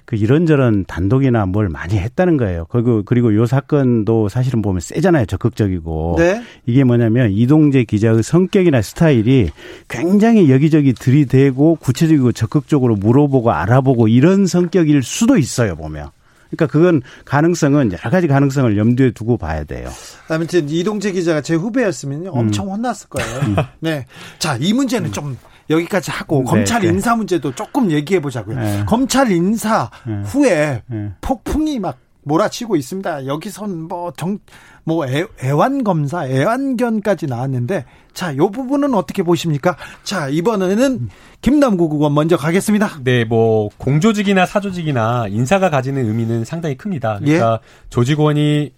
그 0.08 0.16
이런저런 0.16 0.86
단독이나 0.86 1.44
뭘 1.44 1.68
많이 1.68 1.98
했다는 1.98 2.38
거예요. 2.38 2.64
그리고 2.70 3.02
그리고 3.04 3.34
요 3.34 3.44
사건도 3.44 4.30
사실은 4.30 4.62
보면 4.62 4.80
세잖아요. 4.80 5.26
적극적이고. 5.26 6.14
네. 6.16 6.42
이게 6.64 6.82
뭐냐면 6.82 7.30
이동재 7.30 7.84
기자의 7.84 8.22
성격이나 8.22 8.80
스타일이 8.80 9.50
굉장히 9.86 10.50
여기저기 10.50 10.94
들이대고 10.94 11.74
구체적이고 11.74 12.32
적극적으로 12.32 12.96
물어보고 12.96 13.52
알아보고 13.52 14.08
이런 14.08 14.46
성격일 14.46 15.02
수도 15.02 15.36
있어요. 15.36 15.76
보면. 15.76 16.08
그러니까 16.48 16.72
그건 16.72 17.02
가능성은 17.26 17.92
여러 17.92 18.10
가지 18.10 18.28
가능성을 18.28 18.78
염두에 18.78 19.10
두고 19.10 19.36
봐야 19.36 19.64
돼요. 19.64 19.90
아무튼 20.30 20.70
이동재 20.70 21.12
기자가 21.12 21.42
제 21.42 21.54
후배였으면 21.54 22.28
엄청 22.28 22.68
음. 22.68 22.70
혼났을 22.70 23.10
거예요. 23.10 23.40
음. 23.40 23.56
네. 23.80 24.06
자, 24.38 24.56
이 24.58 24.72
문제는 24.72 25.12
좀 25.12 25.36
여기까지 25.70 26.10
하고 26.10 26.38
네, 26.38 26.44
검찰 26.44 26.82
네. 26.82 26.88
인사 26.88 27.14
문제도 27.14 27.54
조금 27.54 27.90
얘기해 27.90 28.20
보자고요. 28.20 28.58
네. 28.58 28.84
검찰 28.86 29.30
인사 29.30 29.90
네. 30.06 30.22
후에 30.24 30.82
네. 30.86 31.12
폭풍이 31.20 31.78
막 31.78 31.98
몰아치고 32.28 32.76
있습니다. 32.76 33.26
여기선 33.26 33.88
뭐 33.88 34.12
정, 34.16 34.38
뭐 34.84 35.06
애, 35.06 35.24
애완 35.42 35.82
검사, 35.82 36.26
애완견까지 36.26 37.26
나왔는데 37.26 37.84
자, 38.12 38.36
요 38.36 38.50
부분은 38.50 38.94
어떻게 38.94 39.22
보십니까? 39.22 39.76
자, 40.02 40.28
이번에는 40.28 41.08
김남국 41.40 41.94
의원 41.94 42.14
먼저 42.14 42.36
가겠습니다. 42.36 43.00
네, 43.02 43.24
뭐 43.24 43.70
공조직이나 43.78 44.44
사조직이나 44.44 45.26
인사가 45.28 45.70
가지는 45.70 46.06
의미는 46.06 46.44
상당히 46.44 46.76
큽니다. 46.76 47.18
그러니까 47.20 47.60
예? 47.62 47.88
조직원이 47.88 48.72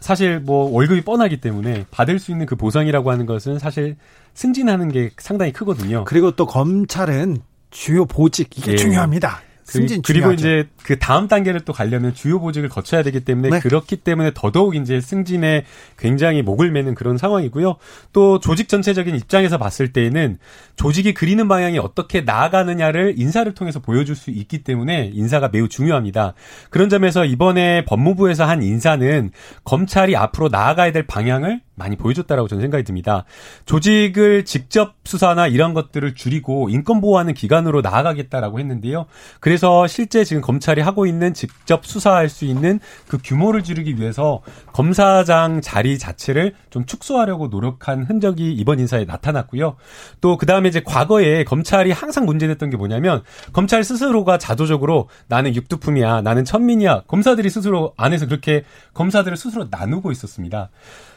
사실 0.00 0.40
뭐 0.40 0.70
월급이 0.70 1.02
뻔하기 1.02 1.40
때문에 1.40 1.86
받을 1.90 2.18
수 2.18 2.30
있는 2.30 2.46
그 2.46 2.56
보상이라고 2.56 3.10
하는 3.10 3.26
것은 3.26 3.58
사실 3.58 3.96
승진하는 4.34 4.90
게 4.90 5.10
상당히 5.18 5.52
크거든요. 5.52 6.04
그리고 6.04 6.30
또 6.32 6.46
검찰은 6.46 7.38
주요 7.70 8.04
보직 8.06 8.56
이게 8.56 8.72
예. 8.72 8.76
중요합니다. 8.76 9.42
승진 9.68 10.00
그, 10.00 10.12
리고 10.12 10.32
이제 10.32 10.66
그 10.82 10.98
다음 10.98 11.28
단계를 11.28 11.60
또 11.60 11.74
가려면 11.74 12.14
주요 12.14 12.40
보직을 12.40 12.70
거쳐야 12.70 13.02
되기 13.02 13.20
때문에 13.20 13.50
네. 13.50 13.60
그렇기 13.60 13.96
때문에 13.96 14.32
더더욱 14.34 14.76
이제 14.76 15.00
승진에 15.00 15.64
굉장히 15.98 16.40
목을 16.42 16.70
매는 16.70 16.94
그런 16.94 17.18
상황이고요. 17.18 17.76
또 18.14 18.40
조직 18.40 18.68
전체적인 18.68 19.14
입장에서 19.14 19.58
봤을 19.58 19.92
때에는 19.92 20.38
조직이 20.76 21.12
그리는 21.12 21.46
방향이 21.48 21.78
어떻게 21.78 22.22
나아가느냐를 22.22 23.14
인사를 23.18 23.52
통해서 23.54 23.80
보여줄 23.80 24.16
수 24.16 24.30
있기 24.30 24.64
때문에 24.64 25.10
인사가 25.12 25.50
매우 25.52 25.68
중요합니다. 25.68 26.32
그런 26.70 26.88
점에서 26.88 27.26
이번에 27.26 27.84
법무부에서 27.84 28.46
한 28.46 28.62
인사는 28.62 29.30
검찰이 29.64 30.16
앞으로 30.16 30.48
나아가야 30.48 30.92
될 30.92 31.06
방향을 31.06 31.60
많이 31.78 31.96
보여줬다라고 31.96 32.48
저는 32.48 32.62
생각이 32.62 32.84
듭니다. 32.84 33.24
조직을 33.64 34.44
직접 34.44 34.96
수사나 35.04 35.46
이런 35.46 35.74
것들을 35.74 36.14
줄이고 36.14 36.68
인권 36.68 37.00
보호하는 37.00 37.34
기관으로 37.34 37.80
나아가겠다라고 37.80 38.58
했는데요. 38.58 39.06
그래서 39.40 39.57
실제 39.88 40.24
지금 40.24 40.40
검찰이 40.40 40.80
하고 40.80 41.04
있는 41.04 41.34
직접 41.34 41.84
수사할 41.84 42.30
수 42.30 42.46
있는 42.46 42.80
그 43.06 43.18
규모를 43.22 43.62
줄이기 43.62 43.98
위해서 43.98 44.40
검사장 44.72 45.60
자리 45.60 45.98
자체를 45.98 46.54
좀 46.70 46.86
축소하려고 46.86 47.48
노력한 47.48 48.04
흔적이 48.04 48.52
이번 48.52 48.80
인사에 48.80 49.04
나타났고요. 49.04 49.76
또 50.22 50.38
그 50.38 50.46
다음에 50.46 50.68
이제 50.68 50.80
과거에 50.82 51.44
검찰이 51.44 51.90
항상 51.90 52.24
문제됐던 52.24 52.70
게 52.70 52.76
뭐냐면 52.76 53.22
검찰 53.52 53.82
스스로가 53.84 54.38
자조적으로 54.38 55.08
나는 55.26 55.54
육두품이야, 55.54 56.22
나는 56.22 56.44
천민이야. 56.44 57.02
검사들이 57.06 57.50
스스로 57.50 57.92
안에서 57.96 58.26
그렇게 58.26 58.64
검사들을 58.94 59.36
스스로 59.36 59.66
나누고 59.70 60.12
있었습니다. 60.12 60.70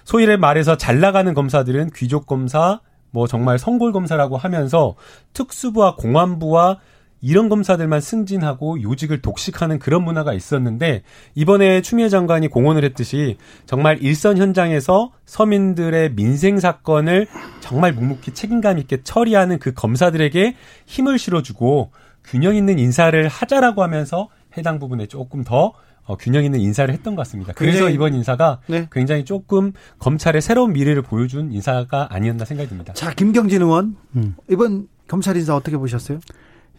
소위를 0.04 0.38
말해서 0.38 0.76
잘 0.76 1.00
나가는 1.00 1.32
검사들은 1.34 1.92
귀족 1.96 2.26
검사, 2.26 2.82
뭐 3.12 3.28
정말 3.28 3.60
성골 3.60 3.92
검사라고 3.92 4.38
하면서 4.38 4.96
특수부와 5.34 5.96
공안부와 5.96 6.80
이런 7.22 7.50
검사들만 7.50 8.02
승진하고 8.02 8.82
요직을 8.82 9.22
독식하는 9.22 9.80
그런 9.80 10.04
문화가 10.04 10.34
있었는데 10.34 11.04
이번에 11.36 11.82
추미애 11.82 12.10
장관이 12.10 12.48
공언을 12.48 12.84
했듯이 12.84 13.38
정말 13.66 14.00
일선 14.02 14.38
현장에서 14.38 15.12
서민들의 15.26 16.16
민생 16.16 16.60
사건을 16.60 17.28
정말 17.60 17.94
묵묵히 17.94 18.34
책임감 18.34 18.80
있게 18.80 19.04
처리하는 19.04 19.60
그 19.60 19.74
검사들에게 19.74 20.56
힘을 20.88 21.20
실어주고 21.20 21.92
균형 22.24 22.56
있는 22.56 22.80
인사를 22.80 23.28
하자라고 23.28 23.84
하면서 23.84 24.30
해당 24.58 24.80
부분에 24.80 25.06
조금 25.06 25.44
더 25.44 25.74
어, 26.04 26.18
균형 26.18 26.44
있는 26.44 26.60
인사를 26.60 26.92
했던 26.94 27.16
것 27.16 27.22
같습니다. 27.22 27.54
그래서 27.54 27.90
이번 27.90 28.16
인사가 28.16 28.60
네. 28.68 28.88
굉장히 28.92 29.24
조금 29.24 29.72
검찰의 30.00 30.42
새로운 30.42 30.74
미래를 30.74 31.04
보여준 31.04 31.52
인사가 31.52 32.08
아니었나 32.12 32.44
생각이 32.44 32.68
듭니다. 32.70 32.94
자, 32.94 33.14
김경진 33.14 33.62
의원, 33.62 33.96
음. 34.16 34.36
이번 34.50 34.88
검찰 35.08 35.38
인사 35.38 35.56
어떻게 35.56 35.78
보셨어요? 35.78 36.20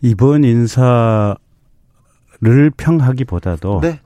이번 0.02 0.44
인사를 0.44 1.36
평하기보다도 2.76 3.80
네. 3.82 4.00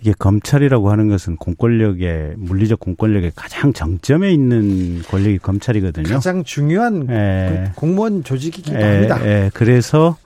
이게 0.00 0.12
검찰이라고 0.16 0.90
하는 0.92 1.08
것은 1.08 1.36
공권력의 1.36 2.34
물리적 2.36 2.78
공권력의 2.78 3.32
가장 3.34 3.72
정점에 3.72 4.30
있는 4.32 5.02
권력이 5.02 5.38
검찰이거든요. 5.38 6.06
가장 6.06 6.44
중요한 6.44 7.08
예. 7.10 7.72
공무원 7.74 8.22
조직이기도 8.22 8.78
예. 8.78 8.84
합니다. 8.84 9.18
예. 9.26 9.50
그래서 9.54 10.16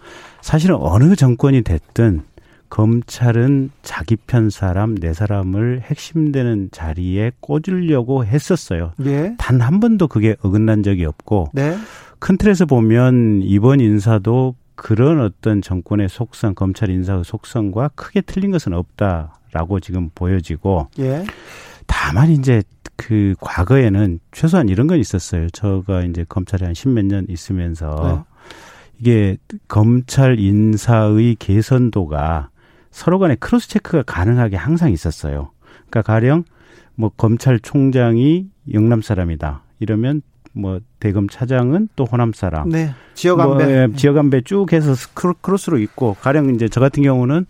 사실은 0.43 0.77
어느 0.79 1.17
정권이 1.17 1.63
됐든 1.63 2.21
검찰은 2.69 3.71
자기 3.83 4.17
편 4.17 4.51
사람 4.51 4.95
내 4.95 5.15
사람을 5.15 5.83
핵심되는 5.85 6.69
자리에 6.71 7.33
꽂으려고 7.41 8.27
했었어요. 8.27 8.93
예. 9.07 9.35
단한 9.39 9.81
번도 9.81 10.09
그게 10.09 10.37
어긋난 10.43 10.83
적이 10.83 11.07
없고 11.07 11.49
네. 11.55 11.77
큰 12.19 12.37
틀에서 12.37 12.67
보면 12.67 13.41
이번 13.43 13.81
인사도 13.81 14.55
그런 14.83 15.21
어떤 15.21 15.63
정권의 15.63 16.09
속성, 16.09 16.57
검찰 16.57 16.91
인사의 16.91 17.23
속성과 17.23 17.91
크게 17.95 18.21
틀린 18.21 18.51
것은 18.51 18.73
없다라고 18.73 19.79
지금 19.79 20.11
보여지고 20.13 20.89
예. 20.99 21.25
다만 21.87 22.31
이제 22.31 22.65
그 22.97 23.37
과거에는 23.41 24.19
최소한 24.33 24.69
이런 24.69 24.89
건 24.89 24.99
있었어요. 24.99 25.49
저가 25.51 26.03
이제 26.03 26.27
검찰에 26.29 26.67
한 26.67 26.75
십몇 26.75 27.05
년 27.05 27.27
있으면서 27.29 28.27
네. 28.27 28.51
이게 28.99 29.37
검찰 29.69 30.41
인사의 30.41 31.37
개선도가 31.37 32.51
서로 32.91 33.21
간에 33.21 33.37
크로스 33.37 33.69
체크가 33.69 34.03
가능하게 34.03 34.57
항상 34.57 34.91
있었어요. 34.91 35.53
그러니까 35.91 36.03
가령 36.03 36.43
뭐 36.97 37.11
검찰총장이 37.11 38.49
영남 38.75 39.01
사람이다. 39.01 39.63
이러면 39.79 40.23
뭐 40.53 40.81
대검 41.01 41.29
차장은 41.29 41.89
또 41.97 42.05
호남 42.05 42.33
사람. 42.33 42.69
네. 42.69 42.95
지역 43.15 43.41
안배. 43.41 43.65
뭐, 43.65 43.73
예, 43.73 43.89
지역 43.97 44.17
안배 44.19 44.43
쭉 44.43 44.73
해서 44.73 44.93
크로스로 45.41 45.79
있고 45.79 46.15
가령 46.21 46.55
이제 46.55 46.69
저 46.69 46.81
같은 46.81 47.03
경우는 47.03 47.47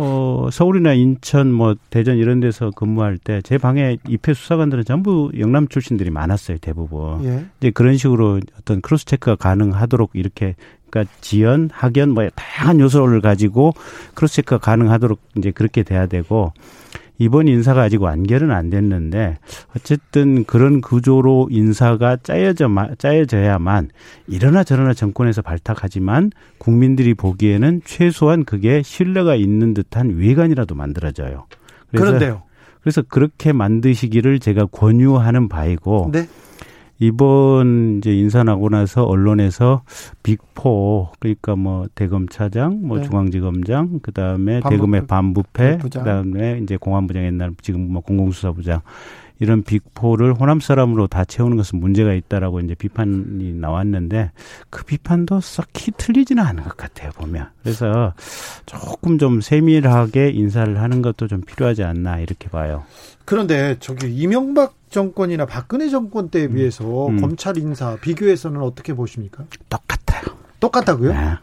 어 0.00 0.48
서울이나 0.52 0.92
인천 0.92 1.50
뭐 1.52 1.74
대전 1.90 2.16
이런 2.18 2.38
데서 2.38 2.70
근무할 2.70 3.18
때 3.18 3.40
제 3.42 3.58
방에 3.58 3.96
입회 4.06 4.32
수사관들은 4.32 4.84
전부 4.84 5.32
영남 5.38 5.66
출신들이 5.66 6.10
많았어요 6.10 6.58
대부분. 6.58 7.24
예. 7.24 7.44
이제 7.58 7.70
그런 7.70 7.96
식으로 7.96 8.40
어떤 8.60 8.80
크로스 8.80 9.06
체크가 9.06 9.34
가능하도록 9.36 10.10
이렇게 10.14 10.54
그러니까 10.90 11.12
지연, 11.20 11.68
학연 11.72 12.10
뭐 12.10 12.26
다양한 12.34 12.78
요소를 12.80 13.20
가지고 13.20 13.74
크로스 14.14 14.36
체크가 14.36 14.58
가능하도록 14.58 15.18
이제 15.36 15.50
그렇게 15.50 15.82
돼야 15.82 16.06
되고 16.06 16.52
이번 17.18 17.48
인사가 17.48 17.82
아직 17.82 18.00
완결은 18.00 18.50
안 18.50 18.70
됐는데 18.70 19.38
어쨌든 19.76 20.44
그런 20.44 20.80
구조로 20.80 21.48
인사가 21.50 22.16
짜여져 22.16 22.68
짜여져야만 22.98 23.90
이러나 24.28 24.64
저러나 24.64 24.94
정권에서 24.94 25.42
발탁하지만 25.42 26.30
국민들이 26.58 27.14
보기에는 27.14 27.82
최소한 27.84 28.44
그게 28.44 28.82
신뢰가 28.82 29.34
있는 29.34 29.74
듯한 29.74 30.16
외관이라도 30.16 30.74
만들어져요. 30.74 31.46
그래서 31.90 32.06
그런데요. 32.06 32.42
그래서 32.80 33.02
그렇게 33.02 33.52
만드시기를 33.52 34.38
제가 34.38 34.66
권유하는 34.66 35.48
바이고 35.48 36.10
네. 36.12 36.28
이번 36.98 37.98
이제 37.98 38.12
인사 38.12 38.42
나고 38.42 38.68
나서 38.68 39.04
언론에서 39.04 39.82
빅포 40.22 41.12
그러니까 41.20 41.54
뭐 41.56 41.86
대검차장, 41.94 42.80
뭐 42.82 42.98
네. 42.98 43.04
중앙지검장, 43.04 44.00
그 44.02 44.12
다음에 44.12 44.60
반부패, 44.60 44.70
대검의 44.70 45.06
반부패, 45.06 45.78
그 45.82 45.90
다음에 45.90 46.58
이제 46.62 46.76
공안부장 46.76 47.24
옛날 47.24 47.52
지금 47.62 47.92
뭐 47.92 48.02
공공수사부장 48.02 48.80
이런 49.40 49.62
빅포를 49.62 50.34
호남 50.34 50.60
사람으로 50.60 51.06
다 51.06 51.24
채우는 51.24 51.56
것은 51.56 51.78
문제가 51.78 52.12
있다라고 52.12 52.60
이제 52.60 52.74
비판이 52.74 53.54
나왔는데 53.54 54.32
그 54.70 54.84
비판도 54.84 55.40
썩히 55.40 55.92
틀리지는 55.96 56.42
않은 56.42 56.64
것 56.64 56.76
같아요 56.76 57.10
보면 57.12 57.48
그래서 57.62 58.14
조금 58.66 59.18
좀 59.18 59.40
세밀하게 59.40 60.30
인사를 60.30 60.80
하는 60.80 61.02
것도 61.02 61.28
좀 61.28 61.40
필요하지 61.42 61.84
않나 61.84 62.18
이렇게 62.18 62.48
봐요. 62.48 62.82
그런데 63.24 63.76
저기 63.78 64.12
이명박 64.12 64.77
정권이나 64.90 65.46
박근혜 65.46 65.88
정권 65.88 66.28
때에 66.28 66.46
음. 66.46 66.54
비해서 66.54 67.08
음. 67.08 67.20
검찰 67.20 67.56
인사 67.58 67.96
비교해서는 67.96 68.60
어떻게 68.60 68.94
보십니까? 68.94 69.44
똑같아요. 69.68 70.36
똑같다고요? 70.60 71.12
네. 71.12 71.34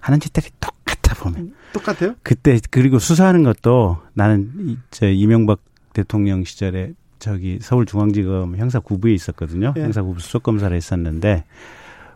하는 0.00 0.20
짓들이 0.20 0.48
똑같아. 0.60 0.82
똑같아 1.12 1.14
보면. 1.14 1.54
똑같아요? 1.72 2.14
그때 2.22 2.58
그리고 2.70 2.98
수사하는 2.98 3.42
것도 3.42 3.98
나는 4.14 4.78
저 4.90 5.08
이명박 5.08 5.60
대통령 5.92 6.44
시절에 6.44 6.92
저기 7.18 7.58
서울중앙지검 7.60 8.56
형사 8.56 8.80
구부에 8.80 9.12
있었거든요. 9.12 9.74
예. 9.76 9.82
형사 9.82 10.02
구부 10.02 10.20
수석 10.20 10.42
검사를 10.42 10.74
했었는데 10.74 11.44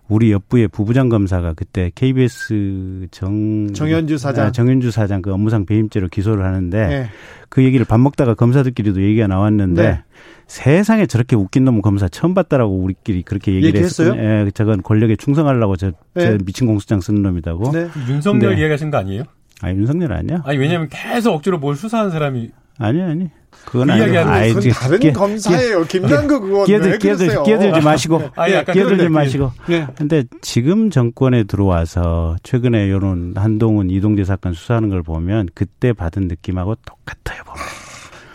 우리 0.09 0.33
옆부의 0.33 0.69
부부장 0.69 1.09
검사가 1.09 1.55
그때 1.55 1.91
KBS 1.95 3.09
정 3.11 3.73
정현주 3.73 4.19
사장 4.19 4.47
아, 4.47 4.53
정현주 4.53 4.91
사장 4.91 5.21
그 5.23 5.33
업무상 5.33 5.67
배임죄로 5.67 6.09
기소를 6.09 6.45
하는데 6.45 6.79
예. 6.79 7.11
그 7.49 7.63
얘기를 7.63 7.85
밥 7.85 7.99
먹다가 7.99 8.35
검사들끼리도 8.35 9.03
얘기가 9.03 9.27
나왔는데 9.27 9.83
네. 9.83 10.03
세상에 10.47 11.07
저렇게 11.07 11.35
웃긴 11.37 11.65
놈 11.65 11.83
검사 11.83 12.09
처음 12.09 12.35
봤다라고 12.35 12.73
우리끼리 12.73 13.23
그렇게 13.23 13.55
얘기를 13.55 13.81
했어요. 13.81 14.15
예, 14.17 14.51
저건 14.55 14.83
권력에 14.83 15.17
충성하려고 15.17 15.77
저, 15.77 15.93
네. 16.15 16.39
저 16.39 16.39
미친 16.45 16.67
공수장 16.67 17.01
쓰는 17.01 17.23
놈이다고. 17.23 17.73
네. 17.73 17.89
윤석열 18.09 18.55
네. 18.55 18.61
이야기하신 18.61 18.91
거 18.91 18.99
아니에요? 18.99 19.25
아니 19.63 19.79
윤석열 19.79 20.13
아니야? 20.13 20.43
아니 20.45 20.59
왜냐면 20.59 20.89
계속 20.89 21.35
억지로 21.35 21.59
뭘 21.59 21.77
수사한 21.77 22.11
사람이 22.11 22.51
아니 22.79 23.03
아니. 23.03 23.31
그건 23.65 23.89
그 23.89 23.97
이야기하는 23.97 24.33
아니, 24.33 24.53
그건 24.53 24.71
다른 24.73 25.01
끼, 25.01 25.13
검사예요. 25.13 25.85
김남국 25.85 26.45
의원. 26.45 26.67
끼어들, 26.67 26.99
끼어들, 26.99 27.43
끼어들지 27.43 27.81
마시고. 27.81 28.31
아, 28.37 28.51
예, 28.51 28.65
끼어들지 28.65 29.09
마시고. 29.09 29.51
네. 29.67 29.87
근데 29.97 30.25
지금 30.43 30.91
정권에 30.91 31.45
들어와서 31.45 32.37
최근에 32.43 32.87
이런 32.87 33.33
한동훈 33.35 33.91
이동재 33.91 34.25
사건 34.25 34.53
수사하는 34.53 34.91
걸 34.91 35.03
보면 35.03 35.49
그때 35.55 35.93
받은 35.95 36.29
느낌하고 36.29 36.77
똑같아요. 36.85 37.43
보면. 37.45 37.86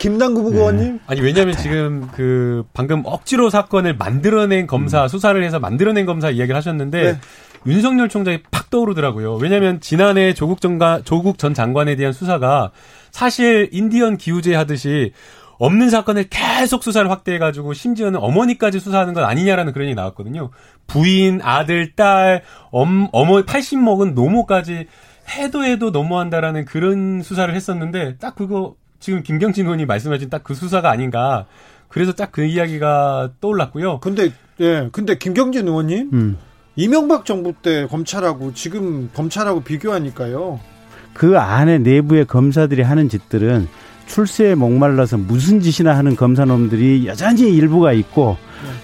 김남국 0.02 0.50
네. 0.50 0.58
의원님? 0.58 0.98
아니 1.06 1.20
왜냐하면 1.20 1.56
지금 1.56 2.08
그 2.12 2.64
방금 2.72 3.02
억지로 3.04 3.50
사건을 3.50 3.96
만들어낸 3.96 4.66
검사 4.66 5.04
음. 5.04 5.08
수사를 5.08 5.40
해서 5.44 5.60
만들어낸 5.60 6.06
검사 6.06 6.28
이야기를 6.28 6.56
하셨는데 6.56 7.12
네. 7.12 7.18
윤석열 7.66 8.08
총장이 8.08 8.42
팍 8.50 8.68
떠오르더라고요. 8.68 9.36
왜냐하면 9.36 9.80
지난해 9.80 10.34
조국 10.34 10.60
전가 10.60 11.00
조국 11.04 11.38
전 11.38 11.54
장관에 11.54 11.94
대한 11.94 12.12
수사가 12.12 12.72
사실 13.12 13.68
인디언 13.70 14.16
기우제 14.16 14.56
하듯이 14.56 15.12
없는 15.60 15.90
사건을 15.90 16.24
계속 16.28 16.82
수사를 16.82 17.08
확대해가지고 17.08 17.72
심지어는 17.72 18.18
어머니까지 18.18 18.80
수사하는 18.80 19.14
건 19.14 19.22
아니냐라는 19.22 19.72
그런 19.72 19.86
얘기 19.86 19.94
나왔거든요. 19.94 20.50
부인, 20.88 21.40
아들, 21.44 21.94
딸, 21.94 22.42
엄, 22.72 23.06
어머 23.12 23.44
80 23.44 23.78
먹은 23.78 24.16
노모까지 24.16 24.88
해도 25.38 25.64
해도 25.64 25.90
너무한다라는 25.90 26.64
그런 26.64 27.22
수사를 27.22 27.54
했었는데 27.54 28.16
딱 28.16 28.34
그거 28.34 28.74
지금 29.02 29.22
김경진 29.22 29.64
의원이 29.66 29.84
말씀하신 29.86 30.30
딱 30.30 30.42
그 30.44 30.54
수사가 30.54 30.90
아닌가. 30.90 31.46
그래서 31.88 32.12
딱 32.12 32.30
그 32.32 32.44
이야기가 32.44 33.30
떠올랐고요. 33.40 34.00
근데 34.00 34.30
예, 34.60 34.88
근데 34.92 35.18
김경진 35.18 35.66
의원님 35.68 36.10
음. 36.12 36.38
이명박 36.76 37.26
정부 37.26 37.52
때 37.52 37.86
검찰하고 37.86 38.54
지금 38.54 39.10
검찰하고 39.12 39.62
비교하니까요. 39.62 40.58
그 41.12 41.38
안에 41.38 41.78
내부의 41.78 42.24
검사들이 42.26 42.80
하는 42.82 43.08
짓들은 43.10 43.68
출세에 44.06 44.54
목말라서 44.54 45.18
무슨 45.18 45.60
짓이나 45.60 45.96
하는 45.96 46.16
검사놈들이 46.16 47.06
여전히 47.06 47.54
일부가 47.54 47.92
있고 47.92 48.36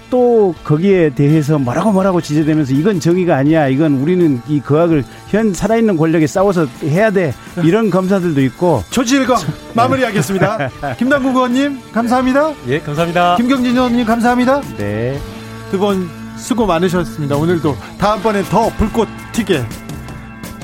또 0.09 0.53
거기에 0.63 1.09
대해서 1.11 1.57
뭐라고 1.59 1.91
뭐라고 1.91 2.21
지적되면서 2.21 2.73
이건 2.73 2.99
정의가 2.99 3.35
아니야. 3.35 3.67
이건 3.67 3.95
우리는 3.95 4.41
이 4.47 4.59
거학을 4.59 5.03
현 5.27 5.53
살아있는 5.53 5.97
권력에 5.97 6.27
싸워서 6.27 6.67
해야 6.83 7.11
돼. 7.11 7.33
이런 7.63 7.89
검사들도 7.89 8.41
있고. 8.41 8.83
조지일검 8.89 9.37
마무리하겠습니다. 9.73 10.69
김남국 10.97 11.35
의원님 11.35 11.79
감사합니다. 11.91 12.53
예, 12.67 12.79
감사합니다. 12.79 13.35
김경진 13.37 13.75
의원님 13.75 14.05
감사합니다. 14.05 14.61
네. 14.77 15.19
두분 15.71 16.09
수고 16.37 16.65
많으셨습니다. 16.65 17.35
오늘도 17.35 17.75
다음번에 17.99 18.43
더 18.43 18.69
불꽃 18.77 19.07
튀게 19.33 19.63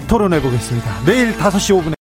토론해 0.08 0.42
보겠습니다. 0.42 0.90
내일 1.06 1.36
5시 1.36 1.84
5분에 1.84 1.94